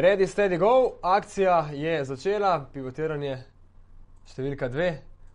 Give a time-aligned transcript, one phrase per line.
[0.00, 3.32] Ready, steady, go, akcija je začela, pivotiranje
[4.30, 4.92] številka dve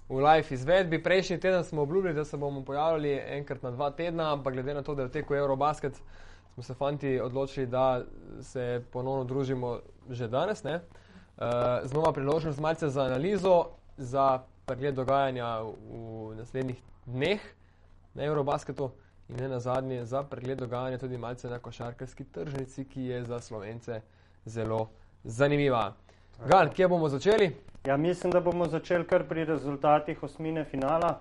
[0.07, 1.01] v live izvedbi.
[1.03, 4.83] Prejšnji teden smo obljubili, da se bomo pojavili enkrat na dva tedna, ampak glede na
[4.87, 5.99] to, da je teku Eurobasket,
[6.53, 8.05] smo se fanti odločili, da
[8.39, 9.73] se ponovno družimo
[10.09, 10.63] že danes.
[10.63, 10.79] Ne?
[11.83, 13.57] Znova priložnost malce za analizo,
[13.97, 15.51] za pregled dogajanja
[15.91, 17.51] v naslednjih dneh
[18.15, 18.93] na Eurobasketu
[19.27, 23.43] in ne na zadnje za pregled dogajanja tudi malce na košarkarski tržnici, ki je za
[23.43, 24.01] slovence
[24.45, 24.89] zelo
[25.23, 25.93] zanimiva.
[26.47, 27.55] Gan, kje bomo začeli?
[27.85, 31.19] Ja, mislim, da bomo začeli kar pri rezultatih osmine finala.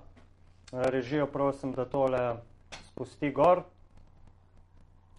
[0.72, 2.36] Režijo prosim, da tole
[2.70, 3.62] spusti gor.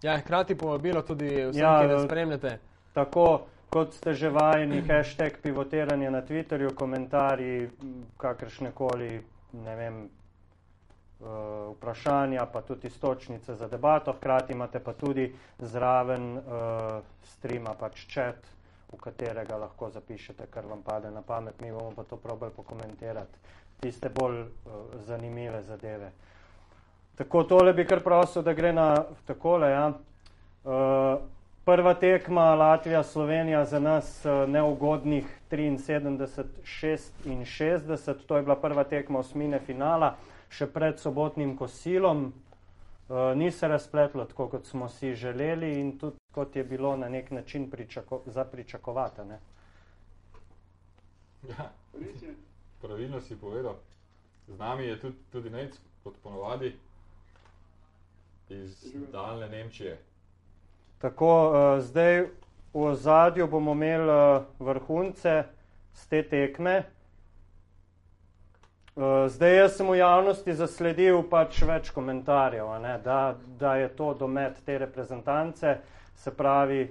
[0.02, 2.58] Ja, hkrati povabilo tudi vsem, Ja, ki nas eh, spremljate.
[2.92, 7.70] Tako kot ste že vajeni, hashtag pivotiranje na Twitterju, komentarji,
[8.16, 10.23] kakršne koli, ne vem, eh,
[11.70, 14.12] vprašanja, pa tudi istočnice za debato.
[14.12, 16.42] Hkrati imate pa tudi zraven uh,
[17.22, 18.36] streama pač chat,
[18.92, 21.60] v katerega lahko zapišete, kar vam pade na pamet.
[21.60, 23.38] Mi bomo pa to probali pokomentirati.
[23.80, 24.46] Tiste bolj uh,
[25.06, 26.12] zanimive zadeve.
[27.16, 29.70] Tako, tole bi kar prosil, da gre na takole.
[29.70, 29.92] Ja.
[30.64, 31.18] Uh,
[31.64, 40.14] prva tekma Latvija-Slovenija za nas uh, neugodnih 73-66, to je bila prva tekma osmine finala,
[40.54, 42.32] še pred sobotnim kosilom.
[43.04, 47.08] Uh, ni se razpletlo tako, kot smo si želeli in tudi kot je bilo na
[47.08, 49.24] nek način pričako za pričakovati.
[49.24, 49.38] Ne?
[51.48, 51.70] Ja,
[52.82, 53.74] pravilno si povedal.
[54.48, 56.76] Z nami je tudi, tudi Nec, kot ponovadi,
[58.48, 59.98] iz daljne Nemčije.
[60.98, 62.20] Tako, uh, zdaj
[62.74, 65.44] v ozadju bomo imeli uh, vrhunce
[65.92, 66.82] z te tekme.
[68.94, 74.12] Uh, zdaj jaz sem v javnosti zasledil pač več komentarjev, ne, da, da je to
[74.14, 75.72] domet te reprezentance,
[76.14, 76.84] se pravi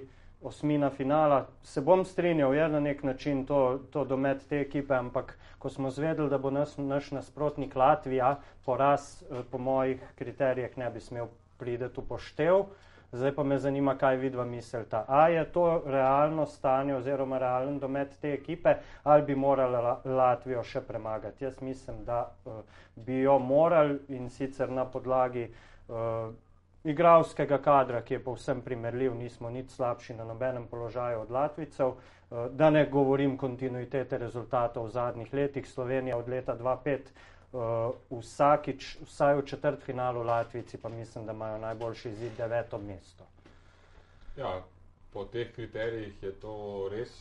[0.44, 1.46] osmina finala.
[1.62, 5.90] Se bom strinjal, je na nek način to, to domet te ekipe, ampak ko smo
[5.90, 8.34] zvedeli, da bo nas, naš nasprotnik Latvija,
[8.64, 12.66] poraz eh, po mojih kriterijih ne bi smel prideti v poštev.
[13.14, 15.04] Zdaj pa me zanima, kaj vidva mislita.
[15.08, 20.62] A je to realno stanje oziroma realen domet te ekipe ali bi morala La- Latvijo
[20.62, 21.44] še premagati?
[21.44, 22.52] Jaz mislim, da uh,
[22.96, 26.34] bi jo morali in sicer na podlagi uh,
[26.84, 31.88] igralskega kadra, ki je povsem primerljiv, nismo nič slabši na nobenem položaju od Latvicev.
[31.88, 35.68] Uh, da ne govorim kontinuitete rezultatov v zadnjih letih.
[35.68, 37.14] Slovenija od leta 2005
[37.54, 43.24] Uh, vsakič, vsaj v četrtfinalu Latvijci, pa mislim, da imajo najboljši izid deveto mesto.
[44.36, 44.62] Ja,
[45.12, 47.14] po teh kriterijih je to res.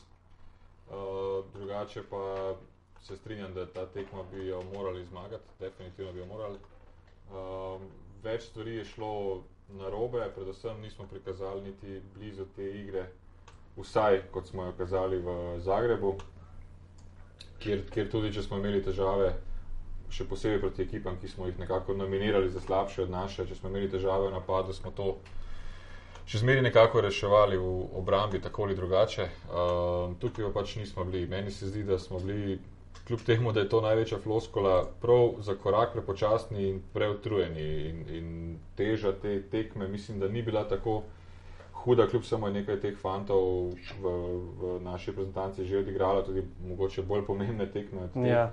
[0.90, 2.56] Uh, drugače pa
[3.02, 6.58] se strinjam, da ta tekma bi jo morali zmagati, definitivno bi jo morali.
[7.30, 7.82] Uh,
[8.24, 13.06] več stvari je šlo na robe, predvsem nismo prikazali niti blizu te igre,
[13.78, 16.18] vsaj kot smo jo kazali v Zagrebu,
[17.60, 19.34] kjer, kjer tudi, če smo imeli težave,
[20.14, 23.72] še posebej proti ekipam, ki smo jih nekako nominirali za slabše od naše, če smo
[23.72, 25.16] imeli težave v napadu, smo to
[26.30, 29.26] še zmeraj nekako reševali v obrambi, tako ali drugače.
[29.50, 31.26] Uh, tukaj pa pač nismo bili.
[31.28, 32.60] Meni se zdi, da smo bili,
[33.08, 37.68] kljub temu, da je to največja floskola, prav za korak prepočasni in preutrujeni.
[37.90, 38.30] In, in
[38.80, 41.02] teža te tekme, mislim, da ni bila tako
[41.84, 44.14] huda, kljub samo nekaj teh fantov v,
[44.62, 48.08] v naši reprezentanci že odigralo tudi mogoče bolj pomembne tekme.
[48.08, 48.30] od te.
[48.30, 48.52] Ja.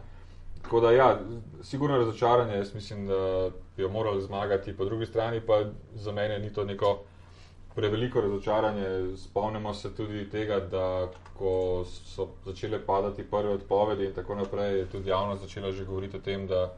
[0.62, 1.20] Tako da, ja,
[1.62, 6.38] sigurno razočaranje, jaz mislim, da bi jo morali zmagati, po drugi strani pa za mene
[6.38, 6.98] ni to neko
[7.74, 9.16] preveliko razočaranje.
[9.16, 14.86] Spomnimo se tudi tega, da ko so začele padati prve odpovedi in tako naprej, je
[14.86, 16.72] tudi javnost začela že govoriti o tem, da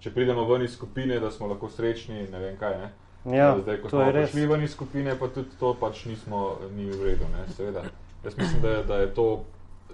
[0.00, 2.78] če pridemo ven iz skupine, da smo lahko srečni, ne vem kaj.
[2.78, 2.92] Ne?
[3.36, 7.04] Ja, Zdaj, ko smo prišli ven iz skupine, pa tudi to pač nismo, ni v
[7.04, 7.82] redu, ne, seveda.
[8.24, 9.44] Jaz mislim, da je, da je to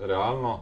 [0.01, 0.61] realno,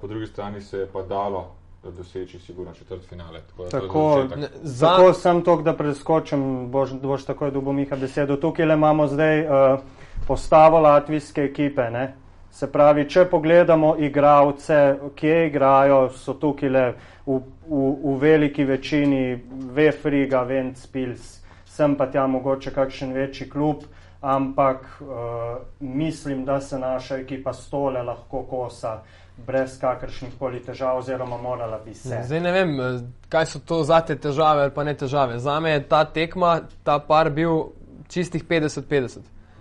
[0.00, 3.40] po drugi strani se je pa dalo doseči sigurno četrt finale.
[3.40, 4.36] Tako, to Tako.
[4.36, 8.36] Ne, Za, Tako sem tok, da preskočim, boš, boš takoj dobil Miha besedo.
[8.36, 9.80] Tukaj le imamo zdaj uh,
[10.26, 11.90] postavo latvijske ekipe.
[11.90, 12.14] Ne?
[12.50, 16.86] Se pravi, če pogledamo igralce, kje igrajo, so tukaj le
[17.26, 17.38] v,
[17.68, 19.38] v, v veliki večini
[19.74, 23.84] Vefriga, Ventspils, sem pa tja mogoče kakšen večji klub,
[24.20, 28.98] ampak uh, mislim, da se naša ekipa stole lahko kosa
[29.46, 32.20] brez kakršnih koli težav oziroma morala bi se.
[32.24, 35.38] Zdaj ne vem, eh, kaj so to za te težave ali pa ne težave.
[35.38, 37.64] Za me je ta tekma, ta par bil
[38.08, 39.18] čistih 50-50.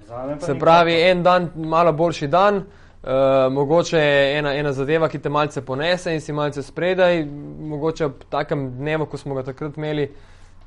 [0.08, 2.64] Zame pa Se pravi, en dan malo boljši dan, uh,
[3.52, 7.26] mogoče je ena, ena zadeva, ki te malce ponese in si malce spredaj,
[7.60, 10.08] mogoče ob takem dnevu, ko smo ga takrat imeli,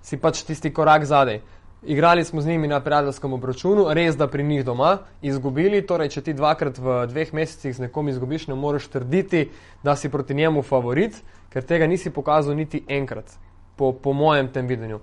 [0.02, 1.40] si pač tisti korak zadaj.
[1.82, 5.80] Igrali smo z njimi na prijateljskem obračunu, res da pri njih doma, izgubili.
[5.86, 9.48] Torej, če ti dvakrat v dveh mesecih z nekom izgubiš, ne moreš trditi,
[9.82, 11.16] da si proti njemu favorit,
[11.48, 13.32] ker tega nisi pokazal niti enkrat,
[13.76, 15.00] po, po mojem tem videnju.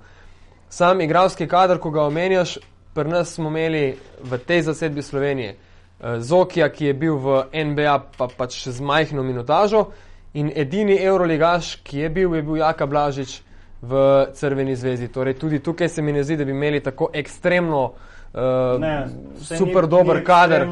[0.70, 2.60] Sam igralski kader, ko ga omenjaš,
[2.94, 7.98] pri nas smo imeli v tej zasedbi Slovenije eh, Zokija, ki je bil v NBA,
[8.18, 9.88] pa pač z majhno minutažo,
[10.34, 13.42] in edini Euroligaš, ki je bil, je bil Jaka Blažič
[13.82, 13.94] v
[14.34, 15.08] Crveni zvezi.
[15.08, 18.40] Torej, tudi tukaj se mi ne zdi, da bi imeli tako ekstremno uh,
[18.80, 19.08] Ne,
[19.38, 20.68] super ni- dober ni kader.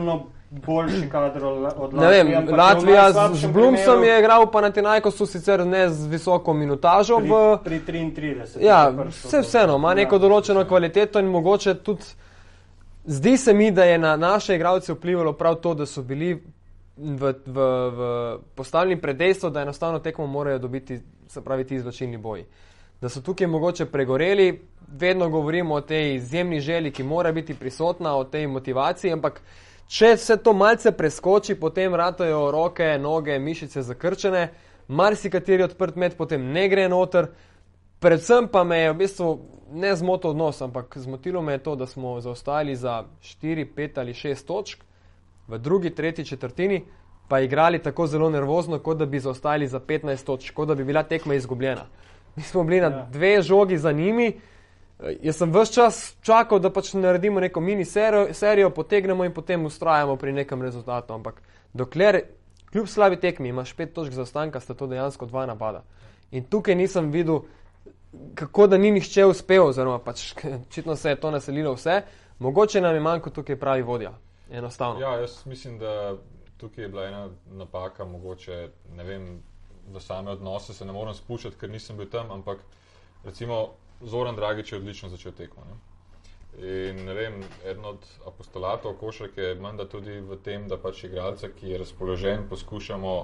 [0.58, 4.70] Boljši kader od od Ne vem, Latvije, ampak Latvija z Blumsom je igral, pa na
[4.72, 7.18] Tinajkosu sicer ne z visoko minutažo.
[7.18, 8.62] pri, V, pri 33.
[8.62, 10.20] ja, vse vseeno, ima neko Ja.
[10.20, 12.04] določeno kvaliteto in mogoče tudi
[13.06, 16.44] zdi se mi, da je na naše igralce vplivalo prav to, da so bili
[16.98, 17.60] v, v,
[17.90, 18.00] v
[18.56, 22.46] postavljeni pred dejstvo, da enostavno tekmo morajo dobiti, se pravi, ti izločilni boji.
[23.02, 28.16] Da so tukaj mogoče pregoreli, vedno govorimo o tej izjemni želji, ki mora biti prisotna,
[28.16, 29.42] o tej motivaciji, ampak
[29.88, 34.48] če se to malce preskoči, potem ratajo roke, noge, mišice zakrčene,
[34.88, 37.28] marsikateri odprt med potem ne gre noter.
[38.00, 39.30] Predvsem pa me je v bistvu
[39.72, 44.14] ne zmotil odnos, ampak zmotilo me je to, da smo zaostali za 4, 5 ali
[44.14, 44.84] 6 točk,
[45.48, 46.84] v drugi, tretji četrtini
[47.28, 50.84] pa igrali tako zelo nervozno, kot da bi zaostali za 15 točk, kot da bi
[50.84, 51.86] bila tekma izgubljena.
[52.36, 53.08] Mi smo bili na Ja.
[53.12, 54.40] dve žogi za njimi.
[55.00, 59.34] Eh, Jaz sem vse čas čakal, da pač naredimo neko mini serijo, serijo, potegnemo in
[59.34, 61.14] potem ustrajamo pri nekem rezultatu.
[61.14, 61.42] Ampak
[61.74, 62.22] dokler,
[62.72, 65.84] kljub slabi tekmi, imaš pet točk zaostanka, sta to dejansko dva napada.
[66.32, 67.40] In tukaj nisem videl,
[68.36, 70.34] kako da ni nihče uspel, oziroma pač
[70.68, 72.02] očitno se je to naselilo vse.
[72.40, 74.12] Mogoče nam je manjko tukaj pravi vodja.
[74.52, 75.00] Enostavno.
[75.00, 76.16] Ja, jaz mislim, da
[76.58, 79.42] tukaj je bila ena napaka, mogoče ne vem,
[79.94, 82.64] v same odnose se ne morem spuščati, ker nisem bil tam, ampak
[83.24, 85.64] recimo Zoran Dragič je odlično začel tekmo.
[85.70, 85.78] Ne?
[86.56, 91.50] In ne vem, eden od apostolatov košarke je menda tudi v tem, da pač igralca,
[91.52, 93.16] ki je razpoložen, poskušamo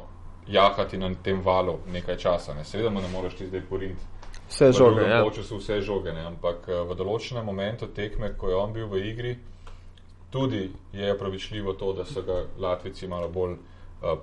[0.47, 2.53] jahati na tem valu nekaj časa.
[2.53, 2.65] Ne?
[2.65, 4.21] Seveda mu ne moreš ti zdaj poriniti
[4.51, 5.01] Vse žoge.
[5.07, 5.21] Ja.
[5.23, 6.25] polčasu vse žoge, ne?
[6.27, 9.35] ampak eh, v določenem momentu tekme, ko je on bil v igri,
[10.31, 13.55] tudi je opravičljivo to, da so ga Latvijci malo bolj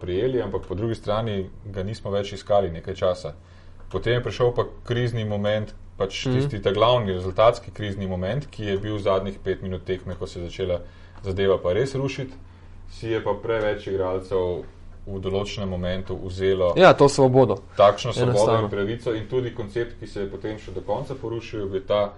[0.01, 3.35] prijeli, ampak po drugi strani ga nismo več iskali nekaj časa.
[3.91, 6.37] Potem je prišel pa krizni moment, pač mm -hmm.
[6.37, 10.41] tisti ta glavni rezultatski krizni moment, ki je bil zadnjih pet minut tekme, ko se
[10.41, 10.81] je začela
[11.23, 12.33] zadeva pa res rušiti,
[12.91, 14.63] si je pa preveč igralcev
[15.07, 17.57] v določenem momentu vzelo ja, to svobodo.
[17.77, 19.15] takšno svobodo in pravico.
[19.15, 22.13] In tudi koncept, ki se je potem še do konca porušil, je ta,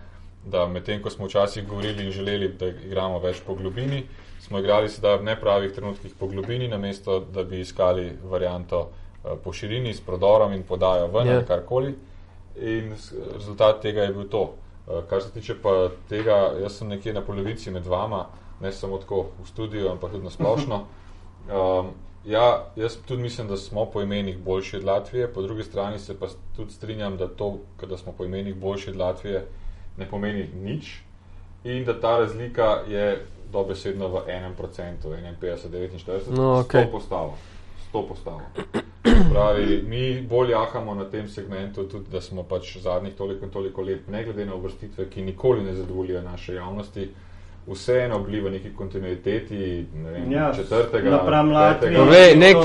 [0.44, 4.02] da medtem ko smo včasih govorili in želeli, da igramo več po globini,
[4.40, 9.52] smo igrali sedaj v nepravih trenutkih po globini, namesto da bi iskali varianto eh, po
[9.52, 11.36] širini s prodorom in podajo ven Ja.
[11.36, 11.94] ali karkoli.
[12.56, 12.94] In
[13.32, 14.54] rezultat tega je bil to.
[14.88, 18.26] Eh, Kar se tiče pa tega, jaz sem nekje na polovici med vama,
[18.60, 20.84] ne samo tako v studiu, ampak tudi na splošno.
[21.50, 21.86] Um,
[22.24, 26.18] ja, jaz tudi mislim, da smo po imenih boljši od Latvije, po drugi strani se
[26.18, 26.26] pa
[26.56, 27.58] tudi strinjam, da to,
[27.88, 29.46] da smo po imenih boljši od Latvije,
[29.96, 31.00] ne pomeni nič
[31.64, 35.36] in da ta razlika je dobesedno v enem procentu, 51,
[35.98, 36.80] 49, No, okej.
[36.80, 37.34] 100 postavo.
[37.86, 38.40] 100 postavo.
[39.32, 43.82] Pravi, mi bolj jahamo na tem segmentu, tudi da smo pač zadnjih toliko in toliko
[43.82, 47.08] let, ne glede na uvrstitve, ki nikoli ne zadovoljijo naše javnosti,
[47.66, 49.58] vseeno bili v neki kontinuiteti,
[49.94, 51.80] ne vem, Ja, četrtega, napram Latviji.
[51.90, 52.56] petega, Povej, nek,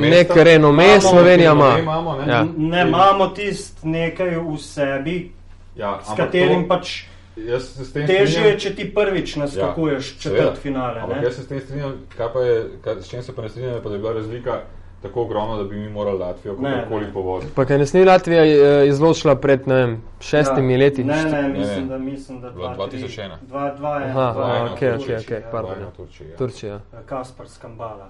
[0.00, 1.64] nek renome Imamo- Slovenija ima.
[1.66, 2.32] renome imamo, ne?
[2.32, 2.44] Ja.
[2.58, 5.32] Ne imamo tist nekaj v sebi,
[5.76, 7.02] Ja, s katerim to- pač
[7.36, 11.00] Težje je, če ti prvič naskakuješ Ja, četrt finale.
[11.00, 13.48] Ampak jaz se s tem strinjam, kaj pa je, kaj, s čim se pa ne
[13.48, 14.60] strinjam, je pa da je bila razlika
[15.02, 17.12] tako ogromna, da bi mi morali Latvijo Ne, kakorkoli ne.
[17.12, 17.52] povoziti.
[17.54, 20.78] Pa kaj ne sni Latvija eh, izločila pred ne vem, šestimi Ja.
[20.78, 21.04] leti?
[21.04, 21.88] Ne, ne, Ne, mislim, ne.
[21.88, 23.30] da mislim, da Bilo 2001.
[23.42, 25.50] 2, 2, Aha, dva, ena, okej, Turčija, okej, okej, ja.
[25.52, 25.70] pardon.
[25.70, 26.36] Vojna v Turčiji, ja.
[26.36, 26.80] Turčija.
[27.06, 28.08] Kaspar Skambala.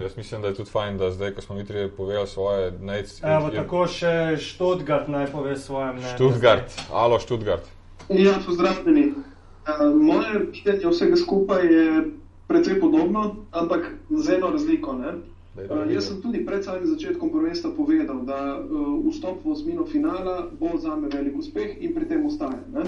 [0.00, 3.20] Jaz mislim, da je tudi fajn, da zdaj, ko smo mi trije povedali svoje, nec,
[3.24, 6.14] Evo, je- tako še Študgart naj pove svoje mnenje.
[6.14, 7.62] Študgart, alo Študgart.
[8.08, 9.12] Ja, pozdravljeni.
[9.12, 12.10] Uh, moje videnje vsega skupaj je
[12.46, 14.92] precej podobno, ampak z eno razliko.
[14.92, 15.12] Ne?
[15.56, 20.48] Uh, jaz sem tudi pred samim začetkom prvenstva povedal, da uh, vstop v osmino finala
[20.60, 22.64] bo za me velik uspeh in pri tem ostajam.
[22.74, 22.84] Ne?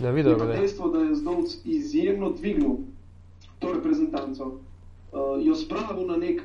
[0.00, 0.56] Ja, Je videl je.
[0.56, 2.76] dejstvo, da je Zdovc izjemno dvignil
[3.58, 6.42] to reprezentanco, uh, jo spravil na nek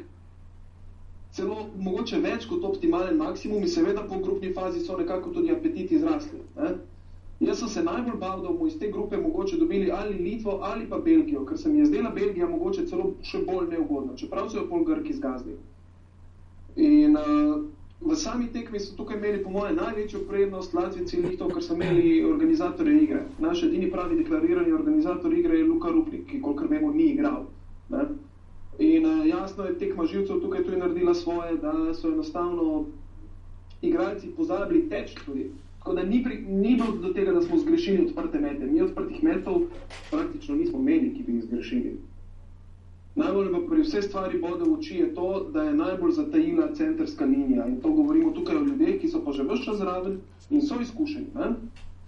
[1.31, 6.00] celo mogoče več kot optimalen maksimum in seveda po grupni fazi so nekako tudi apetiti
[6.00, 6.41] zrasli.
[6.57, 6.75] Ne?
[7.43, 10.85] Jaz sem se najbolj bal, da bomo iz te grupe mogoče dobili ali Litvo ali
[10.89, 14.57] pa Belgijo, ker se mi je zdela Belgija mogoče celo še bolj neugodna, čeprav so
[14.57, 15.57] jo pol Grki zgazdili.
[16.75, 17.65] In uh,
[18.01, 21.75] v sami tekmi so tukaj imeli, po mojem, največjo prednost Latvijci in to, ker so
[21.75, 23.25] imeli organizatorje igre.
[23.39, 27.45] Naš edini pravi deklarirani organizator igre je Luka Rupnik, ki, kolikor vemo, ni igral.
[27.89, 28.07] Ne?
[28.79, 32.85] In uh, jasno je, tekma živcev tukaj tudi naredila svoje, da so enostavno
[33.81, 35.51] igralci pozabili teč tudi.
[35.83, 38.65] Tako da ni, pri, ni bilo do tega, da smo zgrešili odprte mete.
[38.65, 39.61] Mi odprtih metov
[40.11, 41.97] praktično nismo imeli, ki bi jih zgrešili.
[43.15, 47.25] Najbolj pa pri vsej stvari bode v oči je to, da je najbolj zatajila centrska
[47.25, 47.67] linija.
[47.67, 50.79] In to govorimo tukaj o ljudeh, ki so pa že vse čas zraven in so
[50.81, 51.27] izkušeni.
[51.35, 51.51] Ne?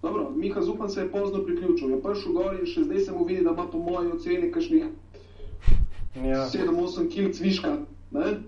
[0.02, 3.26] Dobro, Miha Zupan se je pozno priključil, je prišel gor in še zdaj se mu
[3.26, 4.88] vidi, da ima po moji oceni kakšnih
[6.24, 6.48] Ja.
[6.48, 7.78] 7-8 kg cviška.
[8.12, 8.40] Ne?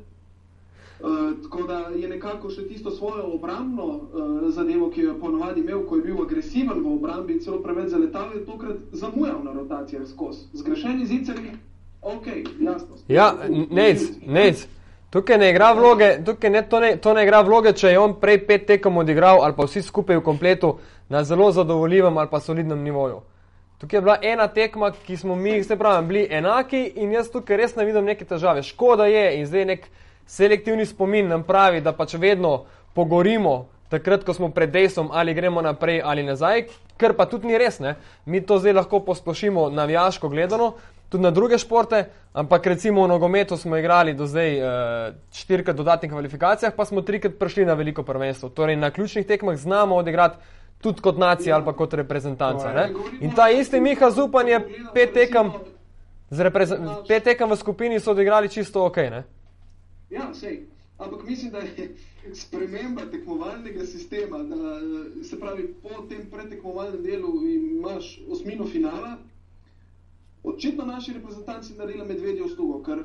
[1.00, 5.62] Uh, tako da je nekako še tisto svojo obrambno uh, zadevo, ki jo je ponovadi
[5.62, 9.54] imel, ko je bil agresiven v obrambi in celo preveč zaletal, je tokrat zamujal na
[9.54, 10.48] rotacijah skozi.
[10.54, 11.52] Zgrešeni ziceri,
[12.02, 12.28] ok,
[12.60, 12.98] jasno.
[13.08, 13.36] Ja,
[13.70, 14.68] nec, nec.
[15.10, 16.18] Tukaj ne igra vloge,
[16.50, 19.56] ne, to, ne, to ne igra vloge, če je on prej pet tekem odigral ali
[19.56, 20.74] pa vsi skupaj v kompletu
[21.10, 23.22] na zelo zadovoljivem ali pa solidnem nivoju.
[23.78, 27.58] Tukaj je bila ena tekma, ki smo mi, se pravi, bili enaki in jaz tukaj
[27.58, 28.64] res ne vidim neke težave.
[28.64, 29.88] Škoda je in zdaj nek
[30.28, 35.62] selektivni spomin nam pravi, da pač vedno pogorimo takrat, ko smo pred dejstvom ali gremo
[35.62, 36.68] naprej ali nazaj,
[36.98, 37.80] kar pa tudi ni res.
[37.80, 37.96] Ne?
[38.26, 40.74] Mi to zdaj lahko posplošimo navijaško gledano,
[41.10, 42.04] tudi na druge športe,
[42.34, 44.68] ampak recimo v nogometu smo igrali do zdaj uh,
[45.34, 48.50] štirikrat dodatnih kvalifikacijah, pa smo trikrat prišli na veliko prvenstvo.
[48.50, 50.38] Torej na ključnih tekmah znamo odigrati
[50.82, 52.74] tudi kot nacija ali kot reprezentanca.
[52.74, 52.90] Ne?
[53.22, 54.60] In ta isti Miha Zupan je
[54.94, 55.52] pet tekem,
[57.08, 58.98] pet tekem v skupini so odigrali čisto ok.
[58.98, 59.24] Ne?
[60.10, 60.66] Ja, sej.
[60.98, 61.96] Ampak mislim, da je
[62.34, 64.80] sprememba tekmovalnega sistema, da
[65.24, 69.18] se pravi po tem pretekmovalnem delu imaš osmino finala,
[70.44, 73.04] očitno naši reprezentanci naredili medvedjo uslugo, ker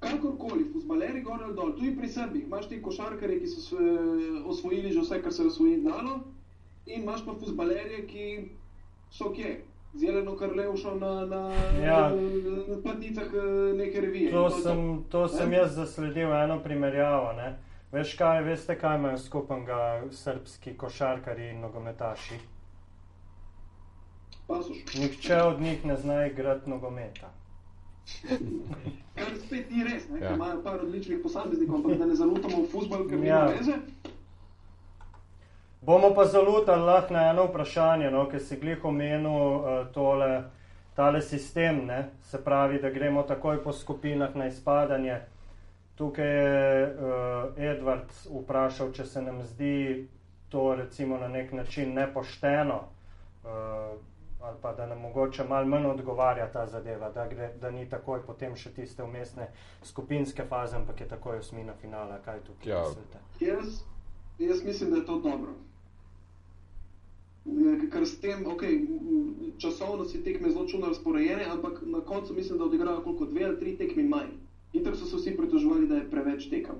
[0.00, 3.76] kakorkoli, fuzbaleri gor ali dol, tudi pri Srbih, imaš ti košarkare, ki so se
[4.46, 6.18] osvojili že vse, kar se je osvojiti dalo,
[6.86, 8.26] in imaš pa fuzbalerje, ki
[9.10, 9.56] so kje.
[9.96, 11.40] Zeleno krlevšo na, na,
[11.82, 12.10] Ja.
[12.68, 14.30] na platnicah eh, neke revije.
[14.30, 15.56] To je sem, to sem Ne?
[15.56, 17.32] jaz zasledil eno primerjavo.
[17.32, 17.58] Ne?
[17.92, 19.78] Veš kaj, veste, kaj imajo skupnega
[20.12, 22.34] srpski košarkari in nogometaši?
[24.46, 24.76] Pasoš.
[24.94, 27.30] Nihče od njih ne zna igrati nogometa.
[29.14, 30.20] Kar spet ni res, ne?
[30.20, 30.26] Ja.
[30.26, 30.34] ja.
[30.34, 33.40] imajo par odličnih posameznikov, ampak da ne zalutamo v futbol, ker Ja.
[33.40, 33.72] nima veze.
[35.80, 40.42] Bomo pa zalutali lahko na eno vprašanje, no, ker si glih omenil uh, tole,
[40.94, 42.08] tale sistem, ne?
[42.22, 45.20] se pravi, da gremo takoj po skupinah na izpadanje.
[45.96, 50.08] Tukaj je uh, Edward vprašal, če se nam zdi
[50.48, 52.80] to recimo na nek način nepošteno,
[53.44, 53.50] uh,
[54.40, 58.20] ali pa da nam mogoče malo manj odgovarja ta zadeva, da, gre, da ni takoj
[58.26, 59.48] potem še tiste umestne
[59.82, 62.18] skupinske faze, ampak je takoj osmina finala.
[62.24, 62.82] Kaj tukaj Ja.
[62.88, 63.18] mislite?
[63.40, 63.80] Jaz,
[64.38, 65.54] jaz mislim, da je to dobro.
[67.92, 68.62] Ker s tem, ok,
[69.58, 73.58] časovno si tekme zelo čudno razporejene, ampak na koncu mislim, da odigrajo koliko dve ali
[73.58, 74.34] tri tekme manj.
[74.72, 76.74] In tako so se vsi pritoževali, da je preveč tekem.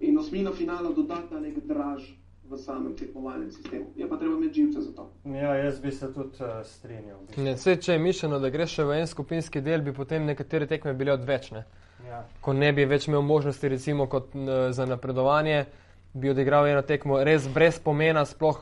[0.00, 2.02] In osmina finala dodatna nek draž
[2.50, 3.92] v samem tekmovalnem sistemu.
[3.96, 5.10] Je pa treba imeti živce za to.
[5.24, 7.20] Ja, jaz bi se tudi uh, strinjal.
[7.36, 10.66] Ne, vse, če je mišljeno, da greš še v en skupinski del, bi potem nekatere
[10.66, 11.64] tekme bile odvečne.
[12.08, 12.24] Ja.
[12.40, 15.66] Ko ne bi več imel možnosti, recimo kot eh, za napredovanje,
[16.12, 18.58] bi odigral eno tekmo res brez pomena, sploh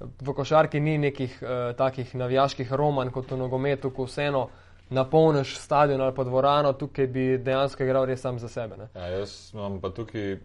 [0.00, 4.48] v košarki ni nekih uh, takih navijaških romanj kot v nogometu, ko vseeno
[4.90, 8.76] napolniš stadion ali pa dvorano, tukaj bi dejansko igral res sam za sebe.
[8.76, 8.88] Ne?
[8.94, 10.38] Ja, jaz imam pa tukaj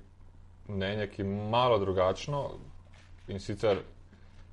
[0.69, 2.49] mnenje, ki je malo drugačno
[3.27, 3.81] in sicer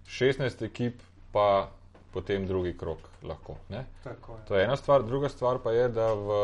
[0.06, 1.68] 16 ekip, pa
[2.12, 3.56] potem drugi krok lahko.
[3.68, 3.84] Ne?
[4.04, 4.44] Tako je.
[4.48, 6.38] To je ena stvar, druga stvar pa je, da v,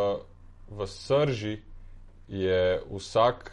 [0.71, 1.59] v srži
[2.29, 3.51] je vsak,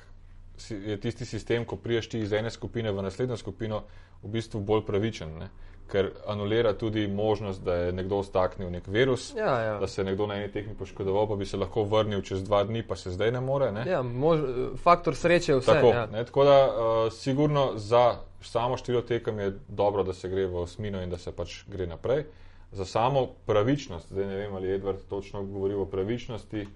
[0.69, 3.83] je tisti sistem, ko priješ ti iz ene skupine v naslednjo skupino,
[4.23, 5.49] v bistvu bolj pravičen, ne?
[5.89, 9.79] ker anulira tudi možnost, da je nekdo staknil nek virus, Ja, ja.
[9.79, 12.63] da se je nekdo na eni tekmi poškodoval, pa bi se lahko vrnil čez dva
[12.63, 13.71] dni, pa se zdaj ne more.
[13.71, 13.87] Ne?
[13.89, 14.43] Ja, mož,
[14.77, 15.73] faktor sreče je vse.
[15.73, 16.05] Tako, ja.
[16.05, 20.61] ne, tako da, uh, sigurno za samo število tekem je dobro, da se gre v
[20.61, 22.27] osmino in da se pač gre naprej.
[22.71, 26.67] Za samo pravičnost, zdaj ne vem, ali je Edward točno govoril o pravičnosti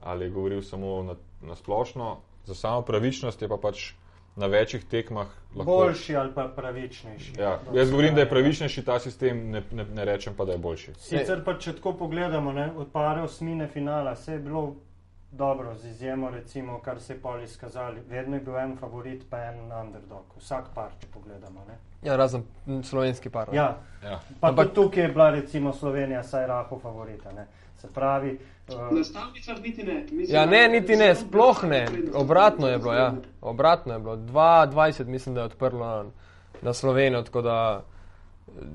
[0.00, 2.16] ali je govoril samo na, na splošno,
[2.48, 3.92] za samo pravičnost je pa pač
[4.36, 5.64] na večjih tekmah lahko.
[5.66, 7.32] Boljši ali pa pravičnejši.
[7.38, 10.58] Ja, jaz govorim, da je pravičnejši ta sistem, ne, ne, ne rečem pa, da je
[10.58, 10.94] boljši.
[10.96, 14.62] Sicer pa, če tako pogledamo, ne, od pare osmine finala, vse je bilo
[15.30, 18.00] dobro, z izjemo, recimo, kar se je pol izkazali.
[18.08, 20.24] Vedno je bil en favorit, pa en underdog.
[20.38, 21.64] Vsak par, če pogledamo.
[21.68, 21.76] Ne.
[22.02, 22.42] Ja, razen
[22.82, 23.48] slovenski par.
[23.48, 23.56] ne.
[23.56, 24.20] Ja, Ja.
[24.40, 27.32] pa Ampak- tudi tukaj je bila recimo Slovenija saj rahu favorita.
[27.32, 27.46] Ne.
[27.78, 30.06] Se pravi, uh, Na stavnicah niti ne.
[30.10, 31.86] Mislim, Ja, ne, niti ne, sploh ne.
[32.14, 33.14] Obratno je bilo, ja.
[33.40, 34.16] Obratno je bilo.
[34.16, 36.04] 2,20 mislim, da je odprlo na,
[36.62, 37.84] na Slovenijo, tako da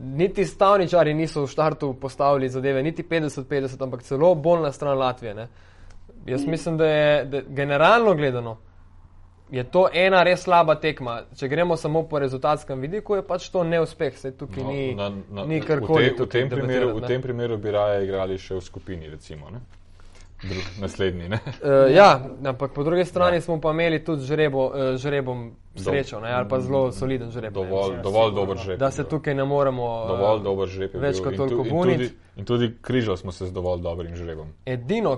[0.04, 5.34] niti stavničari niso v štartu postavili zadeve, niti 50-50, ampak celo bolj na stran Latvije.
[5.34, 5.48] Ne.
[6.26, 8.58] Jaz mislim, da je da generalno gledano.
[9.52, 11.24] Je to ena res slaba tekma.
[11.36, 14.18] Če gremo samo po rezultatskem vidiku, je pač to neuspeh.
[14.18, 16.04] Sej tukaj No, ni, na- na- ni v karkoli.
[16.06, 19.50] tem- v tukaj tem primeru- V tem primeru bi raje igrali še v skupini, recimo.
[19.50, 19.60] Ne?
[20.44, 21.30] Drug, naslednji.
[21.30, 21.40] Ne?
[21.46, 22.10] Uh, ja,
[22.46, 23.36] ampak po drugi strani Ja.
[23.36, 23.42] ja.
[23.42, 27.54] smo pa imeli tudi žrebo, uh, žrebom srečo, ne, ali pa zelo soliden žreb.
[27.56, 27.62] ne.
[27.62, 28.42] Dovolj, Ja, dovolj sigurno.
[28.42, 28.80] dober žreb.
[28.80, 30.06] Da se tukaj ne moremo.
[30.08, 31.98] Dovolj eh, dober žreb je več kot toliko tu- in buniti.
[32.00, 34.48] tudi, in tudi križali smo se z dovolj dobrim žrebom.
[34.66, 35.18] Edino,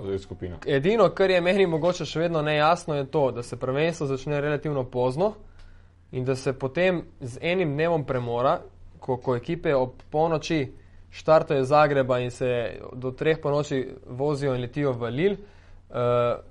[0.66, 4.84] edino, kar je meni mogoče še vedno nejasno, je to, da se prvenstvo začne relativno
[4.84, 5.34] pozno
[6.12, 8.60] in da se potem z enim dnevom premora,
[8.98, 10.72] ko, ko ekipe ob polnoči
[11.10, 12.50] štartajo iz Zagreba in se
[12.94, 15.96] do treh po noči vozijo in letijo v Lil, uh,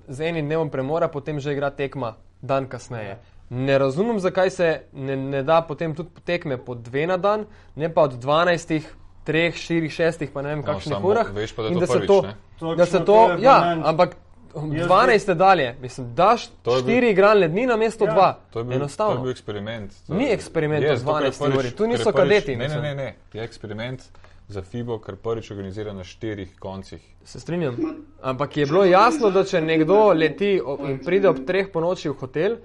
[0.08, 3.18] z enim dnevom premora potem že igra tekma dan kasneje.
[3.48, 7.88] Ne razumem, zakaj se ne, ne da potem tudi tekme po dve na dan, ne
[7.88, 8.80] pa od 12,
[9.24, 11.26] 3, 4, 6, pa ne vem, No, kakšnih samo urah.
[11.30, 12.08] veš pa, da to da se prvič,
[12.58, 14.16] to, da se to, to ja, ampak
[14.72, 18.38] Jaz 12 dalje, mislim, daš To je bil- štiri igralne dni na mesto Ja, dva.
[18.50, 19.14] To je bil, to Enostavno.
[19.14, 19.92] je bil eksperiment.
[20.06, 21.70] To Ni je- eksperiment Je, ker je 12 prvič- uri.
[21.70, 23.14] Tu niso prvič- kadeti, Ne, ne, ne, ne.
[23.32, 24.00] Je eksperiment
[24.48, 27.02] za FIBO, ker prvič organizira na štirih koncih.
[27.24, 27.76] Se strinjam.
[28.22, 30.56] Ampak je bilo jasno, da če nekdo leti
[30.88, 32.58] in pride ob treh po noči v hotel,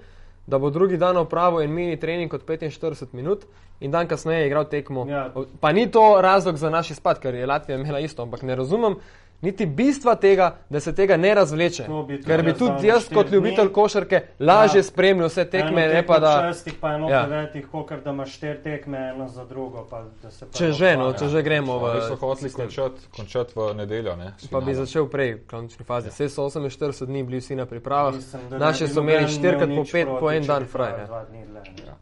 [0.46, 3.46] da bo drugi dan opravil en mini trening kot 45 minut
[3.80, 5.06] in dan kasneje igral tekmo.
[5.10, 5.26] Ja.
[5.60, 8.96] Pa ni to razlog za naš izpad, ker je Latvija imela isto, ampak ne razumem.
[9.42, 11.84] Niti bistva tega, da se tega ne razvleče.
[12.08, 13.72] Bi Ker bi tudi jaz, kot ljubitelj dni.
[13.72, 14.82] košarke, lažje Ja.
[14.82, 16.32] spremljal vse tekme, ne pa da.
[16.46, 17.16] Šestih, pa eno Ja.
[17.16, 17.26] ja.
[17.26, 19.86] devetih, kot da imaš štiri tekme, eno za drugo.
[19.90, 21.84] Pa, da se Če že, no, če že gremo v.
[21.84, 24.16] Oni so hoteli končati končat v nedeljo.
[24.16, 26.08] Ne, s Pa bi začel prej, v končni fazi.
[26.08, 29.76] Vse so 48 dni bili vsi na pripravah, Mislim, naše so imeli noben štirikrat imel
[29.76, 30.90] po nič pet, proti, po en dan bi fraj.
[30.90, 31.06] dal ne.
[31.06, 31.92] dva dni dlje, ne.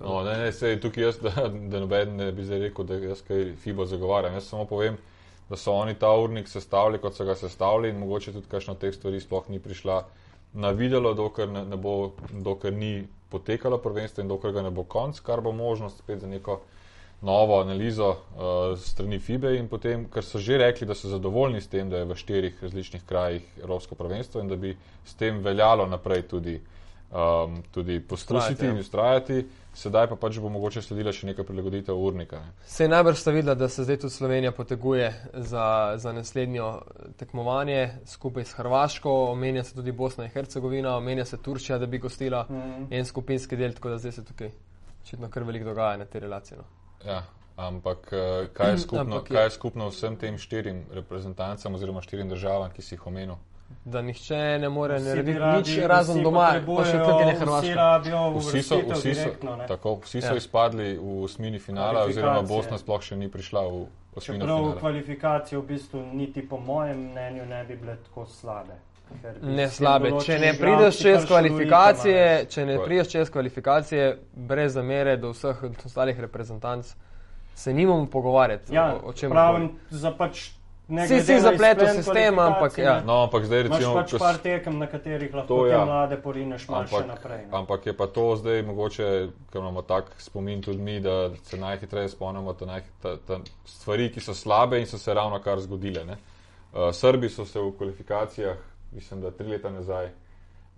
[0.00, 1.30] No, ne, ne, tukaj jaz, da,
[1.70, 4.34] da noben ne bi zdaj rekel, da jaz kaj FIBO zagovarjam.
[4.34, 4.96] Jaz samo povem,
[5.48, 8.78] da so oni ta urnik sestavili, kot so ga sestavili in mogoče tudi kakšna od
[8.82, 10.04] teh stvari sploh ni prišla
[10.52, 14.84] na videlo, dokler, ne, ne bo, dokler ni potekalo prvenstvo in dokler ga ne bo
[14.84, 16.60] konc, kar bo možnost spet za neko
[17.20, 21.68] novo analizo uh, strani FIBE in potem, ker so že rekli, da so zadovoljni s
[21.68, 25.86] tem, da je v štirih različnih krajih Evropsko prvenstvo in da bi s tem veljalo
[25.86, 26.58] naprej tudi,
[27.10, 28.72] um, tudi poskusiti Vztrajati, ja.
[28.72, 32.40] in ustrajati, sedaj pa pač bo mogoče sledila še neka prilagoditev urnika.
[32.66, 36.70] Se najbrž sta videla, da se zdaj tudi Slovenija poteguje za, za naslednjo
[37.16, 41.98] tekmovanje skupaj s Hrvaško, omenja se tudi Bosna in Hercegovina, omenja se Turčija, da bi
[42.00, 42.86] gostila Mhm.
[42.90, 44.50] en skupinski del, tako da zdaj se tukaj
[45.02, 46.58] očitno kar veliko dogaja na tej relaciji.
[46.58, 46.64] No.
[47.04, 47.22] Ja,
[47.58, 52.02] ampak eh, kaj je, skupno, Ampak je- kaj je skupno vsem tem štirim reprezentancam oziroma
[52.02, 53.36] štirim državam, ki si jih omenil?
[53.84, 57.40] Da nihče ne more Vsi narediti nič vsi razen doma, pa še potrebujejo, kakšne Vsi
[57.40, 57.74] Hrvaške.
[57.74, 59.56] rabijo Vsi so, vsi so, direktno.
[59.56, 59.66] ne.
[59.66, 60.36] tako, vsi so Ja.
[60.36, 62.42] izpadli v osmini finala, oziroma.
[62.42, 64.78] Bosna sploh še ni prišla v osmino Čeprav finala.
[64.80, 68.74] kvalifikacije v bistvu niti po mojem mnenju ne bi bile tako slabe.
[69.42, 70.10] Ne slabe.
[70.20, 76.20] Če ne prideš čez kvalifikacije, če ne prideš čez kvalifikacije, brez zamere do vseh ostalih
[76.20, 76.94] reprezentanc,
[77.54, 80.55] se nimamo pogovarjati Ja, o, o čem pravim, za pač ne
[80.88, 83.02] Vsi si na zaplet v izplen sistem, ampak ja.
[83.02, 85.82] No, ampak zdaj Imaš recimo, pač ko par tekem, na katerih lahko To te ja.
[85.82, 87.38] mlade porineš malo še naprej.
[87.40, 87.50] ne.
[87.52, 89.06] ampak je pa to zdaj mogoče,
[89.50, 93.34] ker imamo tak spomin tudi mi, da se najhitreje spomnimo ta, naj, ta, ta
[93.66, 96.04] stvari, ki so slabe in so se ravno kar zgodile.
[96.04, 96.16] Ne?
[96.72, 98.56] Uh, Srbi so se v kvalifikacijah,
[98.92, 100.10] mislim, da tri leta nazaj,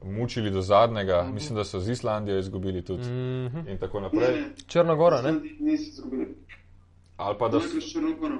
[0.00, 1.34] mučili do zadnjega, Mhm.
[1.34, 3.68] mislim, da so z Islandijo izgubili tudi Mhm.
[3.68, 4.42] in tako Ne, naprej.
[4.66, 5.32] Črnogora, ne?
[5.60, 6.32] Nisi izgubili.
[7.18, 8.38] Ali pa da Najprej s Črnogoro.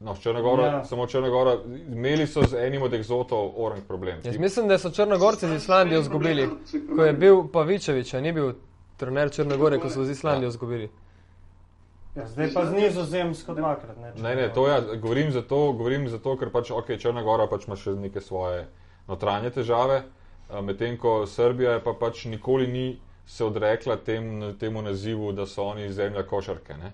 [0.00, 0.72] No, Črnagora, Ja.
[0.72, 0.84] ja.
[0.84, 1.56] samo Črnagora,
[1.92, 4.20] imeli so z enim od egzotov orang problem.
[4.24, 6.48] Jaz mislim, da so Črnogorci z Islandijo izgubili,
[6.96, 8.52] ko je bil Pavičevič, a ni bil
[8.96, 10.90] trener Črnogore, ko so z Islandijo izgubili.
[12.14, 13.96] Ja, zdaj pa z nizozemsko dvakrat.
[13.96, 17.66] Ne, Ne, ne, to ja, govorim zato, govorim zato ker pač, okay, Črna Gora pač
[17.66, 18.66] ima še neke svoje
[19.08, 20.02] notranje težave,
[20.48, 25.46] a medtem ko Srbija je pa pač nikoli ni se odrekla tem, temu nazivu, da
[25.46, 26.74] so oni zemlja košarke.
[26.74, 26.92] Ne?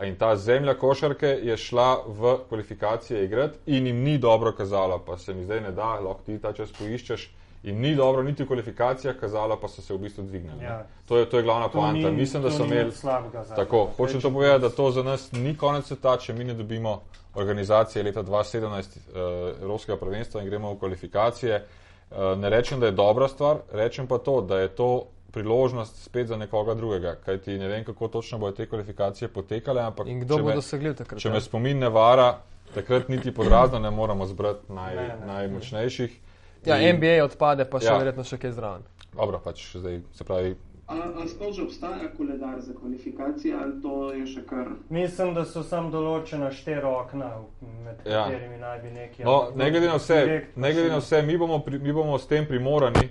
[0.00, 5.18] In ta zemlja košarke je šla v kvalifikacije igrati in jim ni dobro kazala, pa
[5.18, 7.30] se mi zdaj ne da, lahko ti ta čas poiščeš.
[7.64, 10.62] In ni dobro niti v kvalifikacijah kazala, pa so se v bistvu dvignili.
[10.64, 10.76] Ja.
[11.06, 12.10] To, je, to je glavna poanta.
[12.10, 12.92] ni- Mislim, da so imeli.
[13.56, 17.00] Tako, hočem to povedati, da to za nas ni konec sveta, če mi ne dobimo
[17.34, 19.16] organizacije leta 2017 uh,
[19.60, 21.64] Evropskega prvenstva in gremo v kvalifikacije.
[22.10, 26.26] Uh, ne rečem, da je dobra stvar, rečem pa to, da je to priložnost spet
[26.26, 27.16] za nekoga drugega.
[27.24, 29.92] Kajti ne vem, kako točno bodo te kvalifikacije potekale.
[30.06, 31.20] In kdo bo dosegljiv takrat?
[31.20, 32.38] Če me spomin ne vara,
[32.74, 36.20] takrat niti podrazno ne moramo zbrati naj, ne, ne, najmočnejših.
[36.66, 37.98] Ja, in, NBA odpade, pa še ja.
[37.98, 38.88] verjetno še kaj zraven.
[39.12, 40.56] Dobro, pač zdaj se pravi.
[40.88, 44.70] Ali sploh že obstaja koledar za kvalifikacije, ali to je še kar?
[44.88, 47.28] Mislim, da so sam določena štiri okna,
[47.84, 48.24] med ja.
[48.24, 49.24] katerimi naj bi neki.
[49.28, 50.22] No, ne glede na vse,
[50.56, 53.10] ne glede na vse mi, bomo pri, mi bomo s tem primorani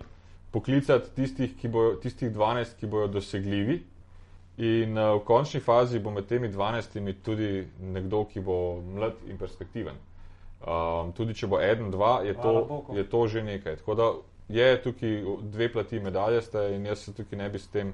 [0.52, 3.82] poklicati tistih, bojo, tistih 12, ki bodo dosegljivi.
[4.58, 9.38] In uh, v končni fazi bo med temi 12 tudi nekdo, ki bo mlad in
[9.38, 10.00] perspektiven.
[10.58, 13.78] Um, tudi če bo eden, dva, je to, je to že nekaj.
[13.84, 14.08] Tako da
[14.50, 15.22] je tukaj
[15.54, 17.94] dve plati medalje, ste, in jaz se tukaj ne bi s tem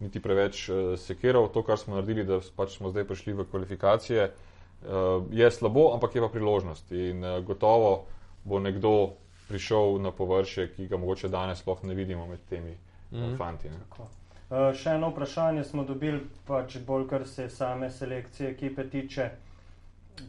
[0.00, 1.48] niti preveč uh, sekiral.
[1.54, 6.18] To, kar smo naredili, da pač smo zdaj prišli v kvalifikacije, uh, je slabo, ampak
[6.18, 6.92] je pa priložnost.
[6.92, 8.04] In uh, gotovo
[8.44, 9.14] bo nekdo
[9.48, 12.76] prišel na površje, ki ga mogoče danes sploh ne vidimo med temi
[13.10, 13.38] mm -hmm.
[13.38, 13.68] fanti.
[13.68, 19.30] Uh, še eno vprašanje smo dobili, pač bolj kar se same selekcije ekipe tiče,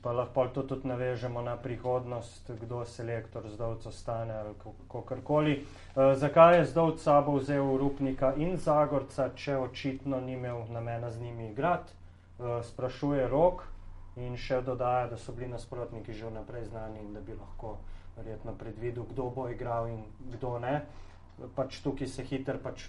[0.02, 4.54] pa lahko to tudi navežemo na prihodnost, kdo selektor zdovco stane ali
[4.92, 5.66] kakorkoli.
[5.96, 11.22] Uh, zakaj je zdovc sabo vzel Rupnika in Zagorca, če očitno ni imel namena z
[11.22, 11.94] njimi igrati,
[12.40, 13.64] uh, sprašuje rok
[14.16, 17.78] in še dodaja, da so bili nasprotniki že vnaprej znani in da bi lahko
[18.18, 20.04] verjetno predvidel, kdo bo igral in
[20.36, 20.82] kdo ne.
[21.56, 22.88] Pač tukaj se hiter pač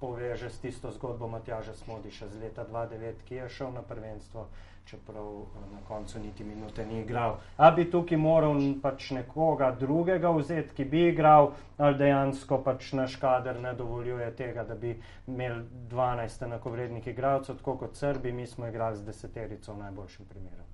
[0.00, 4.46] poveže s tisto zgodbo Matjaža Smodiša z leta 2009, ki je šel na prvenstvo,
[4.88, 7.36] čeprav eh, na koncu niti minute ni igral.
[7.56, 13.16] A bi tukaj moral pač nekoga drugega vzeti, ki bi igral, ali dejansko pač naš
[13.20, 18.66] kader ne dovoljuje tega, da bi imeli 12 enakovrednih igralcev, tako kot Srbi, mi smo
[18.66, 20.69] igrali z deseterico v najboljšem primeru.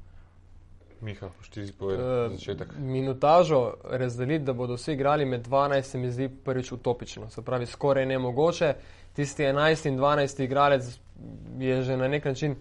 [1.00, 2.68] Miha, pošti si povedal uh, začetek.
[2.78, 7.30] Minutažo razdeliti, da bodo vsi igrali med 12, se mi zdi prvič utopično.
[7.30, 8.74] Se pravi, skoraj nemogoče.
[9.12, 10.98] Tisti 11 in 12 igralec
[11.58, 12.56] je že na nek način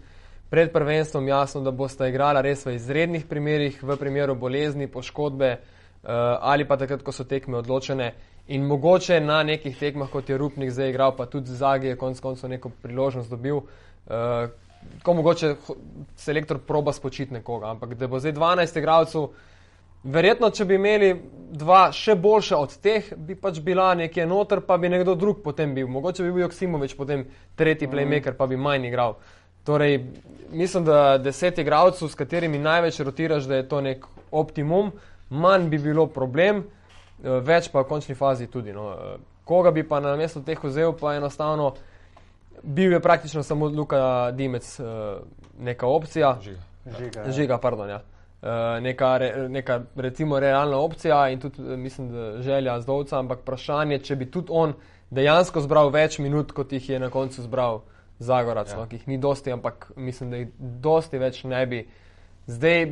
[0.50, 6.10] pred prvenstvom jasno, da boste igrali res v izrednih primerih, v primeru bolezni, poškodbe uh,
[6.40, 8.12] ali pa takrat, ko so tekme odločene.
[8.48, 12.20] In mogoče na nekih tekmah, kot je Rupnik zdaj igral, pa tudi Zagi je konec
[12.20, 13.56] koncev neko priložnost dobil.
[13.56, 14.50] Uh,
[15.02, 15.54] ko mogoče
[16.16, 19.28] selektor proba spočiti nekoga, ampak da bo zdaj 12 igralcev,
[20.04, 21.10] verjetno, če bi imeli
[21.56, 25.74] dva še boljša od teh, bi pač bila nekje noter, pa bi nekdo drug potem
[25.74, 25.88] bil.
[25.90, 29.16] Mogoče bi bil Joksimovič potem tretji playmaker, pa bi manj igral.
[29.66, 29.98] Torej,
[30.54, 34.92] mislim, da deset igralcev, s katerimi največ rotiraš, da je to nek optimum,
[35.30, 38.72] manj bi bilo problem, eh, več pa v končni fazi tudi.
[38.72, 38.92] No.
[38.92, 41.74] Eh, koga bi pa na mesto teh vzel, pa enostavno
[42.62, 44.86] bil je praktično samo Luka Dimec, uh,
[45.58, 46.38] neka opcija.
[46.42, 46.60] Žiga,
[46.98, 47.32] Žiga, ja.
[47.32, 47.88] Žiga pardon.
[47.88, 48.02] Ja.
[48.42, 53.40] Uh, neka, re, neka, recimo, realna opcija in tudi, eh, mislim, da želja zdovca, ampak
[53.40, 54.74] vprašanje, če bi tudi on
[55.10, 57.80] dejansko zbral več minut, kot jih je na koncu zbral
[58.18, 58.76] Zagorac, ja.
[58.76, 61.82] no, ki jih ni dosti, ampak mislim, da jih dosti več ne bi.
[62.46, 62.86] Zdaj,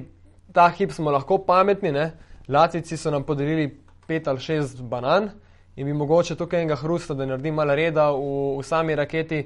[0.53, 2.11] ta hip smo lahko pametni, ne?
[2.49, 3.69] Latici so nam podelili
[4.07, 5.31] pet ali šest banan,
[5.77, 9.45] in bi mogoče tukaj enega hrusta, da naredi malo reda v, v sami raketi,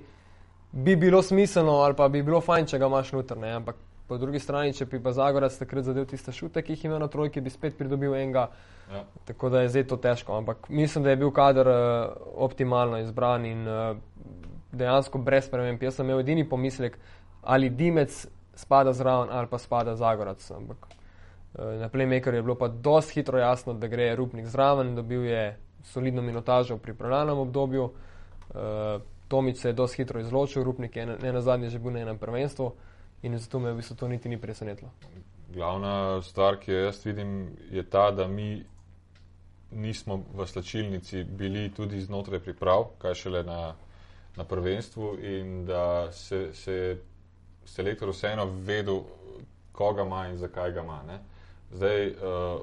[0.73, 3.39] bi bilo smiselno ali pa bi bilo fajn, če ga imaš noter.
[3.39, 3.53] Ne?
[3.61, 3.77] Ampak
[4.09, 7.11] po drugi strani, če bi pa Zagorac takrat zadev tiste šute, ki jih ima na
[7.13, 8.49] trojki, bi spet pridobil enega.
[8.89, 9.05] Ja.
[9.29, 10.39] Tako da je zdaj to težko.
[10.41, 11.77] Ampak mislim, da je bil kader uh,
[12.49, 13.97] optimalno izbran in uh,
[14.73, 15.83] dejansko brez sprememb.
[15.85, 16.97] Jaz sem imel edini pomislek,
[17.43, 18.25] ali Dimec
[18.59, 20.41] spada zraven ali pa spada Zagorac.
[20.57, 25.29] Ampak uh, na Playmakerju je bilo pa dosti hitro jasno, da gre Rupnik zraven, dobil
[25.29, 25.45] je
[25.85, 27.85] solidno minutažo v pripravljalnem obdobju.
[27.85, 32.01] Uh, Tomič se je dosti hitro izločil, Rupnik je ne na zadnje že bil na
[32.01, 32.73] enem prvenstvu
[33.23, 34.91] in zato me v bistvu to niti ni presenetilo.
[35.55, 38.65] Glavna stvar, ki jo jaz vidim, je ta, da mi
[39.71, 43.75] nismo v slačilnici bili tudi znotraj priprav, kaj šele na,
[44.37, 47.03] na prvenstvu in da se, se je
[47.65, 49.03] selektor vseeno vedel,
[49.73, 51.03] koga ima in zakaj ga ima.
[51.07, 51.19] Ne?
[51.73, 52.61] Zdaj, uh,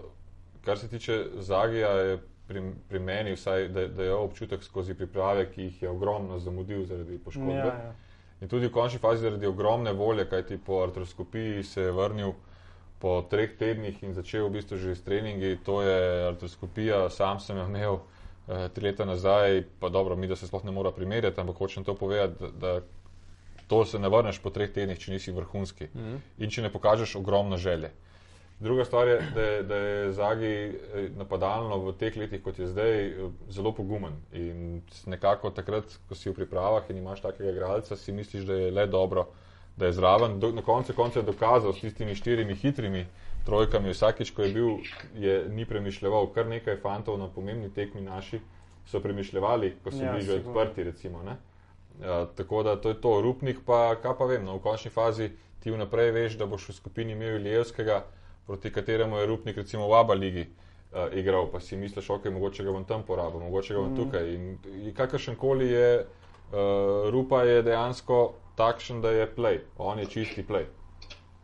[0.66, 5.48] kar se tiče Zagija, je pri, pri meni, vsaj, da, da je občutek skozi priprave,
[5.52, 7.54] ki jih je ogromno zamudil zaradi poškodbe.
[7.54, 7.94] Ja, ja.
[8.42, 12.34] In tudi v končni fazi zaradi ogromne volje, kajti po artroskopiji se je vrnil
[13.00, 15.58] po treh tednih in začel v bistvu že s treningi.
[15.66, 20.36] To je artroskopija, sam sem jo imel eh, tri leta nazaj, pa dobro, mi da
[20.36, 22.82] se sploh ne mora primerjati, ampak hočem to povedati, da, da
[23.68, 26.18] to se ne vrneš po treh tednih, če nisi vrhunski mhm.
[26.38, 27.92] in če ne pokažeš ogromno želje.
[28.60, 32.68] Druga stvar je, da je, da je Zagi eh, napadalno v teh letih, kot je
[32.68, 34.16] zdaj, eh, zelo pogumen.
[34.34, 38.72] In nekako takrat, ko si v pripravah in imaš takega igralca, si misliš, da je
[38.72, 39.28] le dobro,
[39.78, 40.40] da je zraven.
[40.40, 43.06] Do, na koncu konca je dokazal s tistimi štirimi hitrimi
[43.46, 44.70] trojkami, vsakič, ko je bil,
[45.20, 46.32] je ni premišljal.
[46.34, 48.40] Kar nekaj fantov na pomembni tekmi naši
[48.88, 50.84] so premišljali, ko so Ja, bili že odprti.
[50.84, 51.38] Recimo, ne.
[52.00, 55.30] uh, tako da to je to, Rupnik pa, kaj pa vem, no, v končni fazi
[55.60, 58.04] ti vnaprej veš, da boš v skupini imel Ilijevskega,
[58.48, 62.64] proti kateremu je Rupnik recimo v Aba ligi uh, igral, pa si misliš, ok, mogoče
[62.64, 63.98] ga bom tam porabil, mogoče ga bom Mhm.
[63.98, 64.30] tukaj.
[64.30, 66.06] In, in kakršen koli je,
[66.52, 66.58] uh,
[67.10, 68.20] Rupa je dejansko
[68.56, 70.66] takšen, da je play, on je čisti play.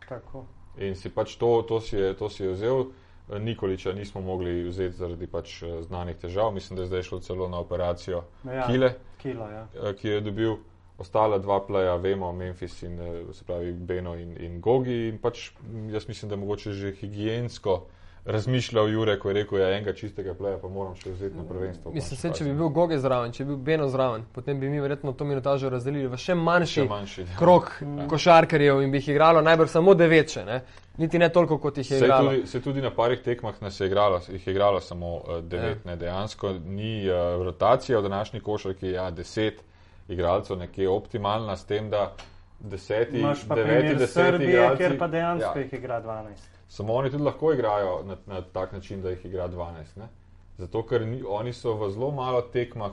[0.09, 0.45] Tako.
[0.77, 2.85] In si pač to, to, si je, to si je vzel.
[3.31, 6.51] Nikoliča nismo mogli vzeti zaradi pač eh, znanih težav.
[6.51, 8.67] Mislim, da je zdaj šlo celo na operacijo Ja.
[8.67, 9.67] Kile, Kilo, ja.
[9.93, 10.55] ki jo je dobil.
[11.01, 15.07] Ostala dva pleja, vemo, Memphis in eh, se pravi Beno in, in Gogi.
[15.07, 15.49] In pač
[15.89, 17.79] jaz mislim, da je mogoče že higijensko
[18.25, 21.43] razmišljal Jure, ko je rekel, da ja, enega čistega pleja pa moram še vzeti na
[21.43, 21.89] prvenstvo.
[21.91, 24.77] Mislim, se, če bi bil Goge zraven, če bi bil Beno zraven, potem bi mi
[24.79, 27.25] verjetno to minutažo razdelili v še manjši Še manjši.
[27.33, 27.71] krok
[28.07, 30.59] košarkarjev in bi jih igralo najbrž samo devet, še, ne?
[30.97, 32.29] niti ne toliko, kot jih je Se igralo.
[32.29, 35.81] tudi, se tudi na parih tekmah nas je igralo, jih je igralo samo uh, devet,
[35.81, 35.87] Ja.
[35.87, 39.63] ne dejansko ni uh, rotacija v današnji košarki, ja, deset
[40.07, 42.13] igralcev nekje optimalna s tem, da
[42.59, 46.27] deseti, Imaš pa deveti, deseti Srbije, igralci, kjer pa dejansko ja, jih igra 12.
[46.67, 49.97] samo oni tudi lahko igrajo na, na tak način, da jih igra 12.
[49.97, 50.07] Ne?
[50.57, 52.91] Zato, ker ni, oni so v zelo malo tekmah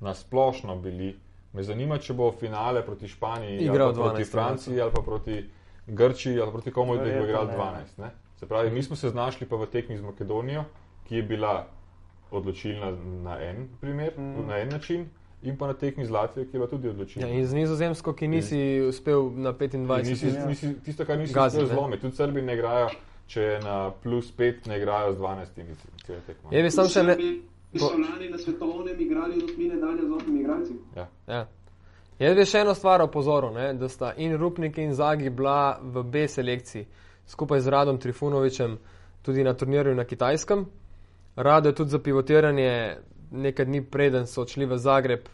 [0.00, 1.18] nasplošno bili.
[1.52, 5.02] Me zanima, če bo finale proti Španiji, Igral ali pa proti 12 Franciji, ali pa
[5.02, 5.50] proti
[5.86, 7.70] Grčiji, ali proti komu, da jih bo igral Verjetno ne.
[7.70, 7.98] 12.
[7.98, 8.10] Ne?
[8.36, 10.64] Se pravi, mi smo se znašli pa v tekmi z Makedonijo,
[11.04, 11.66] ki je bila
[12.30, 12.90] odločilna
[13.22, 14.46] na en primer, Mhm.
[14.48, 15.06] na en način,
[15.44, 17.28] in pa na tekmi z Latvijo, ki je bila tudi odločilna.
[17.28, 20.10] Ja, in z Nizozemsko, ki nisi uspel na In 25.
[20.10, 22.88] nisi, nisi, tisto, kar nisi Gazi, uspel zlomiti, tudi Srbi ne igrajo,
[23.26, 25.46] če je na plus 5, ne igrajo z 12
[26.06, 26.50] celo tekmo.
[26.52, 27.14] Je bi sam še ne.
[27.14, 30.72] Srbi so lani na svetovnem igrali od osmine danja z osmimi igralci.
[30.96, 31.08] Ja.
[31.26, 31.46] Ja.
[32.18, 36.02] Jaz bi še eno stvar opozoril, ne, da sta in Rupnik in Zagi bila v
[36.02, 36.86] B selekciji
[37.26, 38.78] skupaj z Radom Trifunovičem
[39.22, 40.66] tudi na turnirju na Kitajskem.
[41.36, 42.96] Rado je tudi za pivotiranje
[43.34, 45.32] nekaj dni preden so odšli v Zagreb eh,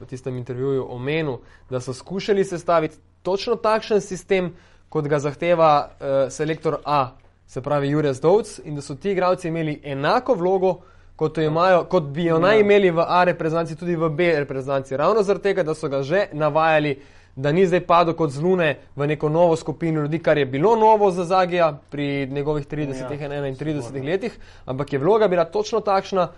[0.00, 1.38] v tistem intervjuju omenil,
[1.70, 4.54] da so skušali sestaviti točno takšen sistem,
[4.88, 9.48] kot ga zahteva uh, selektor A, se pravi Jurek Zdovc, in da so ti igralci
[9.48, 10.74] imeli enako vlogo,
[11.16, 14.96] kot, jo imajo, kot bi jo naj imeli v A reprezentanci, tudi v B reprezentanci.
[14.96, 16.94] Ravno zaradi tega, da so ga že navajali,
[17.36, 20.76] da ni zdaj padel kot z lune v neko novo skupino ljudi, kar je bilo
[20.76, 24.10] novo za Zagija pri njegovih 30 in Ja, 31 sigurno.
[24.10, 26.28] letih, ampak je vloga bila točno takšna,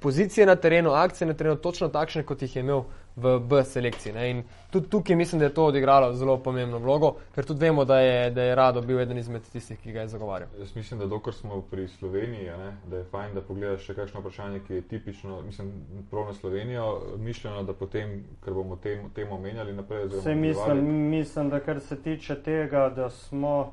[0.00, 2.82] pozicije na terenu, akcije na terenu, točno takšne, kot jih je imel
[3.16, 4.12] v B selekciji.
[4.12, 4.30] Ne?
[4.30, 7.98] In tudi tukaj mislim, da je to odigralo zelo pomembno vlogo, ker tudi vemo, da
[8.00, 10.48] je, da je Rado bil eden izmed tistih, ki ga je zagovarjal.
[10.58, 13.94] Jaz mislim, da dokler smo pri Sloveniji, a ne, da je fajn, da pogledaš še
[13.94, 15.72] kakšno vprašanje, ki je tipično, mislim,
[16.10, 20.04] prav na Slovenijo, mišljeno, da potem, ker bomo tem, temo menjali naprej.
[20.08, 23.72] oziroma Vse mislim, mislim, da kar se tiče tega, da smo,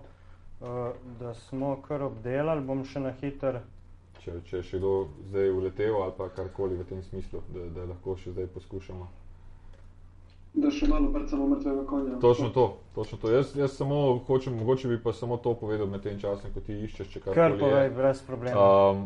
[0.59, 0.67] uh,
[1.19, 3.63] da smo kar obdelali, bom še na hiter.
[4.19, 4.93] Če, če je še kdo
[5.29, 9.07] zdaj uletel ali pa karkoli v tem smislu, da, da lahko še zdaj poskušamo.
[10.59, 12.17] Da še malo prcamo mrtvega konja.
[12.19, 13.31] Točno to, točno to.
[13.31, 16.75] Jaz, jaz samo hočem, mogoče bi pa samo to povedal med tem časom, ko ti
[16.87, 17.93] iščeš, če Kar karkoli povej, je.
[17.99, 18.65] brez problema.
[18.65, 19.05] Um,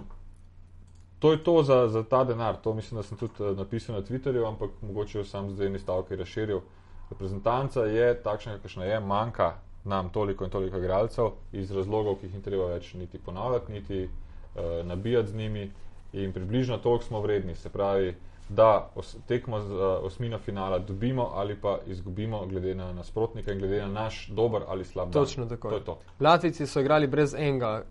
[1.19, 4.02] to je to za, za ta denar, to mislim, da sem tudi uh, napisal na
[4.08, 6.63] Twitterju, ampak mogoče sam zdaj eni stavki razširil.
[7.12, 12.39] Reprezentanca je takšna, kakšna je, manjka nam toliko in toliko igralcev iz razlogov, ki jih
[12.39, 14.23] ni treba več niti ponavljati, niti uh,
[14.84, 15.72] nabijati z njimi.
[16.13, 18.16] In približno toliko smo vredni, se pravi,
[18.50, 23.60] da os, tekmo z uh, osmino finala dobimo ali pa izgubimo, glede na nasprotnika in
[23.60, 25.13] glede na naš dober ali slab dan.
[25.13, 25.70] Točno tako.
[25.70, 26.00] To je to.
[26.20, 27.84] Latvijci so igrali brez enega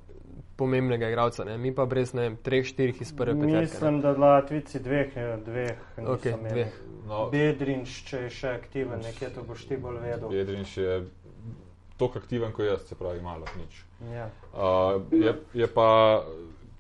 [0.57, 1.59] pomembnega igralca, ne?
[1.59, 3.53] mi pa brez ne vem, treh, štirih iz prve peterke.
[3.53, 3.61] ne.
[3.61, 6.51] Mislim, da Latvici dveh, eh, dveh imeli.
[6.51, 6.73] dveh.
[7.07, 10.33] No, Bedrinč, če je še aktiven, nekje to boš ti bolj vedel.
[10.33, 11.01] Jedrinš je
[12.03, 13.85] toliko aktiven kot jaz, se pravi, malo nič.
[14.11, 14.27] Ja.
[14.51, 15.89] Uh, je, je pa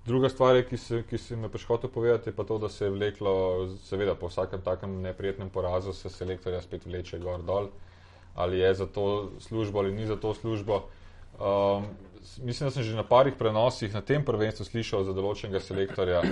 [0.06, 2.84] druga stvar, je, ki, se, ki si me prišhotel povedati, je pa to, da se
[2.84, 3.34] je vleklo,
[3.86, 7.70] seveda po vsakem takem neprijetnem porazu se selektorja spet vleče gor dol,
[8.34, 10.82] ali je za to službo ali ni za to službo.
[11.38, 11.86] Um,
[12.42, 16.22] mislim, da sem že na parih prenosih na tem prvenstvu slišal za določenega selektorja,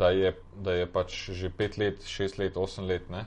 [0.00, 0.32] da je,
[0.64, 3.26] da je pač že pet let, šest let, osem let ne,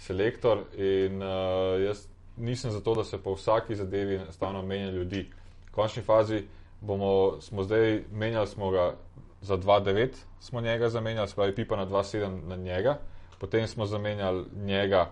[0.00, 2.09] selektor in uh, jaz
[2.40, 5.30] nisem za to, da se po vsaki zadevi enostavno menja ljudi.
[5.68, 6.42] V končni fazi
[6.80, 8.94] bomo, smo zdaj menjali smo ga
[9.40, 10.08] za 2-9,
[10.40, 12.98] smo njega zamenjali, se pravi Pipa na 2-7 na njega,
[13.38, 15.10] potem smo zamenjali njega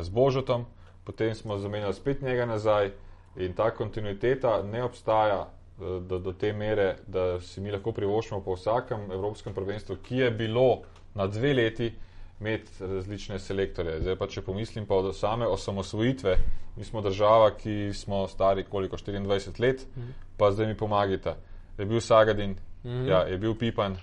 [0.00, 0.64] z Božotom,
[1.04, 2.90] potem smo zamenjali spet njega nazaj
[3.36, 8.40] in ta kontinuiteta ne obstaja eh, do, do te mere, da si mi lahko privoščimo
[8.40, 10.82] po vsakem evropskem prvenstvu, ki je bilo
[11.14, 11.92] na dve leti
[12.40, 14.00] imeti različne selektorje.
[14.00, 16.36] Zdaj pa, če pomislim pa od same osamosvojitve,
[16.76, 19.86] mi smo država, ki smo stari koliko 24 let,
[20.36, 21.34] pa zdaj mi pomagajte.
[21.78, 23.08] Je bil Sagadin, Mhm.
[23.08, 23.96] ja, je bil Pipan,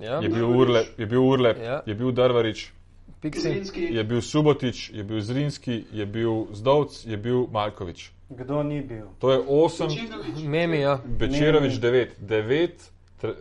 [0.00, 0.18] Ja.
[0.18, 1.82] je bil Urle, je bil, Urle, Ja.
[1.86, 2.72] je bil Drvarič,
[3.22, 3.40] Pixi.
[3.40, 8.10] Zrinski, je bil Subotič, je bil Zrinski, je bil Zdovc, je bil Malkovič.
[8.30, 9.06] Kdo ni bil?
[9.18, 11.00] To je osem, Večinovič, Memi, ja.
[11.06, 12.92] Bečerovič devet, devet,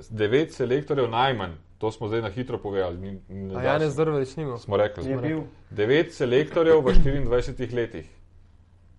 [0.09, 1.51] devet selektorjev najmanj.
[1.79, 2.97] To smo zdaj na hitro povedali.
[2.97, 4.57] ni- ne A da Janez Drvelič nima.
[4.57, 5.09] Smo rekli.
[5.09, 5.41] Je bil.
[5.69, 8.09] Devet selektorjev v 24 letih.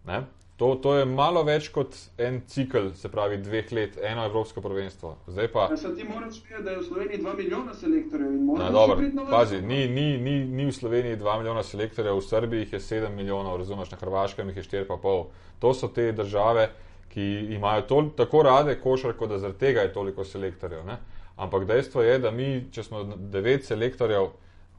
[0.04, 0.24] Ne?
[0.56, 5.14] To, to je malo več kot en cikl, se pravi dveh let, eno evropsko prvenstvo.
[5.26, 8.72] Zdaj pa, Ja, ti moraš vedeti, da je v Sloveniji 2 milijona selektorjev in moraš
[8.72, 8.98] dobro,
[9.30, 13.08] pazi, ni, ni, ni, ni v Sloveniji 2 milijona selektorjev, v Srbiji jih je 7
[13.08, 15.24] milijonov, razumeš, na Hrvaškem jih je 4,5.
[15.58, 16.68] To so te države,
[17.08, 20.84] ki imajo tol, tako rade košarko, da zaradi tega je toliko selektorjev.
[20.86, 20.98] Ne?
[21.40, 24.29] Ampak dejstvo je, da mi, če smo 9 selektorjev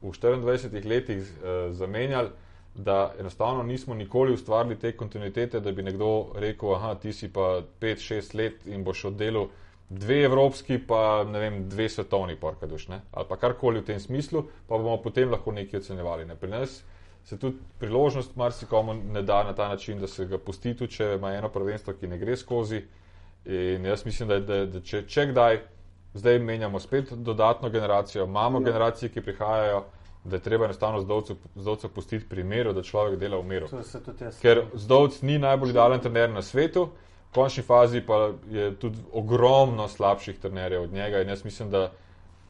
[0.02, 2.30] v 24 letih uh, zamenjali,
[2.74, 7.60] da enostavno nismo nikoli ustvarili te kontinuitete, da bi nekdo rekel, aha, ti si pa
[7.80, 9.50] 5-6 let in boš oddelal
[9.88, 13.00] dve evropski, pa ne vem, dve svetovni porkaduš, ne?
[13.12, 16.24] ali pa karkoli v tem smislu, pa bomo potem lahko nekaj ocenjevali.
[16.24, 16.36] Ne?
[16.36, 16.80] Pri nas
[17.24, 21.14] se tudi priložnost marsikomu ne da na ta način, da se ga pusti, tudi če
[21.18, 22.82] ima eno prvenstvo, ki ne gre skozi.
[23.44, 25.60] In jaz mislim, da, da, da če, če kdaj,
[26.14, 28.64] zdaj menjamo spet dodatno generacijo, imamo Ja.
[28.64, 29.84] generacije, ki prihajajo,
[30.24, 31.00] da je treba enostavno
[31.54, 33.66] zdovce pustiti pri miru, da človek dela v miru.
[34.42, 36.84] Ker zdovc ni najbolj idealen trener na svetu,
[37.24, 41.90] v končni fazi pa je tudi ogromno slabših trenerjev od njega in jaz mislim, da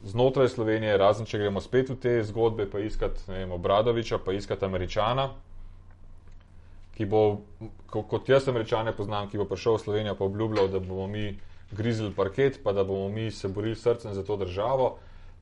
[0.03, 4.33] znotraj Slovenije, razen če gremo spet v te zgodbe, pa iskati ne vem, Obradoviča, pa
[4.33, 5.29] iskati Američana,
[6.93, 7.37] ki bo,
[7.87, 11.39] ko- kot jaz Američane poznam, ki bo prišel v Slovenijo pa obljubljal, da bomo mi
[11.75, 14.97] grizli parket, pa da bomo mi se borili srcem za to državo.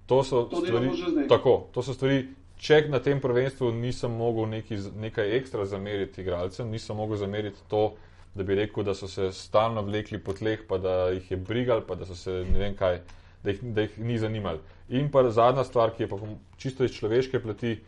[0.05, 0.89] To so To stvari,
[1.29, 2.27] tako, to so stvari.
[2.61, 7.95] Če na tem prvenstvu nisem mogel neki, nekaj ekstra zameriti igralcem, nisem mogel zameriti to,
[8.35, 11.81] da bi rekel, da so se stalno vlekli po tleh, pa da jih je brigal,
[11.87, 12.99] pa da so se ne vem kaj,
[13.41, 14.61] da jih, da jih ni zanimal.
[14.93, 16.19] In pa zadnja stvar, ki je pa
[16.61, 17.79] čisto iz človeške plati,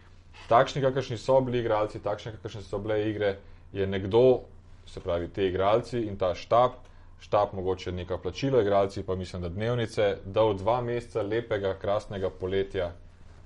[0.50, 3.36] takšni, kakršni so bili igralci, takšne, kakršne so bile igre,
[3.74, 4.44] je nekdo,
[4.90, 6.82] se pravi, te igralci in ta štab,
[7.24, 12.92] štab mogoče neka plačilo, igralci pa mislim, da dnevnice, dal dva meseca lepega, krasnega poletja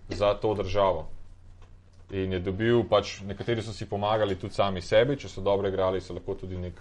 [0.10, 1.08] za to državo.
[2.12, 6.02] In je dobil, pač nekateri so si pomagali tudi sami sebi, če so dobro igrali,
[6.02, 6.80] so lahko tudi nek,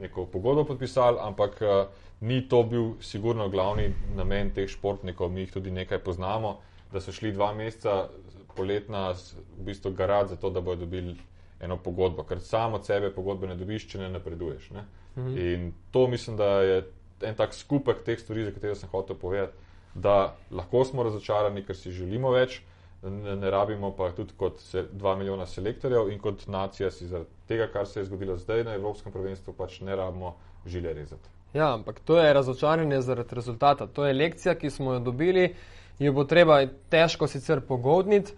[0.00, 1.84] neko pogodbo podpisali, ampak uh,
[2.20, 6.56] ni to bil sigurno glavni namen teh športnikov, mi jih tudi nekaj poznamo,
[6.92, 8.08] da so šli dva meseca
[8.56, 11.14] poletna v bistvu garati za to, da bodo dobili
[11.60, 14.70] eno pogodbo, ker sam od sebe pogodbe ne dobiš, če ne napreduješ.
[14.74, 14.84] Ne?
[15.16, 15.38] Mhm.
[15.38, 16.82] In to mislim, da je
[17.22, 19.52] en tak skupek teh stvari, za katere sem hotel povedati,
[19.94, 22.60] da lahko smo razočarani, ker si želimo več,
[23.02, 27.30] ne, ne rabimo pa tudi kot se, dva milijona selektorjev in kot nacija si zaradi
[27.48, 31.28] tega, kar se je zgodilo zdaj na Evropskem prvenstvu, pač ne rabimo žile rezati.
[31.54, 33.86] Ja, ampak to je razočaranje zaradi rezultata.
[33.86, 35.54] To je lekcija, ki smo jo dobili,
[35.98, 38.32] jo bo treba težko sicer pogodniti,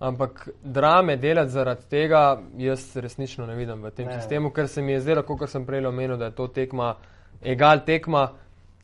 [0.00, 4.20] ampak drame delati zaradi tega jaz resnično ne vidim v tem Ne.
[4.20, 6.94] sistemu, ker se mi je zdelo, kot sem prej omenil, da je to tekma,
[7.42, 8.32] egal tekma,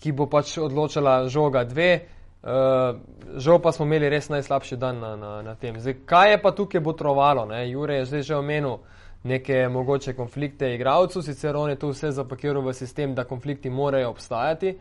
[0.00, 2.00] ki bo pač odločala žoga dve.
[2.46, 3.00] Uh,
[3.36, 5.80] žal pa smo imeli res najslabši dan na, na, na tem.
[5.80, 7.46] Zdaj, kaj je pa tukaj botrovalo?
[7.46, 7.64] Ne?
[7.70, 8.76] Jure je zdaj že omenil
[9.24, 14.10] neke mogoče konflikte igralcev, sicer on je to vse zapakiral v sistem, da konflikti morajo
[14.10, 14.76] obstajati.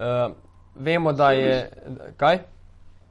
[0.00, 0.32] Uh,
[0.74, 1.70] vemo, da je.
[2.16, 2.38] Kaj?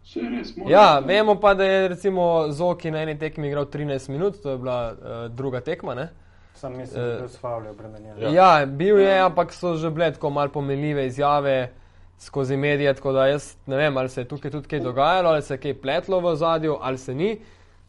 [0.05, 1.07] Je res, Ja, biti.
[1.07, 4.91] vemo pa, da je recimo Zoki na eni tekmi igral 13 minut, to je bila
[4.91, 4.97] uh,
[5.31, 5.95] druga tekma.
[5.95, 6.09] Ne?
[6.53, 8.13] Sam mislim, da Eh, je bil s Favljem obremenjen.
[8.19, 8.29] Ja.
[8.29, 8.65] Ja.
[8.65, 11.71] bil je, ampak so že bile tako malo pomenljive izjave
[12.17, 15.41] skozi medije, tako da jaz ne vem, ali se je tukaj tudi kaj dogajalo, ali
[15.41, 17.41] se je kaj pletlo v zadju, ali se ni.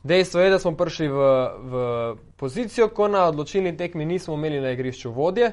[0.03, 1.19] Dejstvo je, da smo prišli v,
[1.61, 1.73] v
[2.37, 5.53] pozicijo, ko na odločilni tekmi nismo imeli na igrišču vodje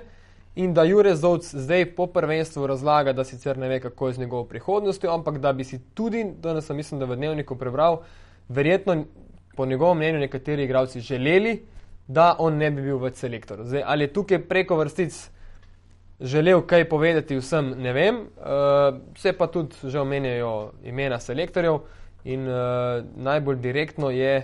[0.55, 4.19] in da Jure Zovc zdaj po prvenstvu razlaga, da sicer ne ve, kako je z
[4.19, 8.01] njegovo prihodnostjo, ampak da bi si tudi, danes sem mislim, da v dnevniku prebral,
[8.49, 9.03] verjetno
[9.55, 11.61] po njegovem mnenju nekateri igralci želeli,
[12.07, 13.63] da on ne bi bil več selektor.
[13.63, 15.29] Zdaj, ali je tukaj preko vrstic
[16.19, 18.15] želel kaj povedati vsem, ne vem.
[18.15, 21.79] Uh, se pa tudi že omenjajo imena selektorjev
[22.23, 24.37] in uh, najbolj direktno je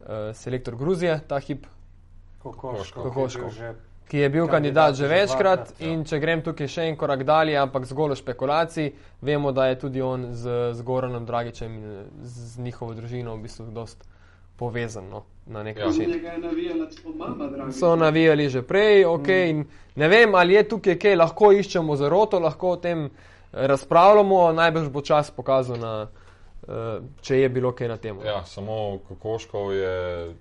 [0.00, 1.66] uh, selektor Gruzije, ta hip,
[2.42, 3.50] Kokoško, Kokoškov.
[4.08, 5.72] Ki je bil Kandidat kandidat, že večkrat.
[5.80, 5.86] ja.
[5.88, 9.78] In če grem tukaj še en korak dalje, ampak zgolj v špekulaciji, vemo, da je
[9.78, 14.04] tudi on z, z Goranom Dragičem in z njihovo družino v bistvu dost
[14.56, 15.86] povezan no, na nek Ja.
[15.86, 16.10] način.
[16.38, 17.72] Navijala mama, dragi.
[17.72, 19.26] so navijali že prej, ok.
[19.26, 19.48] Mm.
[19.50, 19.64] In
[19.96, 23.10] ne vem, ali je tukaj kaj, lahko iščemo zaroto, lahko o tem eh,
[23.52, 26.06] razpravljamo, najbrž bo čas pokazal, na,
[26.62, 26.74] uh,
[27.20, 28.18] če je bilo kaj na tem.
[28.24, 30.34] Ja, samo Kokoškov je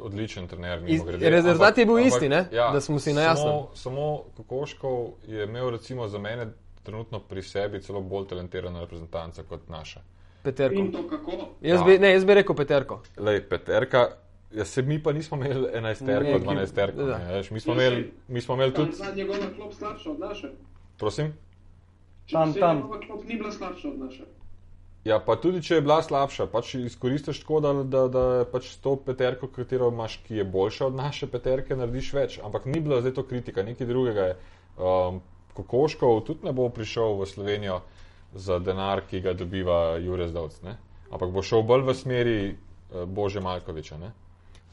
[0.00, 0.82] odličen trener.
[1.20, 2.48] Rezultat je bil Ampak- isti, ne?
[2.52, 3.48] Da smo si na jasnem.
[3.48, 4.04] Samo, samo
[4.36, 6.46] Kokoškov je imel recimo za mene
[6.82, 10.00] trenutno pri sebi celo bolj talentirana reprezentanca kot naša.
[10.42, 10.74] Peterko.
[10.74, 11.32] In to kako?
[11.60, 11.84] Jaz Ja.
[11.84, 13.00] bi, ne, jaz bi rekel Peterko.
[13.16, 14.08] Lej, peterka,
[14.52, 17.02] ja, se mi pa nismo imeli 11 terko, Neki- 12 terko.
[17.02, 17.18] da.
[17.18, 20.20] ne, veš, Mi smo imeli, mi smo imeli tudi, Tam zadnja njegova klop slabša od
[20.20, 20.48] naše.
[20.98, 21.32] prosim.
[22.30, 22.76] Tam, tam.
[22.76, 24.22] njegova klop ni bila slabša od naše.
[25.04, 28.94] Ja, pa tudi če je bila slabša, pač izkoristiš tako, da, da, da pač to
[29.02, 32.36] peterko, katero imaš, ki je boljša od naše peterke, narediš več.
[32.38, 34.36] Ampak ni bila zdaj to kritika, nekaj drugega je.
[34.78, 35.20] Um,
[35.52, 37.80] Kokoškov tudi ne bo prišel v Slovenijo
[38.32, 40.78] za denar, ki ga dobiva Jurez Dovc, ne?
[41.12, 43.98] ampak bo šel bolj v smeri uh, Bože Malkoviča.
[44.00, 44.12] Ne?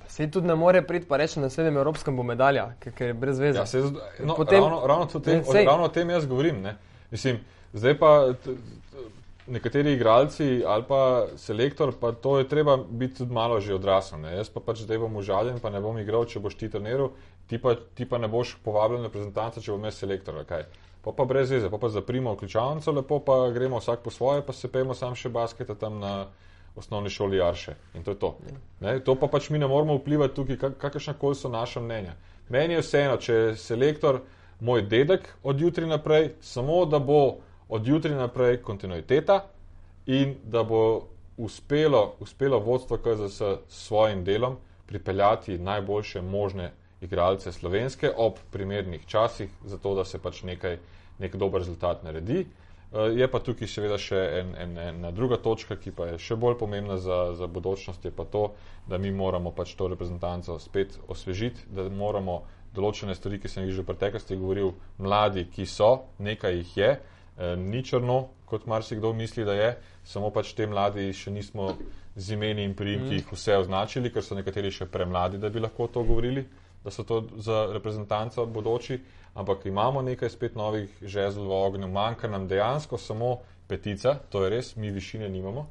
[0.07, 3.17] Se tudi ne more priti pa reči, na naslednjem evropskem bo medalja, ker, ker je
[3.17, 3.59] brez veze.
[3.59, 3.81] Ja, se,
[4.23, 5.65] no, Potem- ravno, ravno, tem, Ne, sej.
[5.65, 6.61] ravno o tem jaz govorim.
[6.61, 6.77] Ne?
[7.11, 7.41] Mislim,
[7.73, 9.03] zdaj pa t, t,
[9.49, 14.19] nekateri igralci ali pa selektor, pa to je treba biti tudi malo že odrasel.
[14.19, 14.35] Ne?
[14.37, 17.11] Jaz pa pač zdaj bom užaljen, pa ne bom igral, če boš ti treniral,
[17.47, 20.43] ti pa, ti pa ne boš povabljen na reprezentanco, če bom jaz selektor.
[20.45, 20.67] kaj.
[21.01, 24.53] Pa pa brez veze, pa pa zaprimo ključavnico, lepo pa gremo vsak po svoje, pa
[24.53, 26.27] se pejmo sam še basketa tam na
[26.75, 27.75] osnovni šoli Jarše.
[27.95, 28.37] In to je to.
[28.79, 32.15] Ne, to pa pač mi ne moramo vplivati tukaj, kak, kakršna koli so naša mnenja.
[32.49, 34.21] Meni je vseeno, če je selektor
[34.59, 37.39] moj dedek od jutri naprej, samo da bo
[37.69, 39.43] od jutri naprej kontinuiteta
[40.05, 41.07] in da bo
[41.37, 49.49] uspelo, uspelo vodstvo KZS s svojim delom pripeljati najboljše možne igralce slovenske ob primernih časih,
[49.65, 50.77] zato da se pač nekaj,
[51.19, 52.39] nek dober rezultat naredi.
[52.39, 56.35] Eh, Je pa tukaj seveda še en, en, ena druga točka, ki pa je še
[56.35, 58.53] bolj pomembna za, za budučnost, je pa to,
[58.87, 62.41] da mi moramo pač to reprezentanco spet osvežiti, da moramo
[62.75, 66.91] določene stvari, ki sem jih že v preteklosti govoril, mladi, ki so, nekaj jih je,
[66.97, 67.18] eh,
[67.57, 69.69] ni črno, kot marsikdo misli, da je,
[70.03, 71.73] samo pač te mladi še nismo
[72.15, 75.87] z imeni in priimki jih vse označili, ker so nekateri še premladi, da bi lahko
[75.87, 76.43] to govorili,
[76.83, 78.99] da so to za reprezentanco bodoči,
[79.39, 83.37] ampak imamo nekaj spet novih žezl v ognju, manjka nam dejansko samo
[83.69, 85.67] petica, to je res, mi višine nimamo,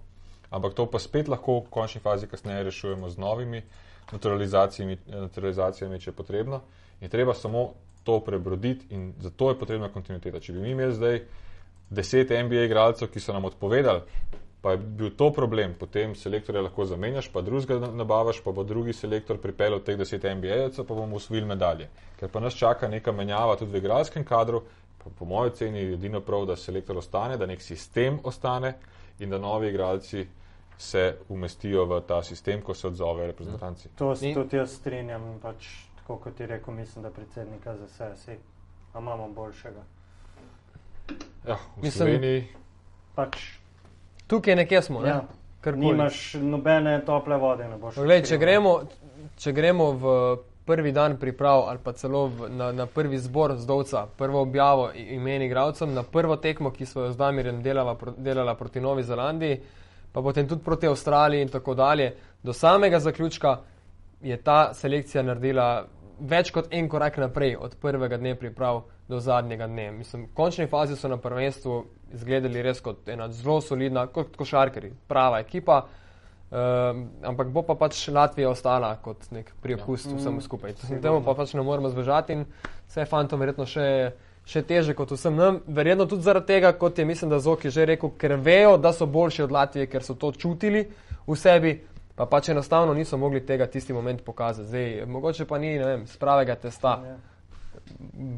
[0.50, 3.62] ampak to pa spet lahko v končni fazi kasneje rešujemo z novimi
[4.12, 6.62] naturalizacijami, naturalizacijami če je potrebno.
[7.00, 10.40] Je treba samo to prebroditi in zato je potrebna kontinuiteta.
[10.40, 11.20] Če bi mi imeli zdaj
[11.90, 14.00] deset NBA igralcev, ki so nam odpovedali,
[14.60, 18.64] pa je bil to problem, potem selektorja lahko zamenjaš, pa drugega na- nabavaš, pa bo
[18.64, 21.88] drugi selektor pripeljal teh deset NBA-jevcev, pa bomo usvojili medalje.
[22.20, 24.62] Ker pa nas čaka neka menjava tudi v igralskem kadru,
[24.98, 28.74] pa po mojem oceni je edino prav, da selektor ostane, da nek sistem ostane
[29.18, 30.26] in da novi igralci
[30.78, 33.88] se umestijo v ta sistem, ko se odzovejo reprezentanci.
[33.96, 35.66] To se tudi jaz strinjam, pač,
[35.96, 38.38] tako kot je rekel, mislim, da predsednika za vse, vsi
[38.98, 39.97] imamo boljšega.
[41.48, 42.48] Ja, v Mislim- Sloveniji
[43.14, 43.58] Pač,
[44.26, 45.00] Tukaj nekje smo.
[45.00, 45.08] Ne?
[45.08, 45.22] ja,
[45.60, 45.86] Karkoli.
[45.86, 47.94] nimaš nobene tople vode, ne boš.
[47.94, 48.74] Poglej, če, gremo,
[49.38, 50.12] če gremo v
[50.68, 55.42] prvi dan priprav ali pa celo v, na, na prvi zbor zdovca, prvo objavo imen
[55.42, 59.60] igralcem, na prvo tekmo, ki smo jo z Damirjem delala, delala proti Novi Zelandiji,
[60.12, 63.56] pa potem tudi proti Avstraliji in tako dalje, do samega zaključka
[64.22, 65.86] je ta selekcija naredila
[66.20, 69.90] več kot en korak naprej od prvega dne priprav do zadnjega dne.
[69.92, 74.92] Mislim, v končni fazi so na prvenstvu izgledali res kot ena zelo solidna, kot košarkari,
[75.08, 75.86] prava ekipa.
[76.48, 80.14] Um, ampak bo pa pač Latvija ostala kot nek priokus ja.
[80.16, 80.72] vsemu skupaj.
[80.80, 81.02] sigurno.
[81.02, 82.46] Temu pa pač ne moremo zbežati in
[82.88, 83.84] vse fantom verjetno še,
[84.48, 85.60] še teže kot vsem nam.
[85.66, 89.06] Verjetno tudi zaradi tega, kot je mislim, da Zoki že rekel, ker vejo, da so
[89.06, 90.86] boljši od Latvije, ker so to čutili
[91.26, 91.74] v sebi,
[92.16, 94.68] pa pač enostavno niso mogli tega tisti moment pokazati.
[94.68, 97.18] Zdaj, mogoče pa ni, ne vem, z pravega testa Ja.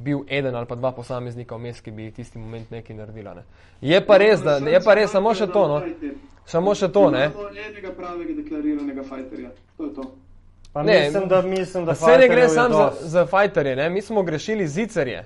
[0.04, 3.34] Bil eden ali pa dva posameznika vmes, ki bi tisti moment nekaj naredila.
[3.34, 3.42] Ne.
[3.80, 5.82] Je pa res, da je pa res samo še to, no.
[6.46, 7.30] Samo še to, ne.
[7.66, 9.50] Enega pravega deklariranega fajterja.
[9.76, 10.10] To je to.
[10.72, 13.90] Pa Ne, mislim, da, mislim, da Vse ne gre samo za, za fajterje, ne.
[13.90, 15.24] mi smo grešili zicerje.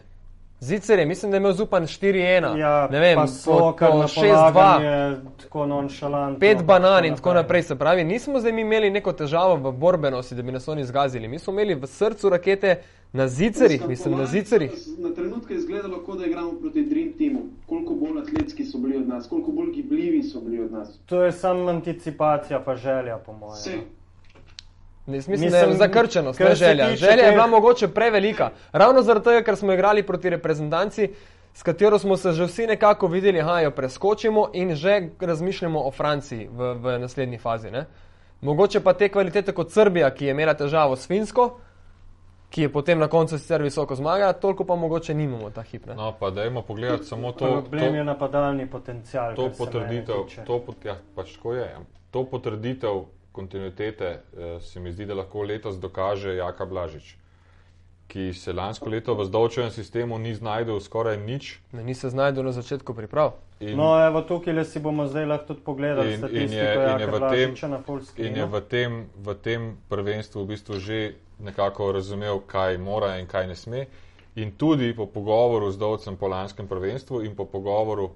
[0.60, 4.52] Zicerje, mislim, da je imel Zupan 4-1, Ja, ne vem, po, po kar na 6-2,
[4.52, 6.38] polaganje tako nonšalantno.
[6.38, 7.62] pet pa banan in tako naprej.
[7.62, 11.28] Se pravi, nismo zdaj imeli neko težavo v borbenosti, da bi nas oni zgazili.
[11.28, 12.76] Mi smo imeli v srcu rakete
[13.12, 14.70] na zicerih, mislim, na zicerih.
[14.98, 17.40] Na trenutke je izgledalo, kot da igramo proti Dream Teamu.
[17.66, 20.98] Koliko bolj atletski so bili od nas, koliko bolj gibljivi so bili od nas.
[21.06, 23.80] To je samo anticipacija, pa želja, po mojem.
[25.06, 26.88] Mislim, mislim, da je zakrčenost, ne želja.
[26.88, 28.50] tiče Želja je bila mogoče prevelika.
[28.72, 31.08] Ravno zaradi tega, ker smo igrali proti reprezentanci,
[31.54, 35.90] s katero smo se že vsi nekako videli, da jo preskočimo in že razmišljamo o
[35.90, 37.70] Franciji v, v naslednji fazi.
[37.70, 37.86] Ne?
[38.40, 41.58] Mogoče pa te kvalitete kot Srbija, ki je imela težavo s Finsko,
[42.50, 45.86] ki je potem na koncu sicer visoko zmagala, toliko pa mogoče nimamo ta hip.
[45.86, 45.94] Ne?
[45.94, 47.38] No, pa dajmo pogledati samo to.
[47.38, 49.34] Problem je to napadalni potencial.
[49.34, 51.76] to potrditev, to, pot, ja, pač tako je.
[52.10, 54.20] To potrditev kontinuitete eh,
[54.62, 57.16] se mi zdi, da lahko letos dokaže Jaka Blažič.
[58.06, 61.58] ki se lansko leto v zdolčenem sistemu ni znajdel skoraj nič.
[61.72, 63.32] Ne, ni se znajdel na začetku priprav.
[63.60, 68.28] In, No, evo tukaj si bomo zdaj lahko tudi pogledali statistiko, je- tem- na screenu.
[68.28, 70.98] in je v tem, v tem prvenstvu v bistvu že
[71.40, 73.86] nekako razumel, kaj mora in kaj ne sme.
[74.36, 78.10] In tudi po pogovoru z Dovcem po lanskem prvenstvu in po pogovoru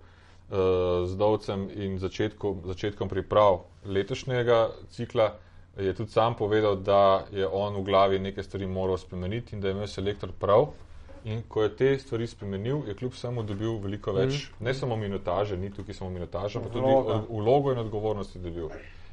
[0.49, 5.34] z Dovcem in začetku, začetkom priprav letošnjega cikla
[5.78, 9.68] je tudi sam povedal, da je on v glavi neke stvari moral spremeniti in da
[9.68, 10.66] je imel selektor prav.
[11.24, 14.64] In ko je te stvari spremenil, je kljub vsemu dobil veliko več, mm.
[14.64, 16.86] ne samo minutaže, ni tukaj samo minutaža, pa tudi
[17.28, 18.70] vlogo in odgovornosti dobil.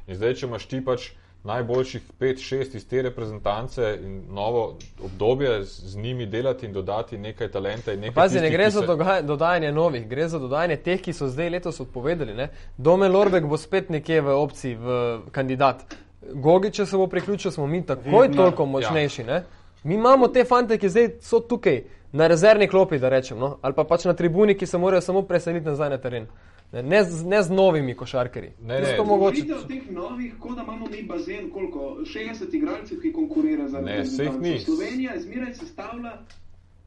[0.07, 1.09] In zdaj, če imaš ti pač
[1.45, 7.51] najboljših 5-6 iz te reprezentance in novo obdobje z, z njimi delati in dodati nekaj
[7.51, 8.15] talenta in nekaj.
[8.15, 11.27] Pazi, ne tistih, gre ki za se- dodajanje novih, gre za dodajanje teh, ki so
[11.27, 12.33] zdaj letos odpovedali.
[12.33, 12.49] Ne?
[12.77, 15.85] Domen Lorbek bo spet nekje v opciji, v kandidat.
[16.33, 19.21] Gogi, če se bo priključil, smo mi takoj Vidmar, toliko močnejši.
[19.21, 19.43] Ja.
[19.83, 23.57] Mi imamo te fante, ki zdaj so tukaj na rezervni klopi, da rečem, no?
[23.61, 26.25] ali pa pač na tribuni, ki se morajo samo preseliti nazaj na teren.
[26.71, 28.51] Ne, ne, z, ne z novimi košarkarji.
[28.61, 28.85] Ne, ne.
[28.85, 29.41] Tisto mogoče.
[29.41, 33.81] Govorite o teh novih, kot da imamo mi bazen, koliko 60 igralcev, ki konkurira za
[33.81, 34.59] Ne, saj jih ni.
[34.59, 36.17] Slovenija je zmeraj sestavlja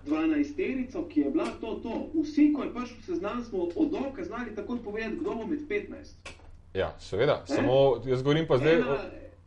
[0.06, 2.10] 12-terico, ki je bila to, to.
[2.22, 5.86] Vsi, ko je v seznam, smo od oka znali takoj povedati, kdo bo med 15.
[6.74, 7.42] Ja, seveda.
[7.46, 8.74] Samo jaz govorim pa zdaj.
[8.74, 8.98] Ena,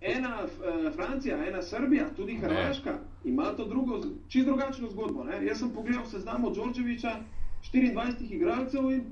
[0.01, 5.23] ena uh, Francija, ena Srbija, tudi Hrvaška, ima to drugo, čist drugačno zgodbo.
[5.23, 5.45] Ne?
[5.45, 7.15] Jaz sem pogledal seznam od Đorđeviča,
[7.73, 9.03] 24 igralcev in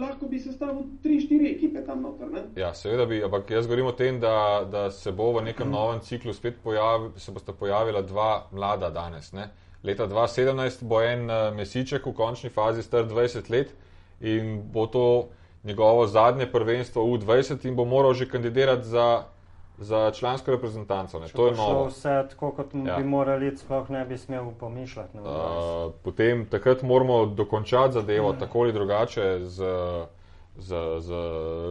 [0.00, 2.28] lahko bi sestavil 3-4 ekipe tam noter.
[2.32, 2.42] Ne?
[2.56, 6.00] Ja, seveda bi, ampak jaz govorim o tem, da, da se bo v nekem novem
[6.00, 9.32] ciklu spet pojavi, se pojavila dva mlada danes.
[9.32, 9.50] Ne?
[9.84, 13.74] Leta 2017 bo en uh, mesiček v končni fazi star 20 let
[14.20, 15.28] in bo to
[15.64, 19.26] njegovo zadnje prvenstvo v 20 in bo moral že kandidirati za,
[19.78, 21.18] za člansko reprezentanco.
[21.20, 21.28] Ne?
[21.28, 21.84] Če To je novo.
[21.86, 22.96] Vse tako, kot Ja.
[22.96, 25.16] bi morali, sploh ne bi smel pomišljati.
[25.16, 29.64] Na uh, potem takrat moramo dokončati zadevo tako ali drugače z,
[30.56, 31.12] z, z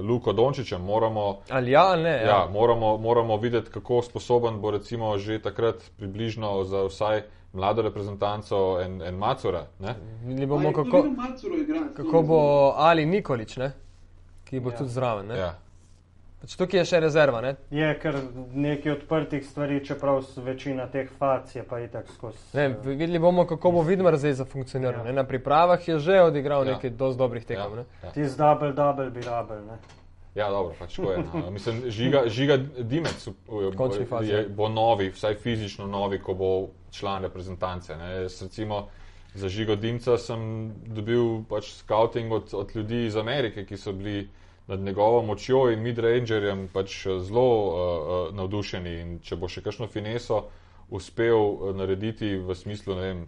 [0.04, 0.82] Luko Dončićem.
[0.82, 2.10] Moramo, Ali ja, ali ne.
[2.10, 2.28] Ja.
[2.28, 7.22] Ja, moramo, moramo videti, kako sposoben bo recimo že takrat približno za vsaj
[7.54, 9.66] mlado reprezentanco en, en Macura.
[9.80, 9.96] Ne?
[10.26, 11.04] Videli bomo, kako,
[11.96, 13.72] kako ne bo Ali Nikolič, ne?
[14.46, 14.74] ki bo ja.
[14.74, 14.78] Ja.
[14.78, 15.28] tudi zraven.
[15.28, 15.38] Ne?
[15.38, 15.56] Ja.
[16.46, 17.40] Pač tukaj je še rezerva.
[17.42, 17.52] Ne?
[17.74, 18.20] je kar
[18.54, 22.38] nekaj odprtih stvari, čeprav večina teh fac je pa itak skozi.
[22.54, 25.08] Ne, videli bomo, kako bo Vidmar zdaj zafunkcioniral.
[25.08, 25.10] Ja.
[25.10, 25.16] Ja.
[25.18, 26.76] Na pripravah je že odigral Ja.
[26.76, 27.82] nekaj dosti dobrih tekem.
[27.82, 28.12] Ja, Ja.
[28.14, 29.66] Ti z double, double bi rabel.
[29.66, 29.80] Ne?
[30.36, 31.26] ja, dobro, pač to je.
[31.34, 31.50] No.
[31.50, 33.26] Mislim, žiga, žiga Dimec
[34.10, 34.50] fazi, je, ja.
[34.50, 37.98] bo novi, vsaj fizično novi, ko bo član reprezentance.
[37.98, 38.30] Ne.
[38.30, 38.88] Recimo
[39.34, 44.30] za Žigo Dimca sem dobil pač scouting od, od ljudi iz Amerike, ki so bili
[44.68, 48.94] nad njegovo močjo in midrangerjem pač zelo uh, uh, navdušeni.
[49.02, 50.46] In če bo še kakšno fineso
[50.90, 53.26] uspel uh, narediti v smislu, vem,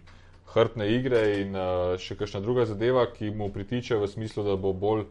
[0.54, 4.72] hrbtne igre in uh, še kakšna druga zadeva, ki mu pritiče v smislu, da bo
[4.72, 5.06] bolj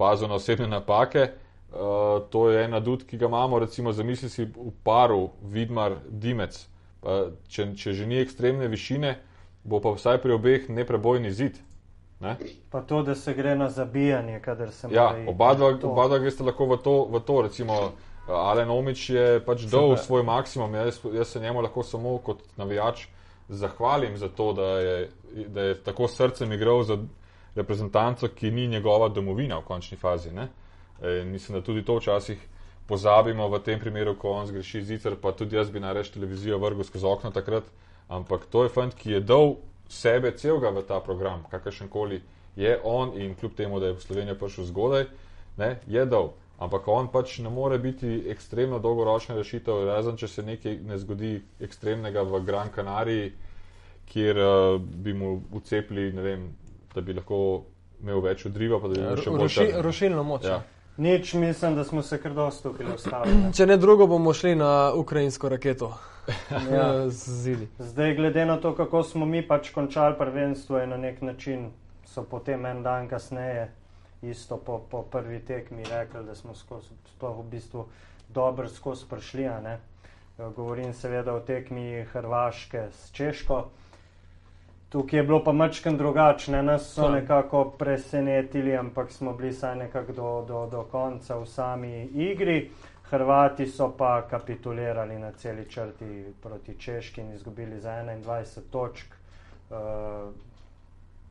[0.00, 1.28] pazil na osebne napake.
[1.66, 6.56] Uh, to je en adut, ki ga imamo, recimo, zamisli si v paru, vidmar, dimec.
[7.04, 9.16] Pa, če, če že ni ekstremne višine,
[9.66, 11.58] bo pa vsaj pri obeh neprebojni zid.
[12.20, 12.36] Ne?
[12.70, 16.18] Pa to, da se gre na zabijanje, kadar se Ja, mora oba dva, oba dva
[16.18, 17.42] greste lahko v to, v to.
[17.42, 20.74] Recimo, uh, Alen Omič je pač dal svoj maksimum.
[20.74, 23.06] Jaz, jaz se njemu lahko samo kot navijač
[23.48, 25.10] zahvalim za to, da je,
[25.48, 26.98] da je tako srcem igral za
[27.54, 30.32] reprezentanco, ki ni njegova domovina v končni fazi.
[30.32, 30.48] Ne?
[31.02, 32.40] E, mislim, da tudi to včasih
[32.86, 36.84] pozabimo v tem primeru, ko on zgreši zicer, pa tudi jaz bi najreč televizijo vrgel
[36.84, 37.64] skozi okno takrat.
[38.08, 39.56] Ampak to je fant, ki je dal
[39.88, 42.22] sebe celega v ta program, kakršen koli
[42.56, 45.06] je on in kljub temu, da je v Slovenijo prišel zgodaj,
[45.56, 46.32] ne, je dal.
[46.58, 51.34] Ampak on pač ne more biti ekstremno dolgoročna rešitev, razen če se nekaj ne zgodi
[51.60, 53.32] ekstremnega v Gran Canariji,
[54.08, 56.46] kjer uh, bi mu ucepili, ne vem,
[56.94, 57.64] da bi lahko
[58.00, 59.84] imel več odriva, pa da bi bil še bolj Ruši, trden.
[59.84, 60.48] rušilno moč.
[60.48, 60.62] Ja.
[60.96, 63.52] Nič, mislim, da smo se kar dosto tukaj ustavili.
[63.52, 65.90] Če ne drugo, bomo šli na ukrajinsko raketo.
[66.72, 67.08] Ja.
[67.10, 67.68] Z zidi.
[67.78, 71.70] Zdaj, glede na to, kako smo mi pač končali prvenstvo, je na nek način
[72.04, 73.70] so potem en dan kasneje,
[74.22, 77.86] isto po, po prvi tekmi, rekli, da smo skozi, sploh v bistvu
[78.28, 79.48] dobro skozi prišli.
[80.56, 83.64] Govorim seveda o tekmi Hrvaške s Češko.
[84.88, 87.10] Tukaj je bilo pa mačken drugačne, nas so Ja.
[87.10, 92.70] nekako presenetili, ampak smo bili saj nekako do, do, do konca v sami igri.
[93.10, 99.06] Hrvati so pa kapitulirali na celi črti proti Češki in izgubili za 21 točk.
[99.70, 99.76] Uh,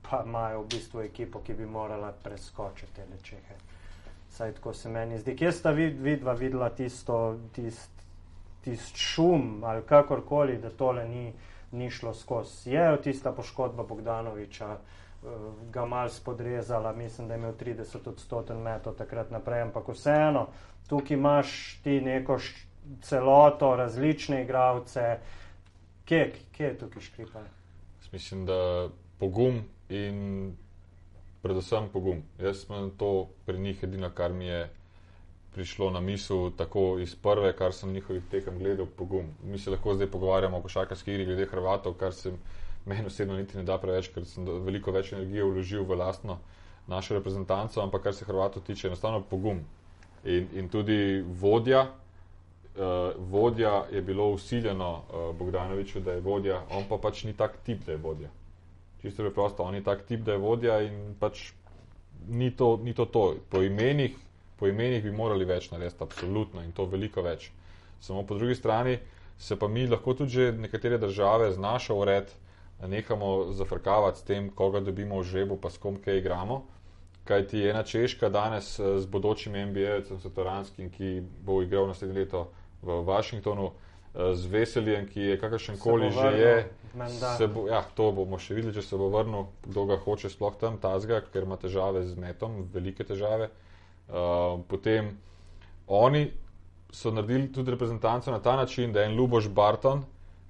[0.10, 3.56] pa imajo v bistvu ekipo, ki bi morala preskočiti te Čehe.
[4.30, 5.36] Saj tako se meni zdi.
[5.36, 7.92] Kje sta vid, vidva videla tisto, tist,
[8.64, 11.34] tist šum ali kakorkoli, da tole ni
[11.72, 12.72] ni šlo skozi.
[12.72, 15.05] Je tista poškodba Bogdanoviča, uh,
[15.72, 20.48] ga mal spodrezala, mislim, da je imel 30 odstoten meto takrat naprej, ampak vseeno,
[20.90, 22.38] tukaj imaš ti neko
[23.02, 25.18] celoto, različne igravce.
[26.06, 27.42] Kje, kje je tukaj škripa?
[28.12, 30.56] Mislim, da pogum in
[31.42, 32.24] predvsem pogum.
[32.40, 34.70] Jaz sem to pri njih edino, kar mi je
[35.54, 39.30] prišlo na misel, tako iz prve, kar sem njihovih tekem gledal, pogum.
[39.44, 42.34] Mi se lahko zdaj pogovarjamo o košarkarski igri glede Hrvatov, kar se
[42.86, 46.40] meni osebno niti ne da preveč, ker sem veliko več energije vložil v lastno
[46.88, 49.64] našo reprezentanco, ampak kar se Hrvatov tiče, enostavno pogum.
[50.26, 50.98] In, in tudi
[51.42, 52.84] vodja, uh,
[53.32, 57.86] vodja je bilo usiljeno uh, Bogdanoviču, da je vodja, on pa pač ni tak tip,
[57.86, 58.30] da je vodja.
[59.02, 61.52] Čisto preprosto, on je tak tip, da je vodja in pač
[62.28, 63.06] ni to ni to.
[63.06, 63.26] to.
[63.50, 64.16] Po imenih
[64.56, 67.50] po imenih bi morali več narediti, absolutno in to veliko več.
[68.00, 68.98] Samo po drugi strani
[69.38, 72.32] se pa mi lahko tudi nekatere države z našo ured
[72.82, 76.64] nehamo zafrkavati s tem, koga dobimo v žebu, pa s kom kaj igramo.
[77.26, 82.20] Kaj ti je ena češka danes eh, z bodočim MBA-cem Satoranskim, ki bo igral naslednje
[82.20, 82.52] leto
[82.82, 86.56] v Washingtonu, eh, z veseljem, ki je kakršen koli že je.
[87.54, 90.78] Bo, ja, to bomo še videli, če se bo vrnil, kdo ga hoče sploh tam,
[90.80, 93.50] tazga, ker ima težave z metom, velike težave.
[94.06, 95.18] Uh, potem
[95.88, 96.30] oni
[96.94, 100.06] so naredili tudi reprezentanco na ta način, da je en Luboš Barton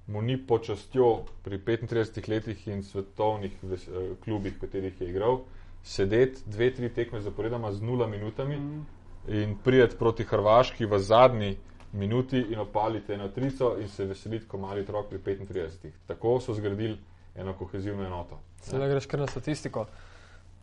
[0.06, 5.40] mu ni počastjo pri 35 letih in svetovnih ves, uh, klubih, v katerih je igral,
[5.82, 8.86] sedeti dve, tri tekme zaporedoma z nula minutami mm.
[9.28, 11.56] in prijeti proti Hrvaški v zadnji
[11.92, 15.90] minuti in opaliti eno trico in se veseliti, ko mali otrok pri 35.
[16.06, 16.98] Tako so zgradili
[17.34, 18.40] eno kohezivno enoto.
[18.62, 19.86] Sedaj greš kar na statistiko.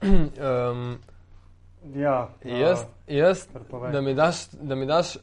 [0.03, 0.97] um,
[1.95, 3.47] Ja, jaz, jaz
[3.91, 5.21] da mi daš, da mi daš uh,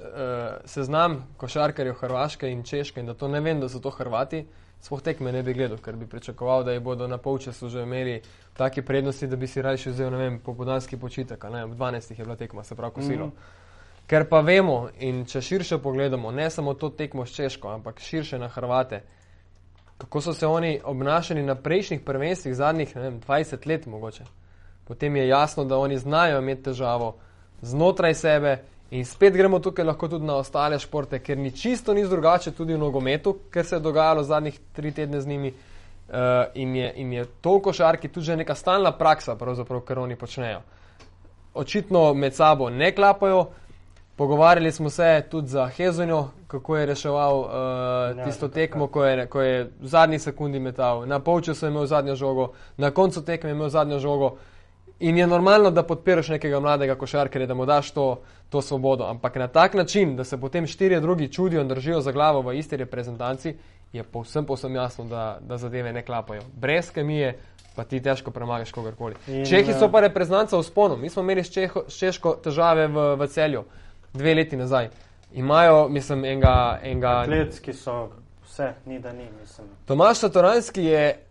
[0.65, 4.45] seznam košarkarjev Hrvaške in Češke in da to ne vem, da so to Hrvati,
[4.81, 8.21] spoh tekme ne bi gledal, ker bi pričakoval, da jih bodo na polčasu že imeli
[8.57, 12.19] take prednosti, da bi si raje vzel, ne vem, popodanski počitek, ne, v 12.
[12.19, 13.27] je bila tekma, se pravi kosilo.
[13.27, 13.33] Mm.
[14.07, 18.39] Ker pa vemo in če širše pogledamo, ne samo to tekmo s Češko, ampak širše
[18.39, 19.03] na Hrvate,
[19.99, 24.25] kako so se oni obnašali na prejšnjih prvenstvih zadnjih vem, 20 let mogoče
[24.91, 27.15] potem je jasno, da oni znajo imeti težavo
[27.63, 28.57] znotraj sebe.
[28.91, 32.75] In spet gremo tukaj lahko tudi na ostale športe, ker ni čisto nič drugače tudi
[32.75, 35.53] v nogometu, ker se je dogajalo zadnjih tri tedne z njimi.
[36.11, 36.17] Uh,
[36.59, 39.37] in, je, in je to košarki tudi že neka stalna praksa,
[39.87, 40.59] kar oni počnejo.
[41.55, 43.47] Očitno med sabo ne klapajo.
[44.17, 49.41] Pogovarjali smo se tudi za Hezonjo, kako je reševal uh, tisto tekmo, ko je, ko
[49.41, 53.55] je v zadnji sekundi metal, na polčasu je imel zadnjo žogo, na koncu tekme je
[53.55, 54.37] imel zadnjo žogo.
[55.01, 59.05] In je normalno, da podpiraš nekega mladega košarkarja, da mu daš to, to svobodo.
[59.05, 62.59] Ampak na tak način, da se potem štirje drugi čudijo in držijo za glavo v
[62.59, 63.55] isti reprezentanci,
[63.93, 66.43] je povsem, povsem jasno, da, da zadeve ne klapajo.
[66.55, 67.39] Brez kemije
[67.77, 69.15] pa ti težko premagaš kogarkoli.
[69.27, 70.97] In, Čehi so pa reprezentanca v sponu.
[70.97, 73.65] Mi smo imeli s, Čeho, s Češko težave v, v celju
[74.13, 74.91] dve leti nazaj.
[75.33, 76.79] Imajo, mislim, enega.
[76.83, 78.11] enega Atletski so
[78.45, 79.69] vse, ni da ni, mislim.
[79.87, 81.30] Tomaš Satoranski je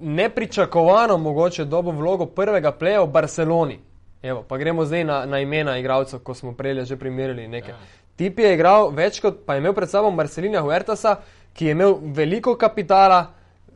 [0.00, 3.78] nepričakovano mogoče dobo vlogo prvega pleja v Barceloni.
[4.22, 7.70] Evo, pa gremo zdaj na, na imena igralcev, ko smo prej že primerjali nekaj.
[7.70, 7.78] Ja.
[8.16, 11.20] Tip je igral več kot pa je imel pred sabo Marcelina Huertasa,
[11.54, 13.32] ki je imel veliko kapitala,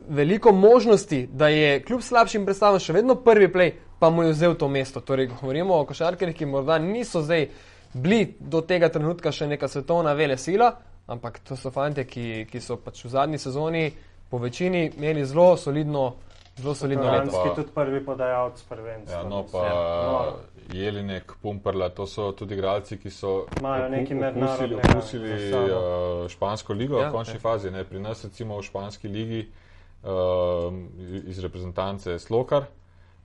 [0.09, 4.57] veliko možnosti, da je kljub slabšim predstavam še vedno prvi plej, pa mu je vzel
[4.59, 5.01] to mesto.
[5.01, 7.47] Torej, govorimo o košarkarjih, ki morda niso zdaj
[7.95, 10.73] bili do tega trenutka še neka svetovna vele sila,
[11.07, 13.85] ampak to so fanti, ki, ki so pač v zadnji sezoni
[14.33, 16.15] po večini imeli zelo solidno,
[16.57, 17.31] zelo solidno leto.
[17.31, 19.19] Slovenski tudi prvi podajalec prvenstva.
[19.19, 19.75] Ja, no, pa ja.
[20.07, 20.33] no.
[20.73, 27.13] Jelinek, Pumperla, to so tudi igralci, ki so okusili, okusili uh, špansko ligo ja, v
[27.13, 27.43] končni okay.
[27.43, 27.71] fazi.
[27.71, 27.85] Ne.
[27.85, 30.73] Pri nas recimo v španski ligi uh,
[31.29, 32.65] iz reprezentance Slokar,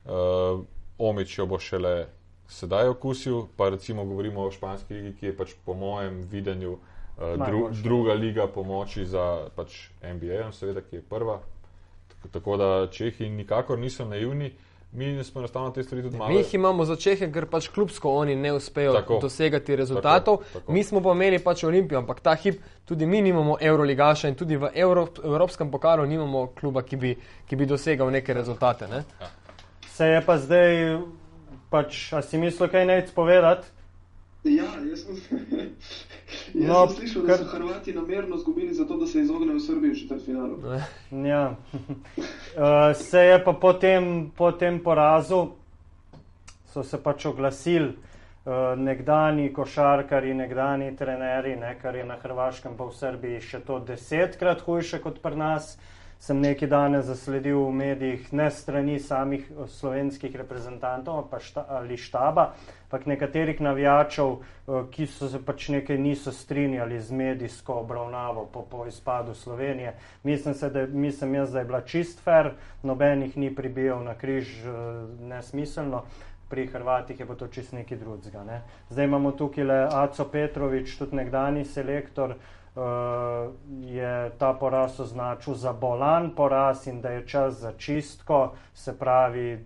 [0.03, 0.59] uh,
[0.97, 2.07] Omič jo bo šele
[2.51, 6.96] sedaj okusil, pa recimo govorimo o španski ligi, ki je pač po mojem videnju Eh,
[7.17, 11.39] dru, druga liga pomoči za pač NBA, seveda, ki je prva.
[12.31, 14.51] Tako, da Čehi nikakor niso naivni.
[14.91, 16.29] Mi smo enostavno te stvari tudi malo.
[16.29, 20.37] Mi jih imamo za Čehe, ker pač klubsko oni ne uspejo tako, dosegati rezultatov.
[20.37, 20.71] Tako, tako.
[20.71, 24.57] Mi smo pa imeli pač Olimpijo, ampak ta hip tudi mi nimamo Euroligaša in tudi
[24.57, 27.15] v Euro, Evropskem pokalu nimamo kluba, ki bi,
[27.47, 28.87] ki bi dosegal neke rezultate.
[28.87, 29.03] Ne?
[29.21, 29.29] Ja.
[29.91, 30.97] Se je pa zdaj,
[31.69, 33.76] pač, a si mislil kaj nec povedati?
[34.47, 35.15] Ja, jaz sem,
[36.53, 37.37] jaz no, sem slišal, kar...
[37.37, 40.57] da so Hrvati namerno izgubili, zato da se izognejo Srbiji v četrtfinalu.
[41.31, 41.55] Ja.
[41.77, 45.47] Uh, se je pa po tem, po tem porazu
[46.73, 52.85] so se pač oglasili uh, nekdani košarkari, nekdani trenerji, ne, kar je na Hrvaškem pa
[52.85, 55.77] v Srbiji še to desetkrat hujše kot pri nas.
[56.19, 62.53] Sem neki danes zasledil v medijih, ne strani samih eh, slovenskih reprezentantov šta, ali štaba,
[62.83, 68.61] ampak nekaterih navijačev, eh, ki so se pač nekaj niso strinjali z medijsko obravnavo po,
[68.61, 69.95] po izpadu Slovenije.
[70.23, 72.51] Mislim, se, da, mislim jaz, da je bila čist fer,
[72.83, 74.63] nobenih ni pribijal na križ
[75.19, 76.03] nesmiselno.
[76.49, 78.43] Pri Hrvatih je pa to čist nekaj drugega.
[78.43, 78.61] Ne.
[78.89, 82.37] Zdaj imamo tukaj le Aco Petrovič, tudi nekdani selektor, uh,
[83.81, 89.65] je ta poraz označil za bolan poraz in da je čas za čistko, se pravi,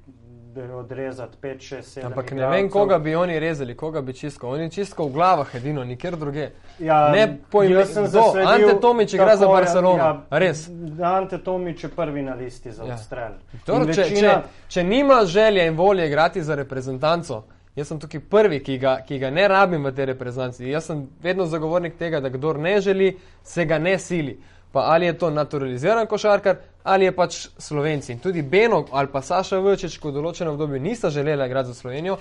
[0.74, 2.06] odrezati 5, 6, 7.
[2.06, 4.50] Ampak ne vem, koga bi oni rezali, koga bi čistko.
[4.50, 6.50] Oni čistko v glavah, edino, nikjer druge.
[6.80, 8.20] Ja, ne pojmi, sem se.
[8.46, 9.98] Ante Tomič igra za Barcelono.
[9.98, 10.70] Ja, Res.
[11.04, 12.94] Ante Tomič je prvi na listi za ja.
[12.94, 13.32] odstrel.
[13.66, 14.06] Torej, večina...
[14.06, 17.44] če, če, če nima želje in volje igrati za reprezentanco,
[17.76, 20.68] Jaz sem tukaj prvi, ki ga, ki ga ne rabim v tej reprezentanci.
[20.68, 23.14] Jaz sem vedno zagovornik tega, da kdo ne želi,
[23.44, 24.40] se ga ne sili.
[24.72, 28.12] Pa ali je to naturaliziran košarkar ali je pač slovenci.
[28.12, 31.74] In tudi Beno ali pa Saša Včič, ko v določenem obdobju nista želela igrati za
[31.74, 32.18] Slovenijo,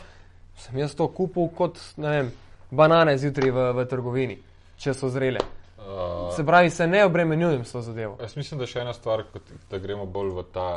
[0.58, 2.30] sem jaz to kupil kot vem,
[2.70, 4.36] banane zjutraj v, v trgovini,
[4.78, 5.40] če so zrele.
[5.80, 8.18] Uh, se pravi, se ne obremenjujem s to zadevo.
[8.20, 9.24] Jaz mislim, da je še ena stvar,
[9.70, 10.68] da gremo bolj v ta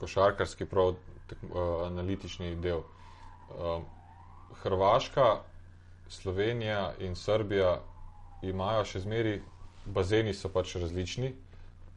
[0.00, 0.94] košarkarski, prav
[1.28, 2.84] tak, uh, analitični del.
[3.58, 3.84] Um,
[4.62, 5.40] Hrvaška,
[6.08, 7.78] Slovenija in Srbija
[8.42, 9.38] imajo še zmeri,
[9.86, 11.30] bazeni so pač različni,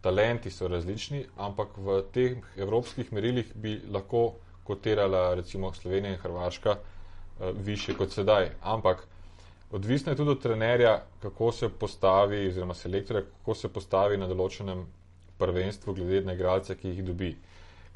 [0.02, 4.24] talenti so različni, ampak v teh evropskih merilih bi lahko
[4.64, 8.52] kotirala recimo Slovenija in Hrvaška uh, više kot sedaj.
[8.62, 9.04] Ampak
[9.72, 14.86] odvisno je tudi od trenerja, kako se postavi, oziroma selektorja, kako se postavi na določenem
[15.38, 17.34] prvenstvu glede na igralce, ki jih dobi.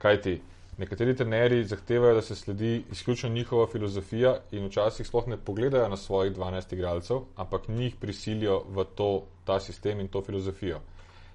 [0.01, 0.39] Kaj ti?
[0.78, 5.97] Nekateri trenerji zahtevajo, da se sledi izključno njihova filozofija in včasih sploh ne pogledajo na
[5.97, 10.80] svojih 12 igralcev, ampak njih prisilijo v to, ta sistem in to filozofijo.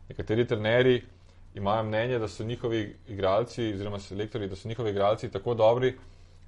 [0.08, 1.02] Nekateri trenerji
[1.54, 5.96] imajo mnenje, da so njihovi igralci, oziroma selektori, da so njihovi igralci tako dobri,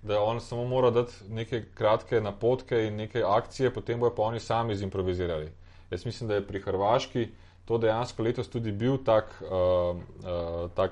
[0.02, 4.40] da on samo mora dati neke kratke napotke in neke akcije, potem bojo pa oni
[4.40, 5.50] sami zimprovizirali.
[5.90, 7.28] Jaz mislim, da je pri Hrvaški
[7.64, 10.90] to dejansko letos tudi bil tak, uh, uh, tak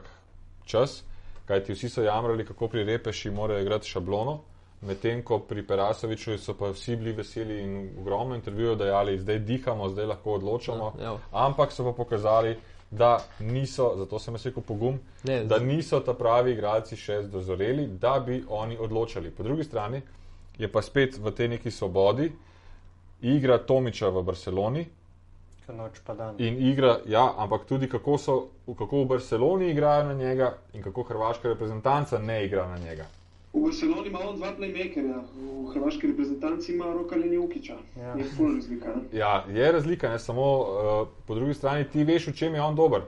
[0.64, 1.04] čas
[1.46, 4.40] kajti vsi so jamrali, kako pri Repeši morajo igrati šablono,
[4.82, 9.88] medtem ko pri Perasoviču so pa vsi bili veseli in ogromno intervjujev dajali, zdaj dihamo,
[9.88, 12.56] zdaj lahko odločamo, ja, ampak so pa pokazali,
[12.92, 17.86] da niso, zato sem jaz rekel pogum, ne, da niso ta pravi igralci še dozoreli,
[17.86, 19.30] da bi oni odločali.
[19.30, 20.02] Po drugi strani
[20.58, 22.28] je pa spet v tej neki svobodi
[23.22, 24.84] igra Tomiča v Barceloni.
[26.38, 28.48] In igra, ja, ampak tudi kako, so,
[28.78, 33.06] kako v Barceloni igrajo na njega in kako hrvaška reprezentanca ne igra na njega.
[33.52, 37.76] V Barceloni ima on dva playmakerja, v hrvaški reprezentanci ima roka Leni Ukiča.
[37.96, 38.14] Ja.
[38.18, 38.94] Je pol razlika.
[38.96, 39.18] Ne?
[39.18, 42.76] Ja, je razlika, ne samo uh, po drugi strani ti veš, v čem je on
[42.76, 43.02] dober.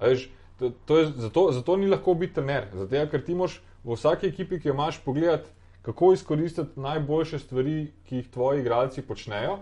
[0.00, 3.96] Veš, to, to je, zato, zato ni lahko biti trener, zato ker ti moš v
[3.96, 5.48] vsaki ekipi, ki jo imaš, pogledati,
[5.82, 9.58] kako izkoristiti najboljše stvari, ki jih tvoji igralci počnejo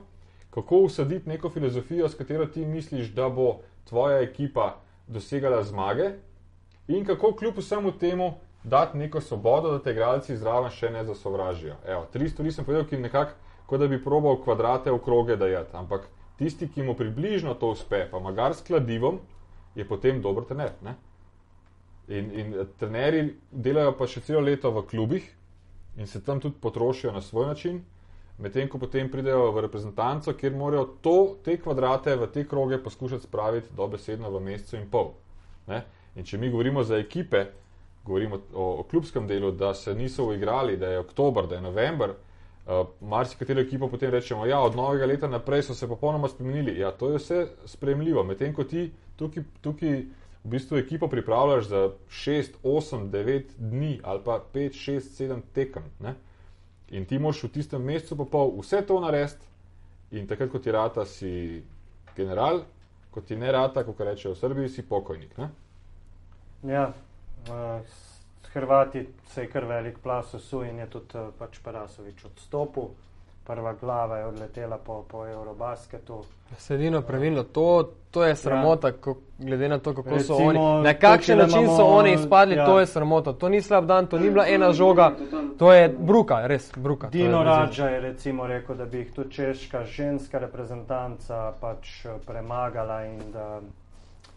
[0.54, 4.76] kako usaditi neko filozofijo, s katero ti misliš, da bo tvoja ekipa
[5.06, 6.10] dosegala zmage,
[6.88, 8.34] in kako kljub vsemu temu
[8.64, 11.74] dati neko svobodo, da te igralci zraven še ne zasovražijo.
[11.86, 13.34] Evo, tri stvari sem povedal, ki nekako,
[13.66, 16.06] kot da bi probal kvadrate v kroge dajati, ampak
[16.38, 19.18] tisti, ki mu približno to uspe, pa magar s kladivom,
[19.74, 20.72] je potem dober trener.
[20.82, 20.94] Ne?
[22.08, 25.26] In, in trenerji delajo pa še celo leto v klubih
[25.96, 27.80] in se tam tudi potrošijo na svoj način
[28.38, 33.26] medtem ko potem pridejo v reprezentanco, kjer morajo to, te kvadrate v te kroge poskušati
[33.26, 35.12] spraviti dobesedno v mesecu in pol.
[35.66, 35.84] Ne?
[36.16, 37.46] In če mi govorimo za ekipe,
[38.04, 42.10] govorimo o, o klubskem delu, da se niso uigrali, da je oktober, da je november,
[42.10, 46.78] uh, marsikatero ekipo potem rečemo, ja, od novega leta naprej so se popolnoma spremenili.
[46.78, 50.04] Ja, to je vse spremljivo, medtem ko ti tukaj, tukaj
[50.44, 55.82] v bistvu ekipo pripravljaš za 6, 8, 9 dni ali pa 5, 6, 7 tekem.
[56.00, 56.14] Ne?
[56.94, 59.50] In ti moš v tistem mesecu pa pol vse to narediti,
[60.14, 61.62] in takrat, ko ti rata, si
[62.16, 62.62] general,
[63.10, 65.38] ko ti ne rata, kot rečejo v Srbiji, si pokojnik.
[65.38, 65.48] Ne?
[66.70, 66.92] Ja,
[67.50, 68.02] uh,
[68.54, 72.92] Hrvati se je kar velik plas usul in je tudi uh, pač Parasovič odstopil
[73.46, 76.24] prva glava je odletela po, po Eurobasketu.
[76.58, 78.92] Sedino pravilno, to, to je sramota, ja.
[78.92, 80.58] ko, glede na to, kako Recimo, so oni.
[80.84, 82.66] Na kakšen način imamo, so oni izpadli, ja.
[82.66, 83.32] to je sramota.
[83.32, 85.12] To ni slab dan, to ni bila ena žoga,
[85.58, 87.08] to je bruka, res bruka.
[87.08, 93.04] Dino Rađa je recimo rekel, da bi jih tu češka ženska reprezentanca pač eh, premagala
[93.04, 93.60] in da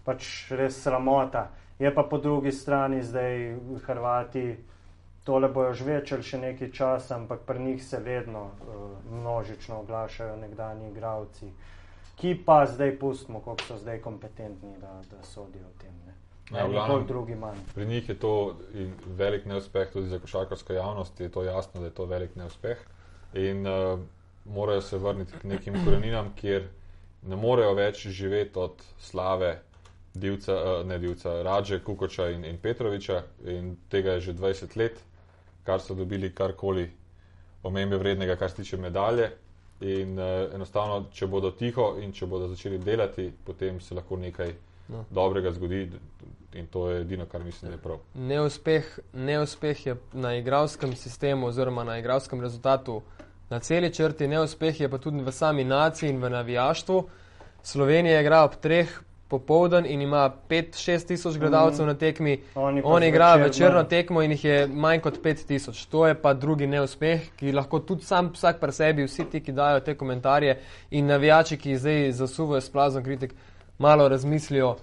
[0.05, 1.49] pač res sramota.
[1.79, 3.55] Je pa po drugi strani zdaj
[3.85, 4.57] Hrvati
[5.28, 10.88] tole bojo žvečali še nekaj časa, ampak pri njih se vedno uh, množično oglašajo nekdani
[10.91, 11.51] igravci.
[12.17, 15.93] ki pa zdaj pustimo, koliko so zdaj kompetentni, da, da sodijo o tem.
[16.05, 16.13] Ne.
[16.51, 17.59] Ja, v Eni glavnem, drugi manj.
[17.75, 18.55] Pri njih je to
[19.05, 22.78] velik neuspeh, tudi za košarkarsko javnost je to jasno, da je to velik neuspeh.
[23.34, 23.99] In uh,
[24.45, 26.69] morajo se vrniti k nekim koreninam, kjer
[27.28, 29.59] ne morejo več živeti od slave
[30.13, 33.21] Divca, uh, ne Divca, Rađe, Kukoča in, in Petroviča.
[33.45, 35.03] In tega je že 20 let,
[35.68, 36.88] kar so dobili karkoli
[37.68, 39.28] omembe vrednega, kar se tiče medalje.
[39.86, 44.55] In uh, enostavno, če bodo tiho in če bodo začeli delati, potem se lahko nekaj
[44.88, 45.05] No.
[45.11, 45.89] dobrega zgodi.
[46.53, 47.97] In to je edino, kar mislim, da je prav.
[48.13, 53.01] Neuspeh, neuspeh je na igralskem sistemu oziroma na igralskem rezultatu
[53.49, 57.01] na celi črti, neuspeh je pa tudi v sami naciji in v navijaštvu.
[57.63, 58.88] Slovenija igra ob treh
[59.28, 61.88] popovdan in ima 5-6 tisoč gledalcev Mhm.
[61.88, 62.41] na tekmi.
[62.55, 65.86] Oni pa On igra zvečer večerno imajo- tekmo in jih je manj kot 5000.
[65.86, 69.51] To je pa drugi neuspeh, ki lahko tudi sam vsak pri sebi, vsi ti, ki
[69.51, 70.57] dajo te komentarje
[70.91, 73.34] in navijači, ki zdaj zasuvajo s plazom kritik,
[73.78, 74.75] malo razmislijo,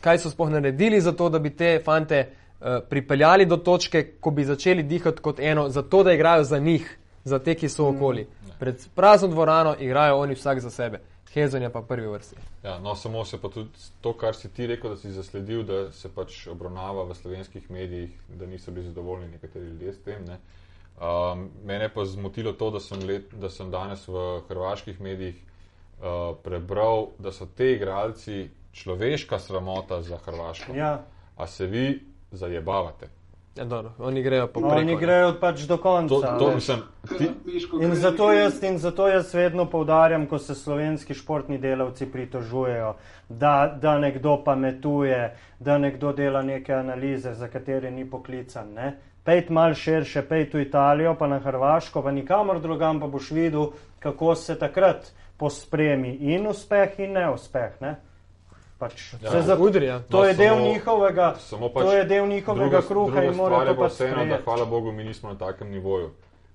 [0.00, 2.26] kaj so sploh naredili za to, da bi te fante
[2.60, 6.98] uh, pripeljali do točke, ko bi začeli dihati kot eno, zato da igrajo za njih,
[7.24, 8.26] za te, ki so okoli.
[8.58, 10.98] Pred prazno dvorano igrajo oni vsak za sebe.
[11.38, 12.36] Hezon je pa prvi vrsti.
[12.62, 13.70] Ja, no, samo se pa tudi
[14.00, 18.14] to, kar si ti rekel, da si zasledil, da se pač obravnava v slovenskih medijih,
[18.28, 20.24] da niso bili zadovoljni nekateri ljudje s tem.
[20.24, 20.38] Ne.
[20.98, 26.34] Um, mene pa zmotilo to, da sem, let, da sem danes v hrvaških medijih uh,
[26.42, 30.74] prebral, da so te igralci človeška sramota za Hrvaško.
[30.74, 31.04] Ja.
[31.36, 33.08] A se vi zajebavate?
[33.58, 36.14] Ja, dobro, oni grejo po preko, oni grejo pač do konca.
[36.14, 36.78] To, to mislim,
[37.18, 37.30] ti,
[37.82, 42.94] In zato, je- jaz, in zato jaz vedno povdarjam, ko se slovenski športni delavci pritožujejo,
[43.28, 48.72] da, da nekdo pametuje, da nekdo dela neke analize, za katere ni poklican.
[48.74, 48.92] Ne?
[49.24, 53.66] Pejt mal širše, pejt v Italijo, pa na Hrvaško, pa nikamor drugam, pa boš videl,
[53.98, 57.80] kako se takrat pospremi in uspeh in neuspeh.
[57.80, 57.96] Ne?
[58.78, 59.42] Pač, Ja.
[59.42, 59.98] za, Udri, ja.
[60.00, 61.34] to No, je samo- njihovega,
[61.68, 64.38] pač to je del njihovega druga, kruha druga in je to pa pač vseeno, da
[64.38, 66.10] hvala Bogu mi nismo na takem nivoju.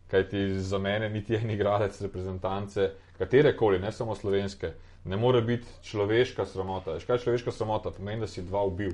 [0.07, 4.71] Kajti za mene niti en igralec reprezentance, katerekoli, ne samo slovenske,
[5.05, 6.91] ne more biti človeška sramota.
[6.91, 7.91] Veš kaj je človeška sramota?
[7.91, 8.91] Pomeni, da si dva ubil.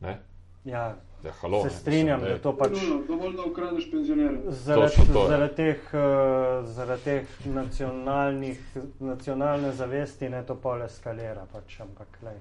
[0.00, 0.18] Ne?
[0.64, 2.70] Ja, Ja, halo, se strinjam, mislim, da to pač.
[3.08, 4.38] Dovolj, da ukradeš penzionere.
[4.46, 4.92] Zaradi,
[5.28, 12.38] zaradi teh, uh, zaradi teh nacionalnih, nacionalne zavesti ne to pol eskalira, pač, ampak lej,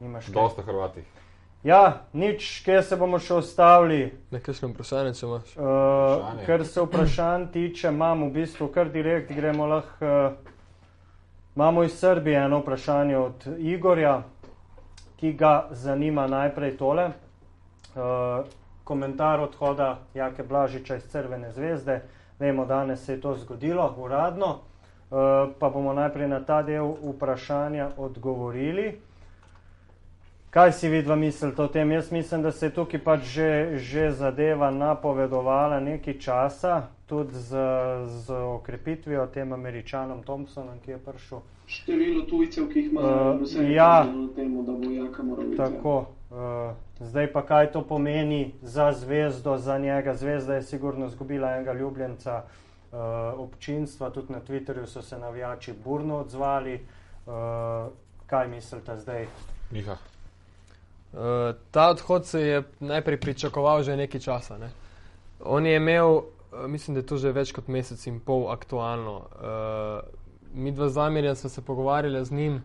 [0.00, 0.30] nimaš.
[0.34, 1.04] Dosta Hrvatih.
[1.64, 4.12] Ja, nič, kje se bomo še ustavili.
[4.30, 5.56] Nekaj vprašanje, če imaš.
[5.56, 6.46] Uh, Vprašanje.
[6.46, 10.06] kar se vprašanj tiče, imam v bistvu kar direkt, gremo lahko.
[10.06, 10.54] Uh,
[11.58, 14.20] imamo iz Srbije eno vprašanje od Igorja,
[15.18, 17.10] ki ga zanima najprej tole.
[17.98, 18.46] Uh,
[18.84, 22.00] komentar odhoda Jake Blažiča iz Crvene zvezde.
[22.38, 25.18] Vemo, danes se je to zgodilo uradno, uh,
[25.58, 29.00] pa bomo najprej na ta del vprašanja odgovorili.
[30.50, 31.92] Kaj si vidva mislite o tem?
[31.92, 37.56] Jaz mislim, da se je tukaj pač že, že zadeva napovedovala nekaj časa, tudi z,
[38.06, 41.40] z okrepitvijo tem američanom Thompsonom, ki je prišel.
[41.66, 44.06] Število tujcev, ki jih ima Uh, ja.
[44.36, 45.56] temu, da bo jaka moral biti.
[45.56, 46.06] Tako.
[46.30, 46.36] Uh,
[47.00, 50.14] zdaj pa kaj to pomeni za zvezdo, za njega.
[50.14, 52.98] Zvezda je sigurno izgubila enega ljubljenca uh,
[53.36, 56.86] občinstva, tudi na Twitterju so se navijači burno odzvali.
[57.26, 57.32] Uh,
[58.26, 59.26] kaj mislite zdaj?
[59.70, 59.96] Miha.
[61.12, 61.18] Uh,
[61.70, 64.58] ta odhod se je najprej pričakoval že nekaj časa.
[64.58, 64.70] Ne?
[65.44, 66.20] On je imel,
[66.66, 69.16] mislim, da je to že več kot mesec in pol aktualno.
[69.16, 70.18] Uh,
[70.52, 72.62] mi dva z Amirjem smo se pogovarjali z njim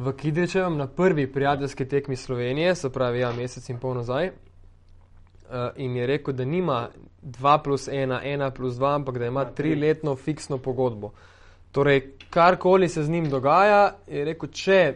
[0.00, 4.30] v Kidričevem na prvi prijateljski tekmi Slovenije, se pravi, ja, mesec in pol nazaj.
[4.30, 6.88] Uh, in je rekel, da nima
[7.22, 9.70] 2 plus 1, 1 plus 2, ampak da ima Ja, tri.
[9.70, 11.10] triletno fiksno pogodbo.
[11.72, 14.94] Torej, karkoli se z njim dogaja, je rekel, če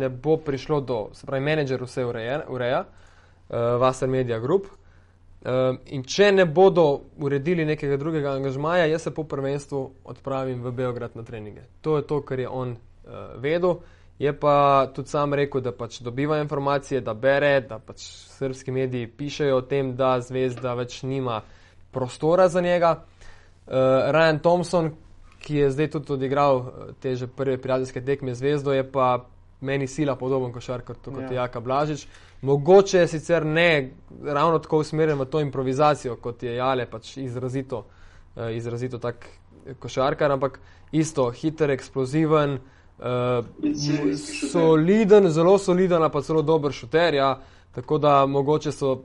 [0.00, 4.66] ne bo prišlo do, se pravi, menedžer vse ureja, ureja uh, Vasar Media Group.
[5.40, 10.72] Uh, in če ne bodo uredili nekega drugega angažmaja, jaz se po prvenstvu odpravim v
[10.72, 11.62] Beograd na treninge.
[11.80, 13.80] To je to, kar je on uh, vedel.
[14.20, 18.02] Je pa tudi sam rekel, da pač dobiva informacije, da bere, da pač
[18.36, 21.38] srpski mediji pišejo o tem, da zvezda več nima
[21.90, 22.90] prostora za njega.
[23.66, 23.74] Uh,
[24.12, 24.90] Ryan Thompson,
[25.40, 29.24] ki je zdaj tudi odigral eh, te že prve prijateljske tekme zvezdo, je pa
[29.60, 31.28] meni sila podoben košarkar kot Ja.
[31.30, 32.06] je Jaka Blažič.
[32.42, 33.92] Mogoče je sicer ne
[34.24, 37.86] ravno tako usmerjen v to improvizacijo, kot je Jale, pač izrazito,
[38.36, 39.26] uh, izrazito tak
[39.78, 40.60] košarkar, ampak
[40.92, 42.58] isto, hiter, eksploziven,
[43.00, 43.44] uh,
[44.50, 47.14] soliden, zelo soliden, pa celo dober šuter.
[47.14, 47.38] Ja.
[47.74, 49.02] Tako da mogoče so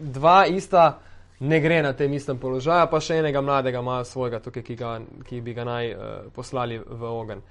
[0.00, 0.98] dva ista,
[1.40, 4.98] ne gre na tem istem položaju, pa še enega mladega imajo svojega tukaj, ki, ga,
[5.26, 6.04] ki bi ga naj uh,
[6.34, 7.42] poslali v ogen.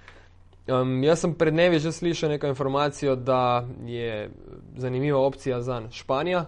[0.67, 4.29] Um, jaz sem pred dnevi že slišal neko informacijo, da je
[4.75, 6.45] zanimiva opcija za Španija.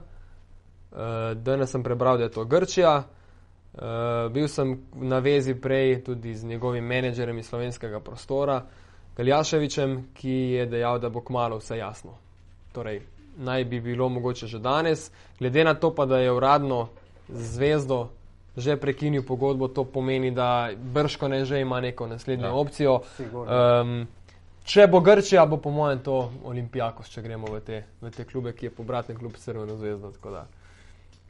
[0.91, 0.97] Uh,
[1.35, 3.03] danes sem prebral, da je to Grčija.
[3.73, 8.63] Uh, bil sem na vezi prej tudi z njegovim menedžerjem iz slovenskega prostora,
[9.17, 12.11] Galjaševičem, ki je dejal, da bo kmalo vse jasno.
[12.71, 13.01] Torej,
[13.37, 16.87] naj bi bilo mogoče že danes, glede na to pa, da je uradno
[17.29, 18.09] zvezdo
[18.57, 22.99] že prekinil pogodbo, to pomeni, da Brško ne že ima neko naslednjo ja, opcijo.
[23.19, 24.07] Um,
[24.63, 28.53] če bo Grčija, bo po mojem to Olimpijakos, če gremo v te, v te klube,
[28.53, 30.11] ki je pobraten klub Crveno zvezdo.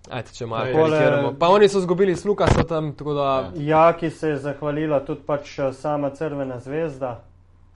[0.09, 1.33] Ajde, če malo prekiramo.
[1.39, 2.93] Pa oni so zgubili sluka, so tam.
[2.97, 3.51] Da...
[3.55, 7.19] Ja, ki se je zahvalila tudi pač eh, sama Crvena zvezda.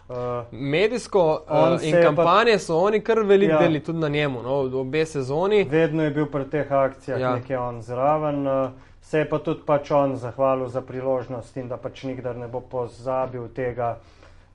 [0.08, 0.16] Uh,
[0.51, 3.60] Medijsko uh, in kampanje pa, so oni kar veliko ja.
[3.60, 5.64] deli tudi na njemu, no, v obe sezoni.
[5.64, 7.36] Vedno je bil pri teh akcijah ja.
[7.36, 8.47] nekje on zraven.
[8.47, 8.70] Uh,
[9.04, 12.60] se je pa tudi pač on zahvalil za priložnost in da pač nikdar ne bo
[12.60, 13.97] pozabil tega,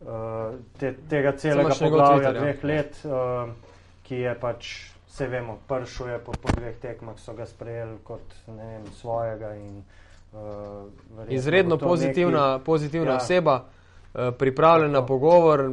[0.01, 2.35] uh, te, tega celega poglavja ja.
[2.41, 3.49] dveh let, uh,
[4.03, 4.73] ki je pač,
[5.09, 9.81] se vemo, pršuje po, po dveh tekmah, so ga sprejeli kot vem, svojega in
[10.33, 13.17] uh, Izredno pozitivna, neki, pozitivna ja.
[13.17, 13.59] oseba.
[14.15, 15.71] Eh, pripravljen na pogovor,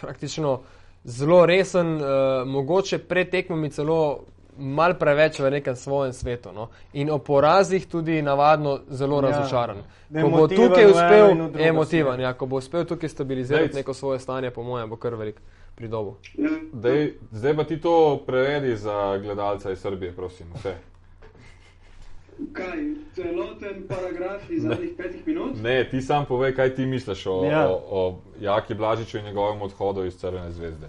[0.00, 0.60] praktično
[1.04, 2.02] zelo resen, uh,
[2.46, 4.20] mogoče pred tekmami celo
[4.58, 6.52] mal preveč v nekem svojem svetu.
[6.52, 6.68] No?
[6.92, 9.30] In o porazih tudi navadno zelo ja.
[9.30, 9.76] razočaran.
[10.22, 13.76] Ko bo tukaj uspel, emotivan, ja, ko bo uspel tukaj stabilizirati Dejc.
[13.76, 15.40] neko svoje stanje, po mojem, bo kar velik
[15.74, 16.16] pridobo.
[16.72, 20.46] Dej, zdaj pa ti to prevedi za gledalca iz Srbije, prosim.
[20.54, 20.74] Vse.
[22.52, 22.84] Kaj,
[23.14, 25.56] celoten paragraf iz zadnjih petih minut?
[25.62, 27.68] Ne, ti sam povej, kaj ti misliš o, ja.
[27.68, 30.88] o, o Jaki Blažiču in njegovem odhodu iz Crvene zvezde.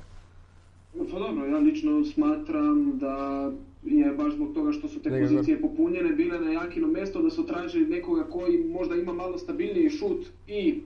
[0.93, 3.51] Pa dobro, ja lično smatram, da
[3.83, 7.29] je baš zbog toga što su te Nego pozicije popunjene bile na Jakino mesto, da
[7.29, 10.81] su tražili nekoga koji možda ima malo stabilniji šut i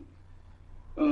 [0.97, 1.03] uh,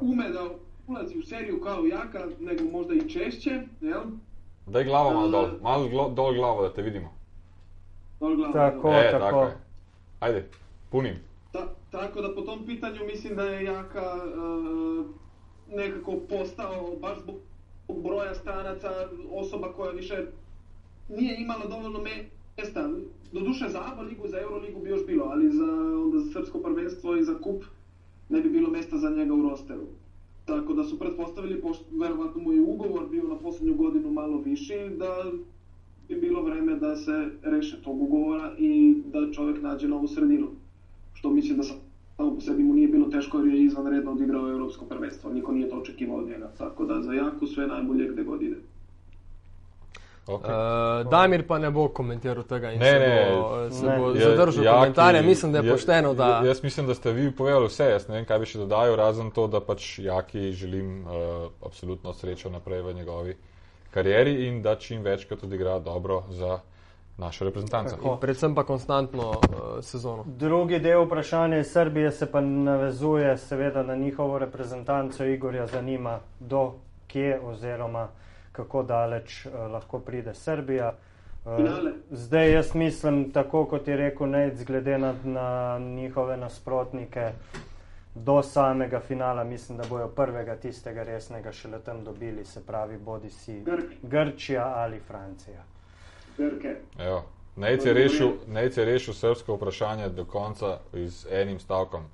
[0.00, 0.48] ume da
[0.86, 3.50] ulazi u seriju kao Jaka, nego možda i češće,
[3.80, 4.02] jel?
[4.66, 7.17] Daj glavo malo dol, malo dol glavo da te vidimo.
[8.52, 9.18] Tako, e, tako.
[9.18, 9.50] tako
[10.20, 10.48] Ajde,
[10.90, 11.14] punim.
[11.52, 15.06] Ta, tako da po tom pitanju mislim da je Jaka uh,
[15.76, 17.36] nekako postao baš zbog
[17.88, 18.88] broja stranaca
[19.30, 20.26] osoba koja više
[21.08, 22.90] nije imala dovoljno mjesta.
[23.32, 25.64] Doduše za ABA ligu, za Euroligu bi još bilo, ali za,
[26.04, 27.64] onda za srpsko prvenstvo i za kup
[28.28, 29.86] ne bi bilo mjesta za njega u rosteru.
[30.44, 34.88] Tako da su pretpostavili, pošto verovatno mu je ugovor bio na posljednju godinu malo viši,
[34.96, 35.32] da
[36.08, 40.48] bi bilo vreme da se reše tog ugovora i da čovjek nađe novu sredinu.
[41.14, 44.84] Što mislim da samo po sebi mu nije bilo teško jer je izvanredno odigrao europsko
[44.84, 45.32] prvenstvo.
[45.32, 46.52] Niko nije to očekivao od njega.
[46.58, 48.56] Tako da za Jaku sve najbolje gde god ide.
[50.26, 51.00] Okay.
[51.04, 53.98] Uh, Damir pa ne bo komentiral tega in ne, se ne, bo, se ne.
[53.98, 55.22] bo zadržal jaki, komentarje.
[55.22, 56.14] Mislim, da je pošteno.
[56.14, 56.42] Da...
[56.44, 57.84] Jaz mislim, da ste vi povedali vse.
[57.84, 62.12] Jaz ne vem, kaj bi še dodal, razen to, da pač Jaki želim uh, absolutno
[62.12, 63.36] srečo naprej v njegovi
[63.90, 66.58] karieri in da čim večkrat odigra dobro za
[67.18, 68.16] našo reprezentanco.
[68.20, 69.36] Predvsem pa konstantno uh,
[69.80, 70.24] sezono.
[70.26, 75.24] Drugi del vprašanja iz Srbije se pa navezuje seveda na njihovo reprezentanco.
[75.24, 76.72] Igorja zanima, do
[77.06, 78.08] kje oziroma
[78.52, 80.92] kako daleč uh, lahko pride Srbija.
[81.44, 81.52] Uh,
[82.10, 87.30] zdaj jaz mislim, tako kot je rekel Nec, glede na, na njihove nasprotnike,
[88.24, 93.30] do samega finala, mislim, da bojo prvega tistega resnega šele tam dobili, se pravi, bodi
[93.30, 93.92] si Grk.
[94.02, 95.64] Grčija ali Francija.
[97.56, 102.04] Nec je, rešil, Nec je rešil srpsko vprašanje do konca z enim stavkom.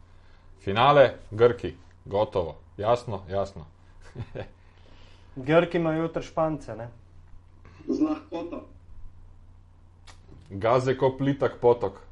[0.61, 1.75] Finale, Grki,
[2.05, 3.67] gotovo, jasno, jasno.
[5.37, 6.89] Grki imajo jutri špance, ne?
[7.89, 8.65] Z lahkoto.
[10.51, 12.04] Gaze kot plitak potok.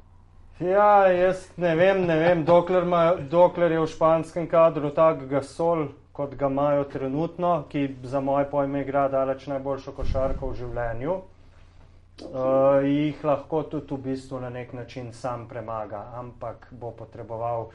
[0.63, 3.01] Ja, jaz ne vem, ne vem, dokler, ma,
[3.31, 8.83] dokler je v španskem kadru tak gasol, kot ga imajo trenutno, ki za moje pojme
[8.85, 15.11] igra daleč najboljšo košarko v življenju, uh, jih lahko tudi v bistvu na nek način
[15.11, 17.67] sam premaga, ampak bo potreboval,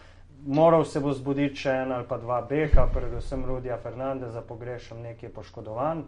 [0.47, 5.29] moral se bo zbuditi še en ali pa dva beka, predvsem Rudija Fernandeza, pogrešam nekje
[5.29, 6.07] poškodovan.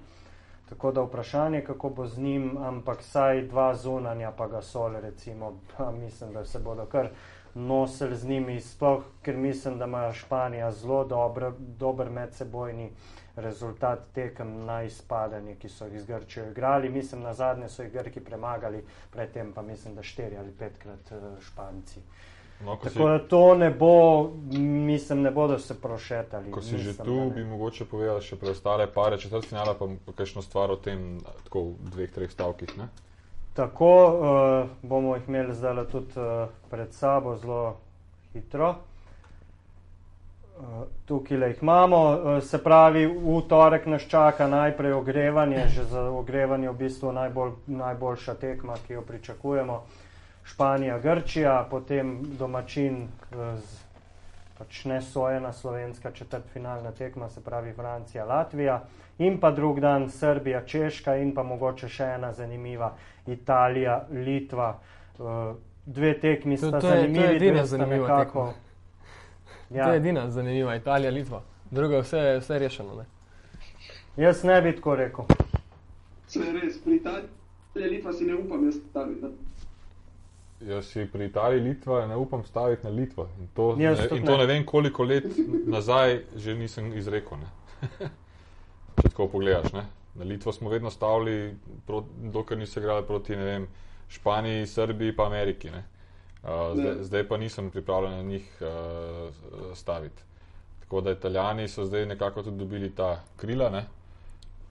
[0.70, 5.60] Tako da vprašanje, kako bo z njim, ampak saj dva zunanja, pa ga sol, recimo,
[5.76, 7.08] pa mislim, da se bodo kar
[7.54, 12.90] nosili z njimi, sploh ker mislim, da ima Španija zelo dobro, dober medsebojni
[13.36, 16.88] rezultat tekem na izpadanje, ki so jih z Grčijo igrali.
[16.88, 21.40] Mislim, na zadnje so jih Grki premagali, predtem pa mislim, da štiri ali petkrat eh,
[21.40, 22.00] Španci.
[22.64, 24.30] No, Tako si, da to ne bo,
[24.60, 26.50] mislim, ne bodo se prošetali.
[26.50, 30.42] Ko si mislim, že tu, bi mogoče povedal še preostale pare četrt finala, pa kakšno
[30.42, 32.76] stvar o tem, tako v dveh, treh stavkih.
[32.76, 32.88] Ne?
[33.56, 37.76] Tako uh, bomo jih imeli zdaj tudi uh, pred sabo zelo
[38.32, 38.74] hitro.
[41.06, 46.02] tukaj le jih imamo, uh, se pravi, v torek nas čaka najprej ogrevanje, že za
[46.10, 49.82] ogrevanje v bistvu najbolj, najboljša tekma, ki jo pričakujemo.
[50.44, 53.08] Španija, Grčija, potem domačin uh,
[53.58, 53.80] z
[54.58, 58.82] pač ne sojena slovenska četrtfinalna tekma, se pravi Francija, Latvija
[59.18, 62.92] in pa drug dan Srbija, Češka in pa mogoče še ena zanimiva
[63.26, 64.78] Italija, Litva.
[65.18, 65.26] Uh,
[65.86, 68.52] dve tekmi sta To- to je- to je zanimivi, edina zanimiva nekako.
[69.70, 69.84] Ja.
[69.84, 71.40] To je edina zanimiva, Italija, Litva.
[71.70, 72.94] Druga je vse, vse rešeno.
[72.94, 73.04] Ne?
[74.16, 75.24] Jaz ne bi tako rekel.
[76.26, 77.28] Se je res, pri Italiji,
[77.76, 79.26] Litva si ne upam jaz staviti.
[80.60, 80.66] Ne.
[80.66, 83.28] Jaz si pri Italiji Litva ne upam staviti na Litvo.
[83.38, 84.38] In to, ne, tudi in to ne.
[84.38, 85.24] ne vem, koliko let
[85.66, 87.38] nazaj že nisem izrekel.
[87.38, 87.48] ne.
[88.96, 89.72] Če tako pogledaš.
[89.72, 89.84] Ne?
[90.14, 91.54] Na Litvo smo vedno stavili,
[91.86, 93.68] prot- dokler niso igrali proti ne vem,
[94.08, 95.70] Španiji, Srbiji in Ameriki.
[95.70, 95.84] ne.
[96.42, 97.02] Uh, zdaj, Ne.
[97.04, 98.68] zdaj pa nisem pripravljen na njih uh,
[99.74, 100.22] staviti.
[100.80, 103.70] Tako da Italijani so zdaj nekako tudi dobili ta krila.
[103.70, 103.84] Ne?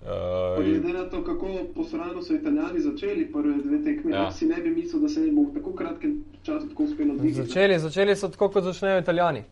[0.02, 4.22] Uh, Glede na to, kako posrano so Italijani začeli prve dve tekme, Ja.
[4.24, 4.32] ja.
[4.32, 7.48] si ne bi mislil, da se jim bo v tako kratkem času tako uspelo dvigniti.
[7.48, 9.44] Začeli, začeli so tako, kot začnejo Italijani.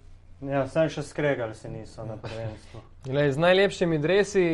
[0.42, 2.80] Ja, sem še skregali se niso na prvenstvu.
[3.06, 4.46] Glej, z najlepšimi dresi,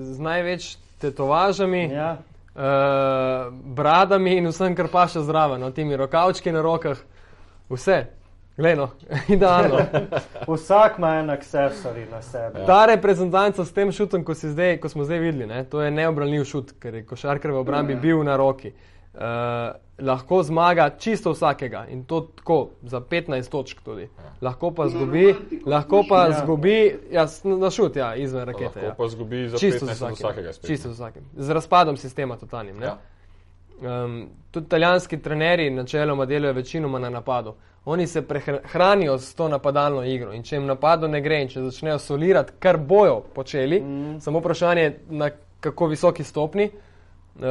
[0.00, 1.92] z največ tetovažami, ja.
[1.92, 2.18] Ja,
[2.54, 6.96] uh, bradami in vsem, kar pa še zraven, no, temi rokavčki na rokah,
[7.68, 8.06] vse.
[8.56, 8.88] Glej, no,
[9.28, 9.78] idealno.
[10.48, 12.60] vsak ima en accessory na sebi.
[12.60, 12.66] Ja.
[12.66, 15.90] Ta reprezentanca s tem šutom, ko, si zdaj, ko smo zdaj videli, ne, to je
[15.90, 17.98] neobranljiv šut, ker je košarkar v obrambi Ja.
[17.98, 18.72] bil na roki.
[19.14, 19.20] Uh,
[20.00, 24.08] lahko zmaga čisto vsakega in to tako za 15 točk tudi.
[24.40, 26.32] Lahko pa zgubi, romantiko, lahko pa Ja.
[26.34, 26.76] zgubi,
[27.10, 28.64] ja, s- na šut, ja, izven rakete.
[28.64, 28.94] lahko Ja.
[28.96, 30.16] pa zgubi za Čisto 15 z od vsakim.
[30.18, 30.66] vsakega spet.
[30.66, 31.22] Čisto vsakim.
[31.36, 32.76] Z razpadom sistema totalnim.
[32.76, 32.86] ne.
[32.86, 32.96] Ja.
[33.82, 37.54] Um, tudi italijanski trenerji načeloma delajo večinoma na napadu.
[37.84, 41.62] Oni se prehranijo s to napadalno igro in če jim napadu ne gre in če
[41.62, 44.20] začnejo solirati, kar bojo počeli, mm.
[44.20, 45.30] samo vprašanje je na
[45.60, 47.42] kako visoki stopni, uh,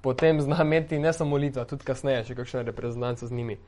[0.00, 3.58] potem zna imeti ne samo Litva, tudi kasneje še kakšne reprezentance z njimi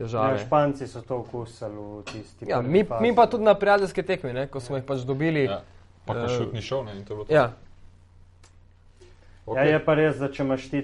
[0.00, 0.38] Ja, težave.
[0.38, 2.46] Španci so to okusili v tisti.
[2.48, 3.02] Ja, prvi mi, fazi.
[3.02, 5.44] mi pa tudi na prijateljske tekme, ne, ko smo jih pač dobili.
[5.44, 5.60] Ja.
[6.06, 7.34] Pa ko Eh, šut ni šel, ne, in to je bilo to.
[7.34, 7.50] Ja,
[9.46, 9.66] Okay.
[9.66, 10.80] Ja, je pa res, da če imaš ti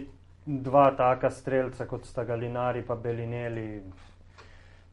[0.46, 3.82] dva taka streljca, kot sta Galinari in Belineli,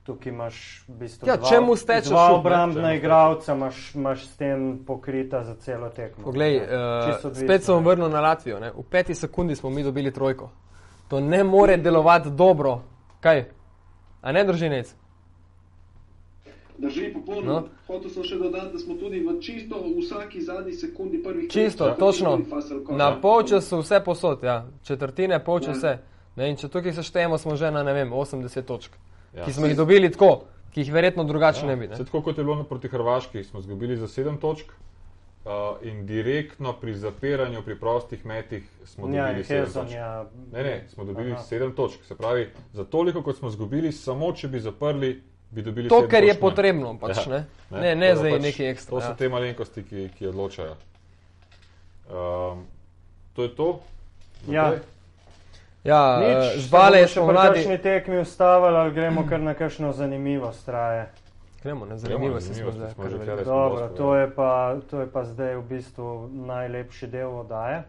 [0.03, 4.37] tukaj imaš v bistvu Ja, dva, čemu steče dva obrambna Čemu igralca, imaš, imaš s
[4.37, 6.23] tem pokrita za celo tekmo.
[6.23, 7.89] Poglej, uh, spet se bom ne.
[7.89, 8.59] vrnil na Latvijo.
[8.59, 8.71] Ne?
[8.71, 10.49] V peti sekundi smo mi dobili trojko.
[11.07, 12.81] To ne more delovati dobro.
[13.19, 13.45] Kaj?
[14.21, 14.95] A ne drži nec?
[16.83, 17.53] Drži popolnoma.
[17.53, 17.59] No.
[17.59, 17.67] No.
[17.87, 21.97] Hotel sem še dodati, da smo tudi v čisto vsaki zadnji sekundi prvih Čisto, treh
[21.97, 22.39] točno.
[22.89, 24.65] Na polčasu vse posod, ja.
[24.83, 25.87] četrtine, polčase.
[25.87, 25.99] Ja.
[26.35, 28.91] Ne, in če tukaj seštejemo, smo že na vem, 80 točk,
[29.33, 29.45] Ja.
[29.45, 31.87] ki smo jih dobili tako, ki jih verjetno drugače ne bi.
[31.87, 31.95] Ne?
[31.95, 34.71] Saj Tako kot je bilo proti Hrvaški, smo izgubili za 7 točk.
[35.43, 35.51] Uh,
[35.83, 39.95] in direktno pri zapiranju, pri prostih metih smo Ja, dobili 7 Hezon, točk.
[39.95, 40.25] ja.
[40.51, 41.43] Ne, ne, smo dobili Aha.
[41.43, 42.03] 7 točk.
[42.03, 45.21] Se pravi, za toliko, kot smo izgubili, samo če bi zaprli,
[45.53, 47.45] bi dobili To, kar je potrebno, pač, Ja, ne?
[47.69, 49.15] Ne, ne Tako da zdaj pač neki ekstra, To so ja.
[49.15, 50.75] te malenkosti, ki, ki odločajo.
[52.09, 52.65] Um,
[53.33, 53.79] to je to.
[54.47, 54.63] Ja.
[54.63, 54.81] Naprej?
[55.83, 57.59] Ja, Nič, uh, se žbale bomo je še pri spomladi.
[57.59, 61.09] kakšni tekmi ustavili ali gremo kar na kakšno zanimivost traje.
[61.63, 62.91] Gremo, ne, zanimivo se smo zanimivosti zdaj.
[62.93, 67.07] smo kar že smo Dobro, to je, pa, to je pa zdaj v bistvu najlepši
[67.07, 67.83] del oddaje.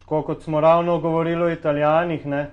[0.00, 2.50] Tako kot smo ravno govorili o Italijanih, ne,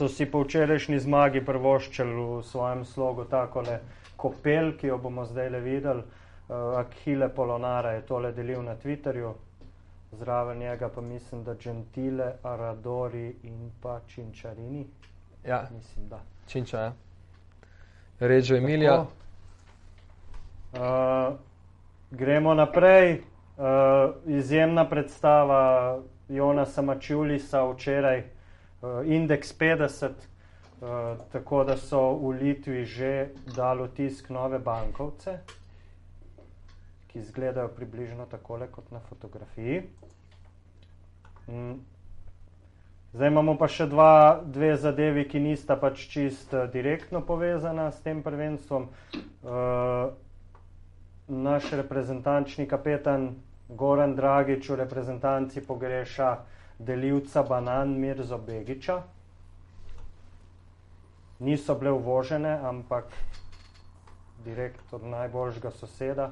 [0.00, 3.80] so si po včerajšnji zmagi prvoščili v svojem slogu takole
[4.16, 6.00] kopel, ki jo bomo zdaj le videli.
[6.48, 9.34] Uh, Achille Polonara je tole delil na Twitterju,
[10.16, 14.86] zraven njega pa mislim, da Gentile, Aradori in pa Činčarini.
[15.44, 16.22] Ja, Mislim, da.
[16.46, 16.92] činča, ja.
[18.20, 19.04] Reggio Emilia.
[20.72, 21.36] Uh,
[22.10, 23.20] gremo naprej.
[23.56, 25.98] Uh, izjemna predstava
[26.28, 28.24] Jonasa Mačulisa včeraj,
[29.04, 30.10] indeks 50,
[30.80, 30.88] uh,
[31.32, 35.38] tako da so v Litvi že dali tisk nove bankovce,
[37.10, 39.82] ki izgledajo približno takole kot na fotografiji.
[41.48, 41.80] Mm.
[43.12, 47.98] Zdaj imamo pa še dva, dve zadevi, ki nista pač čist eh, direktno povezana s
[48.04, 48.86] tem prvenstvom.
[49.42, 50.12] Uh,
[51.30, 53.34] naš reprezentančni kapetan
[53.68, 56.30] Goran Dragič v reprezentanci pogreša
[56.80, 59.02] delivca banan Mirzo Begiča.
[61.38, 63.04] Niso bile uvožene, ampak
[64.44, 66.30] direkt od najboljšega soseda.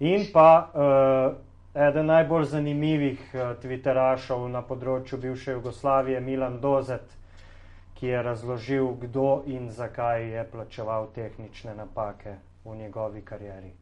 [0.00, 7.12] In pa uh, eden najbolj zanimivih uh, Twitterašov na področju bivše Jugoslavije, Milan Dozet,
[7.94, 13.81] ki je razložil, kdo in zakaj je plačeval tehnične napake v njegovi karieri.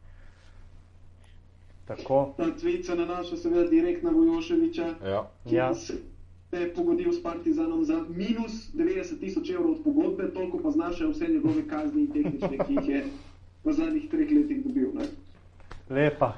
[1.97, 2.33] Tako.
[2.37, 5.27] Ta tweet se nanaša seveda direkt na Vojoševiča, Ja.
[5.49, 5.73] ki Ja.
[5.73, 5.93] se
[6.51, 11.27] je pogodil s Partizanom za minus 90 tisoč evrov od pogodbe, toliko pa znašajo vse
[11.27, 13.03] njegove kazni in tehnične, ki jih je
[13.63, 14.89] v zadnjih treh letih dobil.
[14.93, 15.05] Ne?
[15.89, 16.33] Lepa.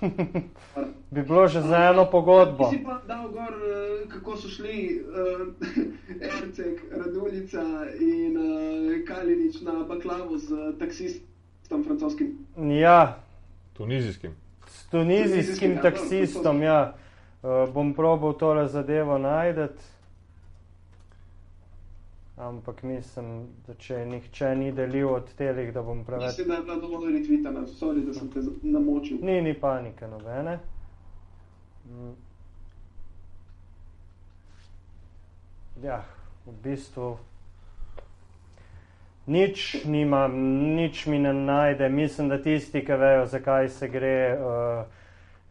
[1.10, 2.70] Bi bilo že za eno pogodbo.
[2.70, 5.48] Ti si pa dal gor, eh, kako so šli uh,
[6.20, 7.62] Ercek, Raduljica
[8.00, 8.44] in uh,
[9.08, 10.48] Kalinič na baklavo z
[10.78, 12.38] taksistom francoskim.
[12.80, 13.18] Ja,
[13.72, 14.30] Tunizijskim.
[14.88, 16.94] S tunizijskim ja, taksistom, ja.
[17.42, 19.82] Uh, bom probal tole zadevo najdeti.
[22.36, 26.26] Ampak mislim, da če nihče ni delil od telih, da bom preveč.
[26.26, 29.18] Mislim, da je bila dovolj retvitana, sorry, da sem te namočil.
[29.22, 30.58] Ni, ni panike nobene.
[31.90, 32.14] Mm.
[35.82, 36.04] Ja,
[36.46, 37.16] v bistvu
[39.28, 40.32] nič nimam,
[40.74, 41.88] nič mi ne najde.
[41.88, 44.84] Mislim, da tisti, ki vejo, zakaj se gre, uh,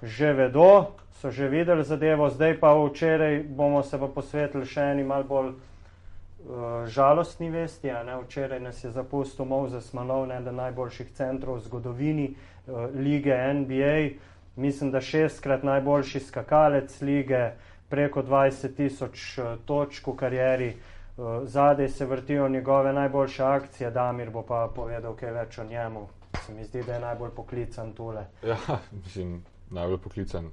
[0.02, 2.30] že vedo, so že videli zadevo.
[2.30, 7.94] Zdaj pa včeraj bomo se pa posvetili še eni mal bolj uh, žalostni vesti.
[8.26, 14.18] Včeraj nas je zapustil Moses Manov, eden najboljših centrov v zgodovini uh, lige NBA.
[14.58, 17.54] Mislim, da šestkrat najboljši skakalec lige,
[17.90, 20.72] preko 20 tisoč uh, točk v karieri.
[21.18, 26.08] Uh, zadaj se vrtijo njegove najboljše akcije, Damir bo pa povedal kaj več o njemu.
[26.46, 28.26] Se mi zdi, da je najbolj poklican tole.
[28.44, 28.58] Ja,
[29.04, 30.52] mislim, najbolj poklican.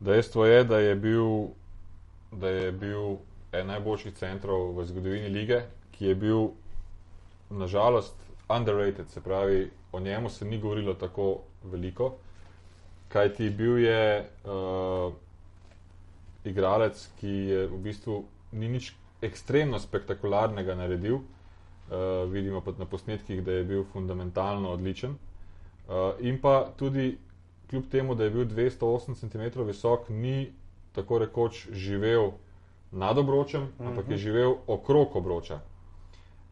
[0.00, 1.26] Dejstvo je, da je bil,
[2.32, 3.18] da je bil
[3.52, 5.60] en najboljših centrov v zgodovini lige,
[5.92, 6.48] ki je bil
[7.50, 8.16] nažalost
[8.48, 12.14] underrated, se pravi, o njemu se ni govorilo tako veliko,
[13.08, 15.12] kajti bil je uh,
[16.44, 18.22] igralec, ki je v bistvu
[18.52, 21.14] ni nič ekstremno spektakularnega naredil.
[21.14, 25.10] Uh, vidimo pa na posnetkih, da je bil fundamentalno odličen.
[25.88, 27.18] Uh, in pa tudi,
[27.70, 30.52] kljub temu, da je bil 208 cm visok, ni
[30.92, 32.30] tako rekoč živel
[32.92, 33.88] nad obročem, mm -hmm.
[33.88, 35.60] ampak je živel okrog obroča.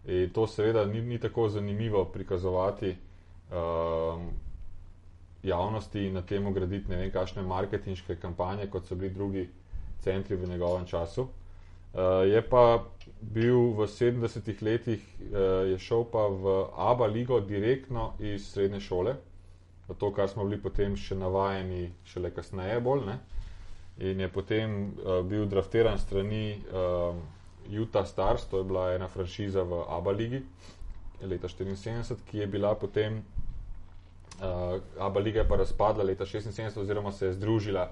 [0.07, 2.97] In to seveda ni, ni tako zanimivo prikazovati
[3.51, 4.31] um,
[5.43, 9.49] javnosti in na tem graditi ne vem, kakšne marketinške kampanje, kot so bili drugi
[10.01, 11.29] centri v njegovem času.
[11.95, 12.85] Uh, je pa
[13.21, 19.17] bil v 70-ih letih, uh, je šel pa v ABA ligo direktno iz srednje šole,
[19.99, 23.07] to, kar smo bili potem še navajeni, šele kasneje bolj.
[23.07, 23.19] Ne?
[24.11, 27.23] In je potem uh, bil draftiran strani um,
[27.71, 30.43] Utah Stars, to je bila ena franšiza v ABA ligi
[31.23, 33.23] leta 74, ki je bila potem,
[34.41, 37.91] uh, ABA liga je pa razpadla leta 76, oziroma se je združila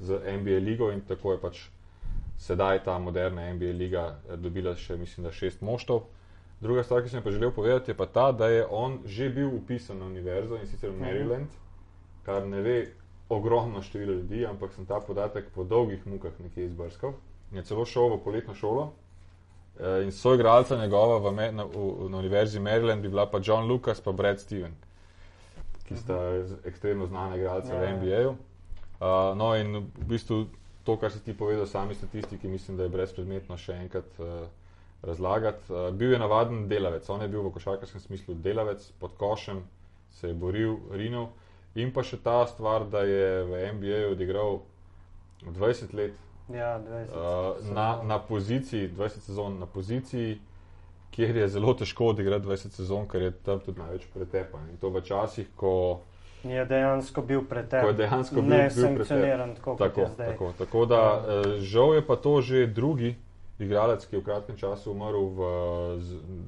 [0.00, 1.58] z NBA ligo in tako je pač
[2.40, 6.06] sedaj ta moderna NBA liga eh, dobila še, mislim, da šest moštov.
[6.60, 9.48] Druga stvar, ki sem pa želel povedati, je pa ta, da je on že bil
[9.50, 11.52] upisan na univerzo in sicer v Maryland,
[12.22, 12.74] kar ne ve
[13.30, 17.14] ogromno število ljudi, ampak sem ta podatek po dolgih mukah nekje izbrskal.
[17.50, 18.90] Je celo šel v poletno šolo
[19.78, 24.00] eh, in soigralca njegova v, na, v, na univerzi Maryland bi bila pa John Lucas
[24.00, 24.74] pa Brad Steven,
[25.84, 27.96] ki sta z- ekstremno znana igralca Ja, v ja.
[27.96, 28.30] NBA-ju.
[28.30, 30.44] Uh, no, in v bistvu
[30.90, 34.48] to, kar si ti povedal, sami statistiki, mislim, da je brezpredmetno še enkrat uh,
[35.06, 35.70] razlagati.
[35.70, 39.62] Uh, bil je navaden delavec, on je bil v košarkarskem smislu delavec, pod košem
[40.18, 41.30] se je boril, rinil.
[41.78, 44.58] In pa še ta stvar, da je v NBA-ju odigral
[45.46, 46.18] 20 let
[46.50, 50.40] Ja, 20 uh, na, na poziciji, 20 sezon na poziciji,
[51.14, 54.58] kjer je zelo težko odigrati 20 sezon, ker je tam tudi največ pretepa.
[54.66, 56.00] In to v časih, ko
[56.44, 57.80] je dejansko bil pretep.
[57.80, 59.06] Ko je dejansko bil- ne bil pretep.
[59.06, 60.28] sankcioniran, tako, kot Tako, je zdaj.
[60.28, 63.14] tako, tako da eh, žal je pa to že drugi
[63.58, 65.40] igralec, ki je v kratkem času umrl v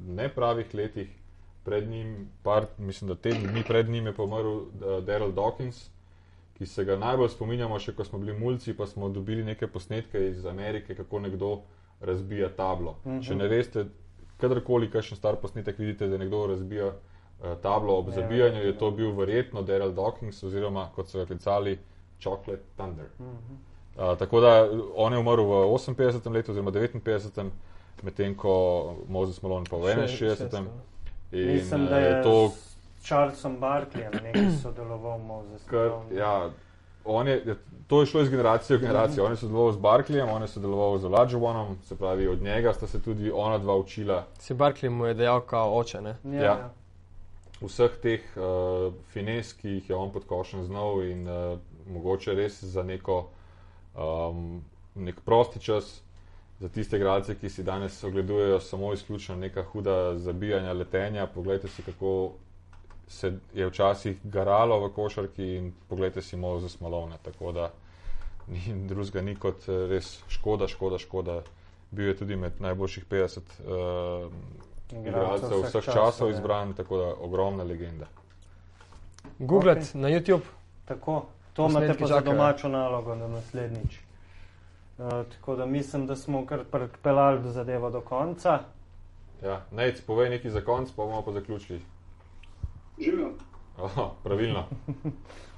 [0.09, 1.09] nepravih letih.
[1.63, 2.09] Pred njim,
[2.43, 4.65] par, mislim, da teden dni pred njim je pa umrl uh,
[5.01, 5.85] Daryl Dawkins,
[6.55, 10.29] ki se ga najbolj spominjamo, še ko smo bili mulci, pa smo dobili neke posnetke
[10.29, 11.61] iz Amerike, kako nekdo
[12.03, 12.91] razbija tablo.
[12.93, 13.17] Uh Mhm.
[13.17, 13.29] -huh.
[13.29, 13.85] Če ne veste,
[14.37, 16.93] kadarkoli kakšen star posnetek vidite, da nekdo razbija uh,
[17.57, 18.73] tablo ob Ja, zabijanju, je ja.
[18.75, 21.79] to bil verjetno Daryl Dawkins oziroma kot so ga klicali
[22.21, 23.07] Chocolate Thunder.
[23.19, 23.55] Mhm.
[23.95, 24.53] Uh, tako da
[24.97, 26.33] on je umrl v 58.
[26.33, 27.51] letu, oziroma 59.
[28.03, 28.53] medtem ko
[29.09, 30.67] Moses Malone pa v Še- 61.
[31.33, 35.67] In Mislim, da eh, je to, s Charlesom Barkleyjem nekaj sodeloval Moses.
[35.67, 36.15] Malone.
[36.15, 36.51] ja,
[37.05, 37.57] on je, je-
[37.87, 39.25] to je šlo iz generacije v generacijo.
[39.25, 42.87] On je sodeloval z Barkleyjem, on je sodeloval z Olajuwonom, se pravi, od njega sta
[42.87, 46.01] se tudi ona dva učila Si Barkley mu je dejal, kao oče.
[46.01, 46.17] Ne?
[46.25, 46.71] Ja, Ja.
[47.63, 52.63] Vseh teh uh, fines, ki jih je on pod košem znal in uh, mogoče res
[52.65, 53.27] za neko,
[53.95, 54.63] um,
[54.95, 56.03] nek prosti čas
[56.63, 61.83] za tiste igralce, ki si danes ogledujejo samo izključno neka huda zabijanja, letenja, poglejte si,
[61.83, 62.33] kako
[63.09, 67.17] se je včasih garalo v košarki in poglejte si Mozo Smalovne.
[67.23, 67.73] Tako da
[68.49, 71.43] ni drugega ni kot eh, res škoda, škoda, škoda.
[71.91, 74.33] Bil je tudi med najboljših 50 uh,
[75.01, 76.35] igralcev vseh, vseh časov, časov ja.
[76.35, 78.07] izbran, tako da ogromna legenda.
[79.39, 79.95] Google Ok.
[79.95, 80.43] na YouTube.
[80.85, 83.99] Tako, to imate pa za domačo nalogo na naslednjič.
[84.99, 88.59] Uh, tako da mislim, da smo kar pripeljali do zadevo do konca.
[89.43, 91.81] Ja, Nec, povej nekaj za konc, pa bomo pa zaključili.
[92.99, 93.31] Živijo.
[93.79, 94.65] Aha, pravilno.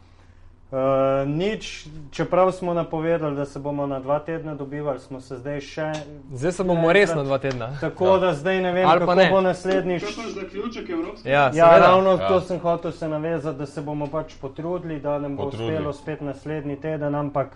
[0.74, 0.80] Uh,
[1.28, 5.92] nič, čeprav smo napovedali, da se bomo na dva tedna dobivali, smo se zdaj še.
[6.32, 7.68] Zdaj se bomo res na dva tedna.
[7.80, 8.18] Tako Ja.
[8.18, 9.28] da zdaj ne vem, Ali kako ne.
[9.30, 10.02] bo naslednjič.
[10.02, 11.78] To je pa zaključek Evropske Ja, Ja, seveda.
[11.78, 12.16] ravno Ja.
[12.16, 12.28] ja.
[12.28, 15.72] to sem hotel se navezati, da se bomo pač potrudili, da nam bo Potrudili.
[15.72, 17.48] uspelo spet naslednji teden, ampak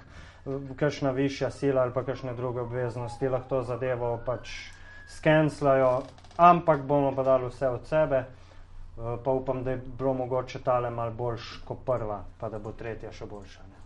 [0.47, 4.49] eh, kakšna višja sila ali pa kakšne druge obveznosti lahko to zadevo pač
[5.09, 6.03] skenslajo,
[6.39, 8.25] ampak bomo pa dali vse od sebe.
[8.99, 12.73] Eh, Pa upam, da je bilo mogoče tale mal boljš kot prva, pa da bo
[12.73, 13.61] tretja še boljša.
[13.63, 13.77] Ne?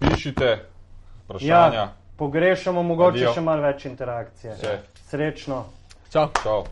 [0.00, 0.50] Pišite
[1.24, 1.72] vprašanja.
[1.74, 3.32] Ja, pogrešamo mogoče Adijo.
[3.32, 4.52] še malo več interakcije.
[4.54, 4.78] Vse.
[5.04, 5.64] Srečno.
[6.10, 6.28] Čau.
[6.42, 6.64] Čau.